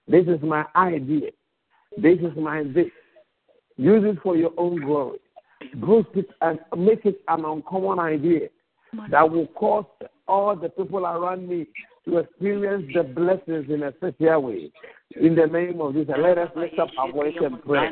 this 0.06 0.26
is 0.26 0.40
my 0.42 0.64
idea, 0.76 1.30
this 1.96 2.18
is 2.18 2.36
my 2.36 2.62
this. 2.62 2.86
Use 3.76 4.04
it 4.04 4.18
for 4.22 4.36
your 4.36 4.52
own 4.58 4.78
glory. 4.80 5.18
Boost 5.76 6.08
it 6.14 6.28
and 6.42 6.58
make 6.76 7.06
it 7.06 7.20
an 7.28 7.44
uncommon 7.46 7.98
idea 7.98 8.48
that 9.10 9.30
will 9.30 9.46
cause 9.48 9.84
all 10.26 10.56
the 10.56 10.68
people 10.68 11.06
around 11.06 11.48
me 11.48 11.66
to 12.04 12.18
experience 12.18 12.90
the 12.94 13.02
blessings 13.02 13.70
in 13.70 13.82
a 13.82 13.92
special 13.96 14.42
way. 14.42 14.70
In 15.16 15.34
the 15.34 15.46
name 15.46 15.80
of 15.80 15.94
Jesus, 15.94 16.14
let 16.16 16.38
us 16.38 16.50
lift 16.54 16.78
up 16.78 16.88
our 16.96 17.10
voice 17.10 17.34
and 17.42 17.60
pray. 17.64 17.90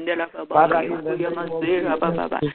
Father, 0.48 0.82
in 0.82 1.02
the 1.02 1.16
name 1.18 1.34
of 1.36 1.64
Jesus, 1.66 1.98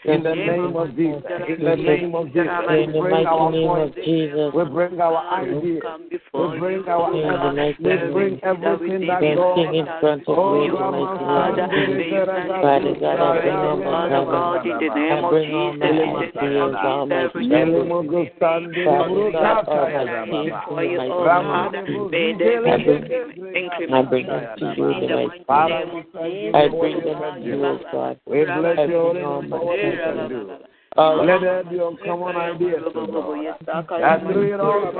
in 0.05 0.23
the 0.23 0.35
name 0.35 0.75
of 0.77 0.95
Jesus, 0.95 1.23
in 1.49 1.65
the 1.65 1.75
name 1.75 2.15
of 2.15 2.27
Jesus, 2.27 2.47
we 2.71 3.01
bring 3.01 3.27
our 3.27 3.51
voice, 3.51 3.91
we 4.55 4.63
bring 4.63 5.01
our 5.01 5.19
ideas, 5.35 5.83
we 6.07 6.59
bring 6.59 6.87
our 6.87 7.11
In 7.11 7.83
we 7.83 8.13
bring 8.13 8.39
everything 8.43 9.07
that 9.07 9.35
God 9.35 9.75
in 9.75 9.85
front 9.99 10.21
of 10.29 10.39
oh, 10.39 10.63
you, 10.63 10.71
the 10.71 10.77
Rama, 10.79 11.11
mighty 11.11 11.67
name 11.67 11.91
of 11.91 12.63
Father 12.63 12.95
God, 13.01 13.19
I 13.19 13.35
bring 13.35 13.51
all 13.51 13.75
my 13.75 14.07
God, 14.07 14.65
in 14.65 14.79
the 14.79 14.95
name 14.95 15.23
of 15.25 15.31
bring 15.31 15.53
all 15.53 15.73
my 15.73 15.91
Jesus, 15.91 16.79
all 16.87 17.05
my 17.05 17.23
every 17.23 17.43
struggles. 17.43 19.33
Father 19.43 19.63
God, 19.67 19.83
all 19.83 19.83
my 19.83 20.23
fears, 20.23 20.55
for 20.69 20.83
you, 20.85 20.97
my 20.97 21.11
dreams. 21.11 21.27
God, 21.27 22.11
may 22.11 22.31
they 22.31 22.55
I 22.63 22.77
be 22.77 22.83
bring, 23.35 23.69
I 23.91 24.01
bring 24.03 24.27
them 24.27 24.52
to 24.59 24.65
you, 24.65 25.01
the 25.01 25.07
the 25.07 25.15
mighty 25.15 25.45
mighty 25.47 25.73
name. 25.73 25.87
name 25.87 25.95
of 25.95 26.23
Jesus. 26.23 26.55
I 26.55 26.67
bring 26.67 26.99
them 27.05 27.21
to 27.33 27.41
you, 27.41 27.65
O 27.65 27.79
God. 27.91 28.19
We 28.25 28.45
bless 28.45 28.79
I 28.79 28.85
you, 28.85 28.95
Holy 28.95 29.19
Name, 29.21 29.49
my 29.49 29.57
for 29.57 29.65
what 29.65 29.75
you 29.77 29.91
fears. 29.91 30.17
can 30.17 30.29
do. 30.29 30.51
All 30.95 31.25
Let 31.25 31.41
there 31.41 31.63
be 31.63 31.79
uncommon 31.79 32.35
ideas 32.35 32.83
to 32.93 33.07
God. 33.07 33.55
That 33.65 34.21
through 34.21 34.53
it 34.53 34.59
all, 34.59 34.91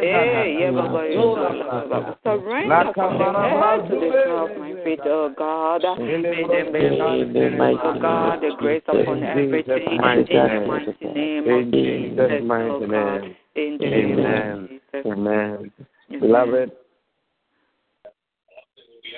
Hey, 0.00 0.56
yeah, 0.60 0.70
Baba, 0.70 1.02
yeah, 1.10 2.14
surrender 2.22 2.92
from 2.94 3.18
the 3.18 3.24
head 3.34 3.88
to 3.88 3.94
the 3.98 4.10
crown 4.22 4.50
of 4.50 4.58
my 4.58 4.70
oh 5.06 5.34
God. 5.36 5.82
May 5.98 6.46
them 6.46 6.72
be 6.72 6.84
anointed, 6.86 7.60
oh 7.82 7.98
God, 8.00 8.40
the 8.42 8.54
grace 8.58 8.82
upon 8.86 9.24
everything 9.24 9.66
in 9.76 10.24
the 10.28 10.66
mighty 10.66 11.06
name 11.14 11.48
of 11.48 11.70
Jesus' 11.72 12.42
mighty 12.44 12.86
name. 12.86 13.34
In 13.56 13.78
the 13.78 13.86
name 13.86 14.12
of 14.12 14.24
Amen. 14.24 14.68
Jesus. 14.68 15.06
Amen. 15.06 15.72
Beloved, 16.20 16.72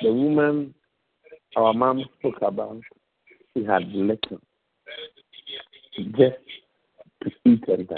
the 0.02 0.12
woman 0.12 0.74
our 1.56 1.72
mom 1.72 2.04
spoke 2.18 2.42
about, 2.42 2.80
she 3.54 3.64
had 3.64 3.82
little. 3.88 4.40
just 5.96 6.36
to 7.22 7.30
eat 7.44 7.64
and 7.68 7.88
die. 7.88 7.94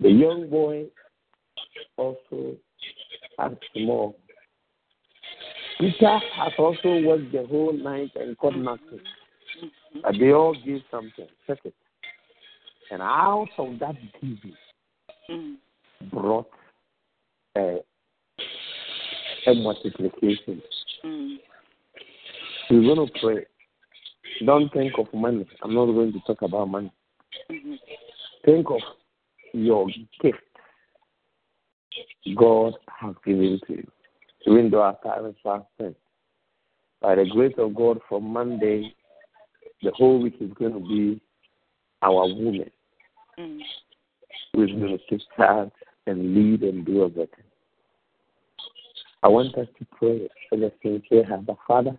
The 0.00 0.10
young 0.10 0.50
boy 0.50 0.86
also 1.96 2.56
had 3.38 3.56
more. 3.76 4.14
Peter 5.78 6.18
has 6.36 6.52
also 6.58 7.00
worked 7.02 7.32
the 7.32 7.46
whole 7.48 7.72
night 7.72 8.10
and 8.16 8.36
got 8.38 8.56
nothing. 8.56 9.00
But 10.02 10.14
they 10.18 10.32
all 10.32 10.56
give 10.64 10.82
something. 10.90 11.28
Check 11.46 11.58
it. 11.64 11.74
And 12.90 13.02
out 13.02 13.48
of 13.58 13.78
that 13.78 13.96
giving 14.20 14.56
Mm. 15.30 15.56
brought 16.10 16.50
a, 17.56 17.78
a 19.46 19.54
multiplication. 19.54 20.62
Mm. 21.04 21.36
We're 22.70 22.94
going 22.94 23.06
to 23.08 23.12
pray. 23.20 23.46
Don't 24.44 24.72
think 24.72 24.94
of 24.98 25.12
money. 25.12 25.46
I'm 25.62 25.74
not 25.74 25.86
going 25.86 26.12
to 26.12 26.20
talk 26.26 26.42
about 26.42 26.68
money. 26.68 26.90
Mhm. 27.50 27.78
Think 28.44 28.70
of 28.70 28.80
your 29.52 29.86
gift 30.20 30.38
God 32.36 32.74
has 32.86 33.14
given 33.24 33.60
to 33.66 33.72
you. 33.74 33.90
Even 34.46 34.70
though 34.70 34.82
our 34.82 34.98
time 35.02 35.26
is 35.26 35.36
fast 35.42 35.64
spent. 35.74 35.96
By 37.00 37.16
the 37.16 37.26
grace 37.26 37.54
of 37.58 37.74
God, 37.74 38.00
from 38.08 38.24
Monday, 38.24 38.94
the 39.82 39.90
whole 39.92 40.20
week 40.20 40.36
is 40.40 40.50
going 40.54 40.72
to 40.72 40.80
be 40.80 41.20
our 42.02 42.26
women 42.26 42.70
Mm. 43.38 43.60
who's 44.52 44.70
going 44.70 44.98
to 44.98 45.04
take 45.10 45.20
charge 45.36 45.70
and 46.06 46.34
lead 46.34 46.62
and 46.62 46.84
do 46.86 47.04
everything. 47.04 47.44
I 49.24 49.28
want 49.28 49.56
us 49.56 49.66
to 49.78 49.86
pray 49.96 50.28
for 50.50 50.58
the 50.58 50.70
sincere 50.82 51.24
heart. 51.24 51.46
But 51.46 51.56
Father, 51.66 51.96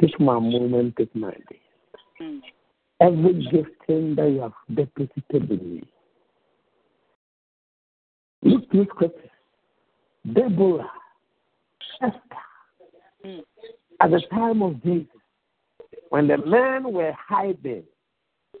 take 0.00 0.18
my 0.18 0.34
moment, 0.34 0.96
take 0.98 1.14
my 1.14 1.30
day. 1.30 2.40
Every 3.00 3.34
gifting 3.44 4.16
that 4.16 4.30
you 4.30 4.40
have 4.40 4.52
deposited 4.74 5.50
in 5.50 5.74
me. 5.74 5.82
Look 8.42 8.68
through 8.70 8.86
scriptures. 8.86 9.30
Deborah, 10.34 10.90
Esther, 12.02 13.40
at 14.00 14.10
the 14.10 14.20
time 14.32 14.62
of 14.62 14.82
Jesus, 14.82 15.06
when 16.08 16.26
the 16.26 16.38
men 16.38 16.92
were 16.92 17.14
hiding, 17.16 17.84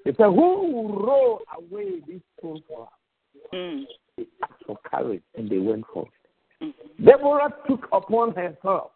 they 0.04 0.12
said, 0.12 0.26
Who 0.26 0.72
will 0.72 1.04
roll 1.04 1.40
away 1.58 2.02
this 2.06 2.20
stone 2.38 2.62
for 2.68 2.84
us? 2.84 3.48
Mm. 3.52 3.82
They 4.16 4.26
asked 4.44 4.62
for 4.64 4.78
courage 4.88 5.22
and 5.34 5.50
they 5.50 5.58
went 5.58 5.84
forth. 5.92 6.08
Deborah 7.04 7.54
took 7.68 7.86
upon 7.92 8.34
herself 8.34 8.92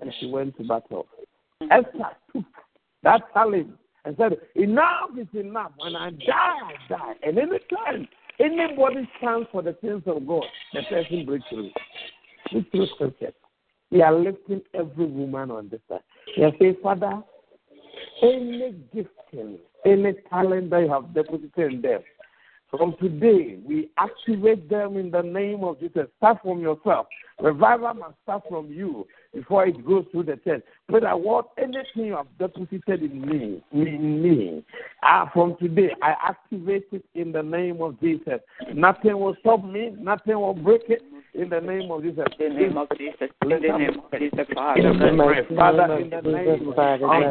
and 0.00 0.12
she 0.18 0.26
went 0.26 0.56
to 0.58 0.64
battle. 0.64 1.06
Mm-hmm. 1.62 1.72
Esther 1.72 2.10
took 2.32 2.44
that 3.02 3.22
challenge 3.32 3.72
and 4.04 4.16
said, 4.16 4.36
Enough 4.54 5.10
is 5.18 5.28
enough. 5.34 5.72
When 5.78 5.96
I 5.96 6.10
die, 6.10 6.26
I 6.32 6.74
die. 6.88 7.14
And 7.22 7.38
anytime 7.38 8.08
anybody 8.38 9.08
stands 9.18 9.48
for 9.52 9.62
the 9.62 9.72
things 9.74 10.02
of 10.06 10.26
God, 10.26 10.44
the 10.72 10.82
person 10.88 11.26
breaks 11.26 11.44
through. 11.48 11.70
This 12.52 12.64
through 12.70 12.86
scripture. 12.94 13.32
We 13.90 14.02
are 14.02 14.14
lifting 14.14 14.60
every 14.74 15.06
woman 15.06 15.50
on 15.50 15.68
this 15.68 15.80
side. 15.88 16.00
We 16.36 16.44
are 16.44 16.52
saying, 16.58 16.76
Father, 16.82 17.22
any 18.22 18.74
gifting, 18.92 19.58
any 19.84 20.14
talent 20.28 20.70
that 20.70 20.80
you 20.80 20.90
have 20.90 21.14
deposited 21.14 21.72
in 21.72 21.80
them, 21.82 22.00
from 22.76 22.96
today, 23.00 23.58
we 23.64 23.90
activate 23.98 24.68
them 24.68 24.96
in 24.96 25.10
the 25.10 25.22
name 25.22 25.64
of 25.64 25.78
Jesus. 25.80 26.06
Start 26.18 26.38
from 26.42 26.60
yourself. 26.60 27.06
Revival 27.40 27.94
must 27.94 28.14
start 28.22 28.42
from 28.48 28.72
you 28.72 29.06
before 29.32 29.66
it 29.66 29.84
goes 29.84 30.04
through 30.12 30.24
the 30.24 30.36
church. 30.44 30.62
Pray 30.88 31.00
that 31.00 31.20
what 31.20 31.48
anything 31.58 32.06
you 32.06 32.16
have 32.16 32.26
deposited 32.38 33.02
in 33.02 33.20
me, 33.20 33.62
in 33.72 34.22
me, 34.22 34.64
ah, 35.02 35.28
from 35.32 35.56
today, 35.60 35.90
I 36.00 36.14
activate 36.28 36.86
it 36.92 37.04
in 37.14 37.32
the 37.32 37.42
name 37.42 37.82
of 37.82 38.00
Jesus. 38.00 38.40
Nothing 38.72 39.18
will 39.18 39.36
stop 39.40 39.64
me. 39.64 39.94
Nothing 39.98 40.38
will 40.38 40.54
break 40.54 40.82
it 40.88 41.02
in 41.34 41.48
the 41.50 41.60
name 41.60 41.90
of 41.90 42.02
Jesus. 42.02 42.26
In 42.38 42.54
the 42.54 42.60
name 42.60 42.76
of 42.78 42.88
Jesus. 42.96 43.28
In 43.42 43.48
the 43.48 43.58
name 43.58 44.00
of 44.00 44.18
Jesus, 44.18 44.46
Father. 44.54 44.80
In 44.80 44.98
the 44.98 45.10
God. 45.10 45.26
name, 45.26 45.50
Father, 45.58 45.98
in 45.98 46.10
the 46.10 46.22
name 46.22 46.68
of 46.70 46.78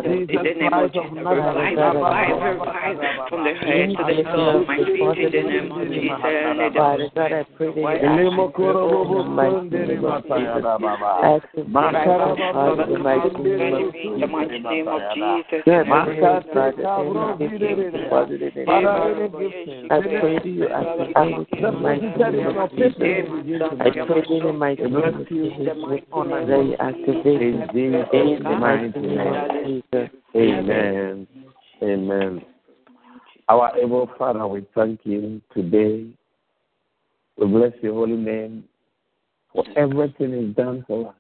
In 0.04 0.28
Jesus 0.28 0.44
the 0.44 0.54
name 0.60 0.74
of 0.74 0.92
Christ 0.92 0.96
of 0.96 1.08
Jesus, 1.14 1.24
revive, 1.24 1.78
revive, 1.80 2.36
revive 2.44 3.30
from 3.30 3.44
the 3.44 3.54
head 3.64 3.90
to 3.96 4.04
the 4.04 4.24
sole 4.32 4.62
of 4.62 4.68
my 4.68 4.78
feet. 4.84 5.18
In 5.24 5.32
the 5.32 5.44
name 5.48 5.72
of 5.72 5.88
Jesus, 5.88 6.20
let 6.20 6.44
Father 6.44 6.70
the 6.70 6.76
God, 6.76 7.00
I 7.00 7.44
pray 7.56 7.72
that 7.72 7.80
you 7.80 7.80
In 7.80 8.04
the 8.04 8.16
name 8.20 8.40
of 8.40 8.54
activate 8.54 9.00
in 9.04 9.14
the 9.14 9.24
mighty 9.24 9.70
name 9.72 10.04
of 10.04 10.24
Jesus. 10.28 10.64
Activate 11.24 11.74
my 11.74 12.04
heart 12.04 12.80
in 12.80 12.92
the 12.92 13.00
mighty 13.00 13.44
name 13.44 13.74
of 13.74 13.96
in 13.96 14.20
the 14.20 14.28
mighty 14.28 14.60
name 14.60 14.88
of 14.88 15.02
Jesus. 15.16 15.64
Yes, 15.66 15.86
Father, 15.88 16.60
any 16.60 17.40
gift 17.40 17.94
deposited 17.96 18.58
in 18.58 18.68
me, 18.68 18.82
I 19.90 20.00
pray 20.20 20.40
to 20.40 20.50
you 20.50 20.68
as 20.68 20.86
the 21.00 21.08
angel 21.22 21.46
in 21.54 21.62
the 21.64 21.72
mighty 21.72 22.06
name 22.30 22.58
of 22.58 22.70
Jesus. 22.72 23.93
Pray 23.94 24.24
in 24.30 24.44
the 24.44 24.90
name 24.90 25.04
of 25.04 25.30
Jesus 25.30 25.66
that 25.68 26.64
you 26.66 26.76
activate 26.80 27.42
in 27.42 28.44
the 28.44 28.58
mighty 28.60 29.00
name 29.00 29.20
of 29.20 29.52
Jesus. 29.66 30.10
Amen. 30.36 31.28
Amen. 31.82 32.42
Our 33.50 33.78
able 33.78 34.10
Father, 34.18 34.48
we 34.48 34.66
thank 34.74 35.02
you 35.04 35.42
today. 35.54 36.08
We 37.38 37.48
bless 37.48 37.74
your 37.82 37.94
holy 37.94 38.16
name 38.16 38.64
for 39.54 39.64
everything 39.76 40.34
is 40.34 40.56
done 40.56 40.84
for 40.88 41.10
us. 41.10 41.16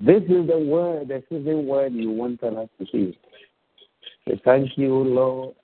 This 0.00 0.22
is 0.24 0.46
the 0.46 0.58
word, 0.58 1.08
the 1.08 1.22
same 1.30 1.66
word 1.66 1.94
you 1.94 2.10
wanted 2.10 2.56
us 2.56 2.68
to 2.78 2.84
hear. 2.84 3.12
We 4.26 4.40
thank 4.44 4.76
you, 4.76 4.92
Lord, 4.92 5.54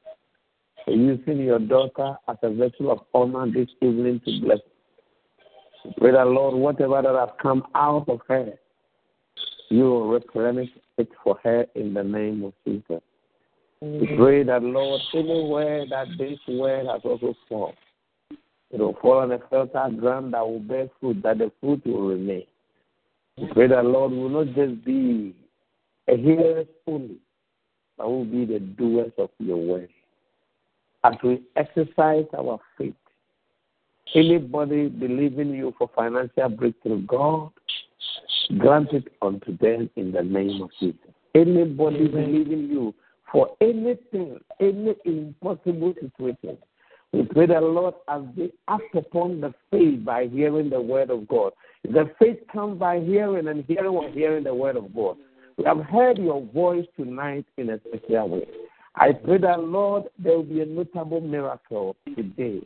for 0.85 0.93
using 0.93 1.39
your 1.39 1.59
daughter 1.59 2.17
as 2.29 2.37
a 2.43 2.51
vessel 2.51 2.91
of 2.91 3.01
honor 3.15 3.51
this 3.51 3.69
evening 3.81 4.21
to 4.25 4.41
bless. 4.41 4.59
Pray 5.99 6.13
that, 6.13 6.29
Lord, 6.29 6.55
whatever 6.55 7.03
that 7.03 7.15
has 7.15 7.31
come 7.41 7.65
out 7.75 8.09
of 8.09 8.21
her, 8.29 8.53
you 9.69 9.85
will 9.85 10.09
replenish 10.09 10.71
it 10.99 11.09
for 11.25 11.39
her 11.43 11.67
in 11.75 11.95
the 11.95 12.05
name 12.05 12.45
of 12.45 12.53
Jesus. 12.65 13.03
We 13.81 14.07
pray 14.17 14.45
that, 14.45 14.63
Lord, 14.63 15.01
anywhere 15.13 15.85
that 15.91 16.07
this 16.17 16.39
word 16.47 16.87
has 16.87 17.01
also 17.05 17.35
fallen, 17.49 17.75
it 18.71 18.79
will 18.79 18.97
fall 19.03 19.19
on 19.19 19.33
a 19.33 19.39
fertile 19.51 19.91
ground 19.91 20.35
that 20.35 20.47
will 20.47 20.61
bear 20.61 20.89
fruit, 21.01 21.21
that 21.25 21.39
the 21.39 21.51
fruit 21.61 21.85
will 21.85 22.07
remain. 22.07 22.45
We 23.37 23.49
pray 23.53 23.67
that, 23.67 23.85
Lord, 23.85 24.13
will 24.13 24.29
not 24.29 24.55
just 24.55 24.85
be 24.85 25.35
a 26.07 26.17
hearer 26.17 26.65
only, 26.87 27.17
but 27.99 28.09
will 28.09 28.25
be 28.25 28.45
the 28.45 28.61
doers 28.61 29.13
of 29.19 29.31
your 29.39 29.57
word. 29.57 29.89
As 31.03 31.15
we 31.25 31.43
exercise 31.57 32.27
our 32.39 32.61
faith, 32.79 32.95
anybody 34.15 34.89
believing 34.89 35.51
you 35.51 35.75
for 35.79 35.91
financial 35.95 36.49
breakthrough, 36.49 37.07
God, 37.07 37.51
grant 38.59 38.93
it 38.93 39.09
unto 39.21 39.57
them 39.59 39.91
in 39.97 40.13
the 40.13 40.23
name 40.23 40.63
of 40.63 40.71
Jesus. 40.81 40.99
Anybody 41.35 42.09
believing 42.09 42.69
you 42.69 42.95
for 43.31 43.57
anything, 43.61 44.39
any 44.61 44.95
impossible 45.05 45.95
situation, 46.01 46.59
we 47.13 47.25
pray 47.25 47.47
that 47.47 47.63
Lord, 47.63 47.95
as 48.09 48.23
they 48.37 48.51
act 48.69 48.95
upon 48.95 49.41
the 49.41 49.53
faith 49.71 50.05
by 50.05 50.27
hearing 50.27 50.71
the 50.71 50.81
word 50.81 51.11
of 51.11 51.29
God, 51.29 51.53
the 51.85 52.11
faith 52.19 52.39
comes 52.53 52.79
by 52.79 53.01
hearing, 53.01 53.49
and 53.49 53.65
hearing 53.67 53.87
or 53.87 54.09
hearing 54.11 54.45
the 54.45 54.55
word 54.55 54.77
of 54.77 54.95
God. 54.95 55.17
We 55.59 55.65
have 55.65 55.81
heard 55.85 56.19
your 56.19 56.43
voice 56.43 56.87
tonight 56.97 57.45
in 57.59 57.71
a 57.71 57.81
special 57.81 58.31
way. 58.31 58.47
I 58.95 59.13
pray 59.13 59.39
that 59.39 59.61
Lord, 59.61 60.05
there 60.19 60.37
will 60.37 60.43
be 60.45 60.61
a 60.61 60.67
notable 60.67 61.21
miracle 61.21 61.97
today. 62.15 62.63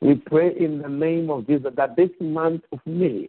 We 0.00 0.14
pray 0.14 0.54
in 0.58 0.82
the 0.82 0.88
name 0.88 1.30
of 1.30 1.46
Jesus 1.46 1.72
that 1.76 1.96
this 1.96 2.10
month 2.20 2.62
of 2.72 2.80
May, 2.86 3.28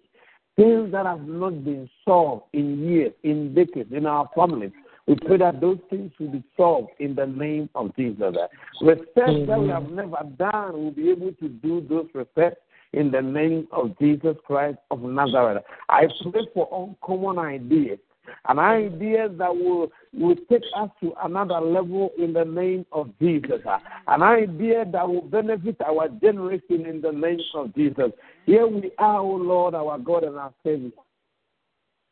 things 0.56 0.92
that 0.92 1.06
have 1.06 1.28
not 1.28 1.64
been 1.64 1.90
solved 2.04 2.44
in 2.54 2.84
years, 2.84 3.14
in 3.24 3.54
decades, 3.54 3.92
in 3.92 4.06
our 4.06 4.30
families, 4.36 4.72
we 5.08 5.16
pray 5.16 5.38
that 5.38 5.62
those 5.62 5.78
things 5.90 6.12
will 6.20 6.30
be 6.30 6.44
solved 6.58 6.90
in 7.00 7.16
the 7.16 7.28
name 7.28 7.70
of 7.76 7.96
Jesus. 7.96 8.36
Research 8.82 9.48
that 9.48 9.60
we 9.60 9.70
have 9.70 9.90
never 9.92 10.18
done, 10.38 10.74
we'll 10.74 10.92
be 10.92 11.12
able 11.12 11.32
to 11.34 11.50
do 11.50 11.86
those 11.88 12.08
research 12.14 12.58
in 12.94 13.12
the 13.12 13.22
name 13.22 13.68
of 13.72 13.98
Jesus 14.00 14.36
Christ 14.46 14.80
of 14.90 15.02
Nazareth. 15.02 15.64
I 15.90 16.08
pray 16.32 16.48
for 16.54 16.68
uncommon 16.72 17.38
ideas 17.38 18.00
and 18.48 18.60
ideas 18.60 19.32
that 19.38 19.56
will, 19.56 19.92
will 20.14 20.36
take 20.50 20.64
us 20.76 20.90
to 21.02 21.14
another 21.24 21.60
level 21.60 22.12
in 22.18 22.34
the 22.34 22.46
name 22.46 22.86
of 22.92 23.12
Jesus. 23.20 23.62
An 24.08 24.24
idea 24.24 24.86
that 24.92 25.08
will 25.08 25.22
benefit 25.22 25.78
our 25.82 26.10
generation 26.10 26.86
in 26.86 27.02
the 27.02 27.12
name 27.12 27.40
of 27.56 27.74
Jesus. 27.76 28.12
Here 28.46 28.68
we 28.68 28.92
are, 28.98 29.20
O 29.20 29.36
Lord, 29.36 29.76
our 29.76 29.98
God 29.98 30.24
and 30.24 30.38
our 30.38 30.54
Savior. 30.64 30.92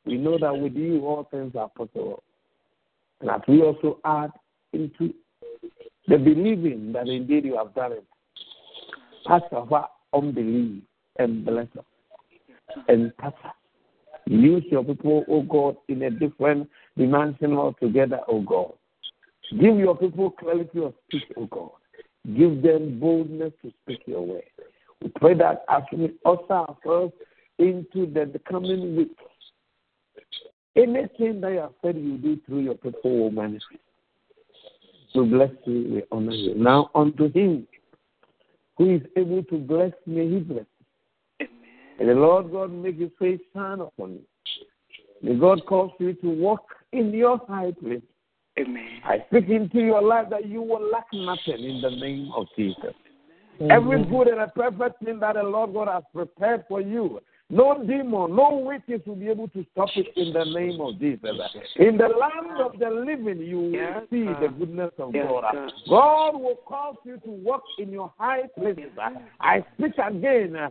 We 0.05 0.17
know 0.17 0.37
that 0.37 0.57
with 0.57 0.75
you 0.75 1.05
all 1.05 1.27
things 1.31 1.55
are 1.55 1.69
possible. 1.69 2.23
And 3.21 3.29
that 3.29 3.47
we 3.47 3.61
also 3.61 3.99
add 4.03 4.31
into 4.73 5.13
the 6.07 6.17
believing 6.17 6.91
that 6.93 7.07
indeed 7.07 7.45
you 7.45 7.57
have 7.57 7.73
done 7.73 7.93
it, 7.93 8.03
touch 9.25 9.43
our 9.53 9.87
unbelief 10.13 10.83
and 11.17 11.45
bless 11.45 11.67
us 11.77 11.85
and 12.87 13.13
us. 13.23 13.33
Use 14.25 14.63
your 14.71 14.83
people, 14.83 15.25
O 15.27 15.41
God, 15.41 15.75
in 15.87 16.03
a 16.03 16.09
different 16.09 16.69
dimension 16.97 17.53
altogether, 17.53 18.21
O 18.27 18.41
God. 18.41 18.73
Give 19.51 19.77
your 19.77 19.95
people 19.97 20.31
clarity 20.31 20.79
of 20.81 20.93
speech, 21.07 21.23
O 21.37 21.45
God. 21.45 21.71
Give 22.37 22.61
them 22.61 22.99
boldness 22.99 23.51
to 23.61 23.71
speak 23.83 23.99
your 24.05 24.25
word. 24.25 24.43
We 25.01 25.09
pray 25.09 25.33
that 25.35 25.65
as 25.69 25.83
we 25.91 26.13
usher 26.25 26.53
ourselves 26.53 27.13
into 27.59 28.05
the, 28.05 28.39
coming 28.49 28.95
week, 28.95 29.17
anything 30.75 31.41
that 31.41 31.51
you 31.51 31.59
have 31.59 31.73
said 31.83 31.97
you 31.97 32.17
do 32.17 32.39
through 32.45 32.61
your 32.61 32.75
people 32.75 33.19
will 33.19 33.31
manifest. 33.31 33.65
We 35.13 35.25
bless 35.25 35.51
you, 35.65 35.95
we 35.95 36.03
honor 36.11 36.31
you. 36.31 36.55
Now 36.55 36.89
unto 36.95 37.31
him 37.31 37.67
who 38.77 38.95
is 38.95 39.01
able 39.15 39.43
to 39.43 39.57
bless 39.57 39.91
me, 40.07 40.29
he 40.29 40.39
bless. 40.39 40.65
And 41.99 42.09
the 42.09 42.13
Lord 42.13 42.51
God 42.51 42.71
make 42.71 42.99
his 42.99 43.11
face 43.19 43.39
shine 43.53 43.79
upon 43.79 44.13
you. 44.13 44.23
May 45.21 45.39
God 45.39 45.65
cause 45.65 45.91
you 45.99 46.13
to 46.13 46.29
walk 46.29 46.65
in 46.91 47.13
your 47.13 47.39
high 47.47 47.71
place. 47.79 48.01
Amen. 48.59 48.99
I 49.03 49.23
speak 49.27 49.49
into 49.49 49.79
your 49.79 50.01
life 50.01 50.27
that 50.29 50.47
you 50.47 50.61
will 50.61 50.89
lack 50.91 51.07
nothing 51.13 51.63
in 51.63 51.81
the 51.81 51.89
name 51.89 52.31
of 52.35 52.45
Jesus. 52.55 52.93
Every 53.69 54.03
good 54.05 54.27
and 54.27 54.41
a 54.41 54.47
perfect 54.47 55.03
thing 55.03 55.19
that 55.19 55.35
the 55.35 55.43
Lord 55.43 55.73
God 55.73 55.87
has 55.87 56.03
prepared 56.13 56.65
for 56.67 56.81
you, 56.81 57.19
no 57.49 57.83
demon, 57.85 58.35
no 58.35 58.63
witches 58.65 59.05
will 59.05 59.15
be 59.15 59.29
able 59.29 59.47
to 59.49 59.65
stop 59.73 59.89
it 59.95 60.07
in 60.15 60.33
the 60.33 60.43
name 60.45 60.81
of 60.81 60.99
Jesus. 60.99 61.29
In 61.75 61.97
the 61.97 62.07
land 62.07 62.59
of 62.59 62.79
the 62.79 62.89
living, 62.89 63.45
you 63.45 63.57
will 63.59 63.71
Yes, 63.71 64.03
see 64.09 64.23
the 64.23 64.51
goodness 64.57 64.91
of 64.97 65.13
Yes, 65.13 65.27
God. 65.27 65.43
God. 65.53 65.71
God 65.87 66.41
will 66.41 66.59
cause 66.65 66.95
you 67.05 67.17
to 67.17 67.29
walk 67.29 67.63
in 67.77 67.91
your 67.91 68.11
high 68.17 68.47
places. 68.57 68.91
I 69.39 69.63
speak 69.73 69.93
again 69.97 70.55
uh, 70.55 70.69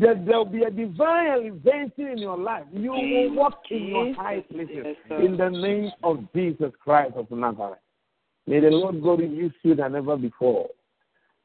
that 0.00 0.24
there 0.24 0.38
will 0.38 0.44
be 0.46 0.62
a 0.62 0.70
divine 0.70 1.26
elevation 1.26 2.08
in 2.12 2.18
your 2.18 2.38
life. 2.38 2.64
You 2.72 2.92
will 2.92 3.34
walk 3.34 3.64
in 3.70 3.88
your 3.88 4.14
high 4.14 4.40
places 4.50 4.86
in 5.10 5.36
the 5.36 5.50
name 5.50 5.90
of 6.02 6.24
Jesus 6.34 6.72
Christ 6.82 7.14
of 7.16 7.30
Nazareth. 7.30 7.78
May 8.46 8.60
the 8.60 8.70
Lord 8.70 9.02
God 9.02 9.20
use 9.20 9.52
you 9.62 9.74
than 9.74 9.94
ever 9.96 10.16
before. 10.16 10.68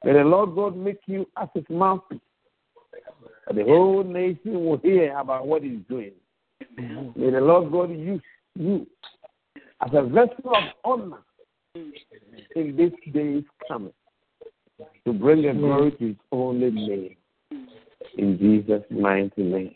May 0.04 0.14
the 0.14 0.24
Lord 0.24 0.56
God 0.56 0.78
make 0.78 1.02
you 1.08 1.28
as 1.36 1.50
his 1.54 1.66
mouthpiece. 1.70 2.20
That 3.48 3.56
The 3.56 3.64
whole 3.64 4.04
nation 4.04 4.66
will 4.66 4.78
hear 4.78 5.18
about 5.18 5.48
what 5.48 5.64
he's 5.64 5.80
doing. 5.90 6.12
May 6.78 7.32
the 7.32 7.42
Lord 7.42 7.72
God 7.72 7.92
use 7.92 8.22
you 8.56 8.86
as 9.82 9.92
a 9.94 10.04
vessel 10.04 10.56
of 10.56 10.64
honor 10.84 11.20
in 11.76 12.76
this 12.76 12.92
day's 13.14 13.44
coming 13.68 13.94
to 15.06 15.14
bring 15.14 15.46
a 15.46 15.54
glory 15.54 15.92
to 15.92 16.08
his 16.08 16.16
only 16.32 16.72
name. 16.72 17.16
In 18.18 18.38
Jesus' 18.38 18.84
mighty 18.90 19.44
name. 19.44 19.76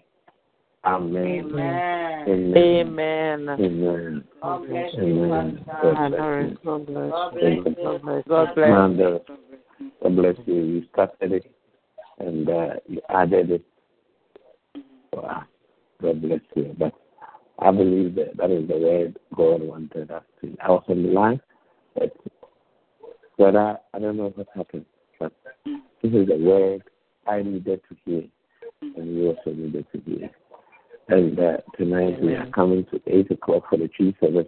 Amen. 0.84 1.26
Amen. 1.26 1.84
Amen. 2.28 2.58
Amen. 2.58 3.60
Amen. 3.60 4.24
God 4.42 4.68
bless 4.68 4.94
you, 4.94 5.04
Amen. 5.04 5.64
Pastor. 5.66 5.94
God 5.94 6.10
bless 6.10 6.20
Lord, 6.20 6.50
you. 6.50 6.58
God 6.66 6.86
bless 6.88 7.42
Thank 7.42 7.66
you. 7.66 7.76
you. 7.78 7.84
God 7.84 8.02
bless 8.02 8.24
God 8.28 8.56
bless 8.56 8.70
And, 8.70 9.00
God 10.02 10.16
bless 10.16 10.36
you. 10.48 10.56
You 10.56 10.84
started 10.92 11.32
it 11.34 11.52
and 12.22 12.50
uh, 12.50 12.74
you 12.88 13.02
added 13.10 13.52
it. 13.52 13.66
Wow. 15.14 15.44
God 16.02 16.22
bless 16.22 16.40
you. 16.56 16.76
But 16.78 16.94
I 17.60 17.72
believe 17.72 18.16
that 18.16 18.38
that 18.38 18.52
is 18.52 18.68
the 18.68 18.78
word 18.78 19.20
God 19.36 19.62
wanted 19.62 20.12
us 20.12 20.24
to. 20.42 20.56
I 20.64 20.70
was 20.70 20.84
on 20.88 21.04
the 21.04 21.10
line, 21.10 21.42
but, 21.96 22.16
but 23.38 23.56
I, 23.56 23.76
I 23.94 24.00
don't 24.00 24.18
know 24.18 24.34
what 24.36 24.48
happened. 24.56 24.86
But 25.20 25.34
this 25.66 26.12
is 26.14 26.28
the 26.28 26.38
word 26.38 26.84
I 27.28 27.42
needed 27.44 27.82
to 27.90 27.96
hear, 28.06 28.24
and 28.82 29.16
you 29.16 29.28
also 29.28 29.52
needed 29.56 29.86
to 29.94 30.02
hear. 30.02 30.30
And 31.10 31.40
uh, 31.40 31.58
tonight 31.78 32.22
we 32.22 32.34
are 32.36 32.48
coming 32.48 32.86
to 32.86 33.02
8 33.06 33.32
o'clock 33.32 33.64
for 33.70 33.78
the 33.78 33.90
tree 33.90 34.16
service. 34.22 34.48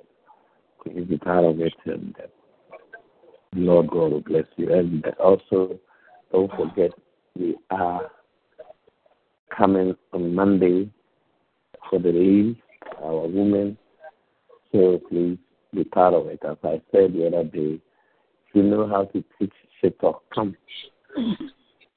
Please 0.81 1.05
be 1.05 1.17
part 1.17 1.43
of 1.43 1.59
it. 1.59 1.73
And 1.85 2.15
uh, 2.17 2.77
Lord 3.53 3.89
God 3.89 4.11
will 4.11 4.21
bless 4.21 4.45
you. 4.55 4.73
And 4.73 5.05
also, 5.19 5.79
don't 6.31 6.51
forget, 6.51 6.91
we 7.37 7.55
are 7.69 8.09
coming 9.55 9.95
on 10.11 10.35
Monday 10.35 10.89
for 11.89 11.99
the 11.99 12.09
release, 12.09 12.57
our 13.01 13.27
women. 13.27 13.77
So 14.71 14.99
please 15.09 15.37
be 15.73 15.83
part 15.83 16.13
of 16.13 16.27
it. 16.27 16.39
As 16.43 16.57
I 16.63 16.81
said 16.91 17.13
the 17.13 17.27
other 17.27 17.43
day, 17.43 17.79
if 18.47 18.55
you 18.55 18.63
know 18.63 18.87
how 18.87 19.05
to 19.05 19.23
teach 19.39 19.53
shit 19.81 19.99
talk, 19.99 20.23
come. 20.33 20.55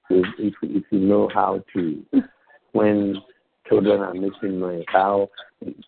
If, 0.09 0.27
if, 0.39 0.55
if 0.63 0.85
you 0.91 1.01
know 1.01 1.29
how 1.33 1.63
to, 1.75 2.05
when 2.73 3.17
children 3.69 4.01
are 4.01 4.15
making 4.15 4.61
noise, 4.61 4.85
how 4.89 5.29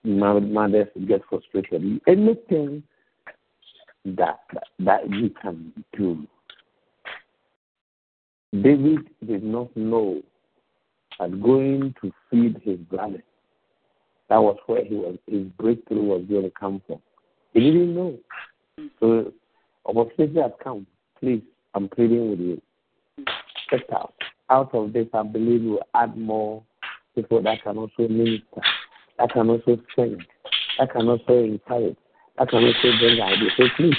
mo- 0.05 0.40
mothers 0.40 0.88
get 1.07 1.22
frustrated, 1.28 2.01
anything 2.07 2.82
that 4.05 4.40
that 4.78 5.09
you 5.11 5.30
can 5.42 5.72
do. 5.96 6.26
David 8.53 9.11
did 9.26 9.42
not 9.42 9.76
know 9.76 10.22
that 11.18 11.42
going 11.42 11.94
to 12.01 12.12
feed 12.30 12.61
his 12.64 12.78
brothers, 12.78 13.22
that 14.28 14.38
was 14.38 14.57
where 14.66 14.84
he 14.84 14.94
was 14.94 15.18
his 15.26 15.44
breakthrough 15.59 16.03
was 16.03 16.24
going 16.28 16.44
to 16.44 16.51
come 16.51 16.80
from. 16.86 17.01
He 17.53 17.61
didn't 17.61 17.94
know. 17.94 18.18
So 19.01 19.32
opportunity 19.84 20.40
has 20.40 20.53
come. 20.62 20.86
Please, 21.20 21.42
I'm 21.74 21.88
pleading 21.88 22.30
with 22.30 22.40
you. 22.40 22.62
Check 23.70 23.82
out. 23.92 24.14
Out 24.51 24.74
of 24.74 24.92
this 24.92 25.09
I 25.12 25.22
believe 25.24 25.62
we'll 25.62 25.82
add 25.94 26.16
more 26.16 26.62
people 27.14 27.42
that 27.42 27.62
can 27.62 27.76
also 27.76 28.09
minister, 28.09 28.62
that 29.18 29.30
can 29.32 29.51
also 29.51 29.78
sing, 29.96 30.18
that 30.78 30.90
can 30.92 31.09
also 31.09 31.44
encourage, 31.44 31.96
that 32.38 32.49
can 32.49 32.64
also 32.64 32.99
bring 32.99 33.20
ideas. 33.20 33.53
So 33.57 33.64
please, 33.76 33.96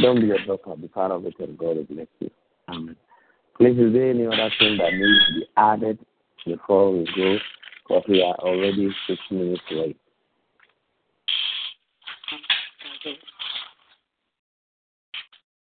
don't 0.00 0.20
be 0.20 0.30
a 0.30 0.46
doctor, 0.46 0.76
be 0.76 0.88
part 0.88 1.10
of 1.10 1.26
it, 1.26 1.34
and 1.40 1.58
God 1.58 1.76
will 1.76 1.84
bless 1.84 2.06
you. 2.20 2.30
Amen. 2.68 2.96
Please, 3.56 3.78
is 3.78 3.92
there 3.92 4.10
any 4.10 4.26
other 4.26 4.50
thing 4.58 4.76
that 4.78 4.92
needs 4.92 5.26
to 5.26 5.32
be 5.40 5.46
added 5.56 5.98
before 6.46 6.92
we 6.92 7.04
go? 7.16 7.38
Because 7.88 8.04
we 8.08 8.22
are 8.22 8.34
already 8.36 8.90
six 9.06 9.20
minutes 9.30 9.62
late. 9.70 9.96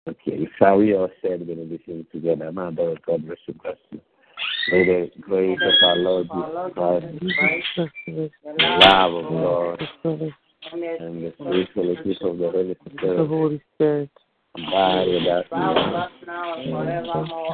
Okay, 0.08 0.48
shall 0.58 0.78
we 0.78 0.96
all 0.96 1.10
share 1.22 1.38
the 1.38 1.46
benediction 1.46 2.06
together? 2.12 2.52
My 2.52 2.72
God 2.72 3.00
bless 3.06 3.38
you, 3.46 3.54
bless 3.62 3.78
you. 3.92 4.00
May 4.72 4.84
the 4.86 5.12
grace 5.22 5.60
of 5.62 5.74
our 5.84 5.96
Lord 5.96 6.28
Jesus 6.28 7.34
Christ, 7.38 7.68
the 8.06 8.30
love 8.58 9.14
of 9.14 9.26
God, 9.32 9.82
and 11.00 11.24
the 11.24 11.32
fellowship 11.38 12.22
of 12.22 12.38
the 12.38 13.26
Holy 13.28 13.62
Spirit 13.76 14.12
Holy 14.66 15.20
Spirit. 15.20 15.46
abide 15.50 15.76
with 15.76 15.96
us 15.96 16.12
now. 16.26 16.56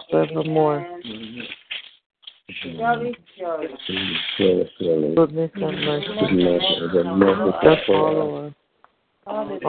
Forevermore. 0.10 1.00
Surely, 2.62 3.18
surely, 4.78 5.16
Goodness 5.16 5.52
and 5.56 5.86
mercy 5.86 6.08
goodness 6.20 6.64
and 6.94 7.20
mercy 7.20 7.52
shall 7.62 7.78
follow 7.88 8.48
us 8.48 8.54
all 9.26 9.46
the 9.48 9.60
days 9.60 9.60
of 9.60 9.66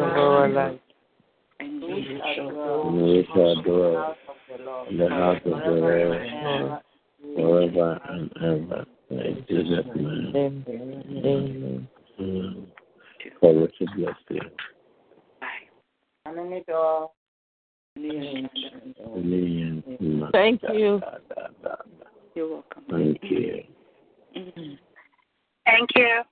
our 0.00 0.48
life. 0.48 0.80
and 1.60 1.82
we 1.82 2.20
shall 2.34 2.50
dwell 2.50 2.88
in 2.88 2.96
the 4.98 5.08
house 5.08 5.40
of 5.46 5.52
the 5.52 5.70
Lord 5.70 6.82
forever 7.32 8.00
and 8.08 8.30
ever. 8.40 8.84
In 9.10 9.44
Jesus' 9.48 9.86
name. 9.94 10.32
Amen. 10.34 10.64
Amen. 11.24 11.88
Mm. 12.20 12.66
God 13.40 13.52
bless 13.52 13.70
you, 13.78 13.86
bless 13.96 14.16
you. 14.30 14.40
Amen. 14.40 14.52
Thank 20.32 20.62
you. 20.72 21.00
You're 22.34 22.48
welcome. 22.48 22.84
Thank 22.90 23.18
you. 23.22 23.62
Mm-hmm. 24.36 24.74
Thank 25.66 25.90
you. 25.96 26.22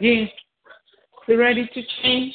Yes. 0.00 0.30
You 1.28 1.38
ready 1.38 1.68
to 1.74 1.82
change? 2.02 2.34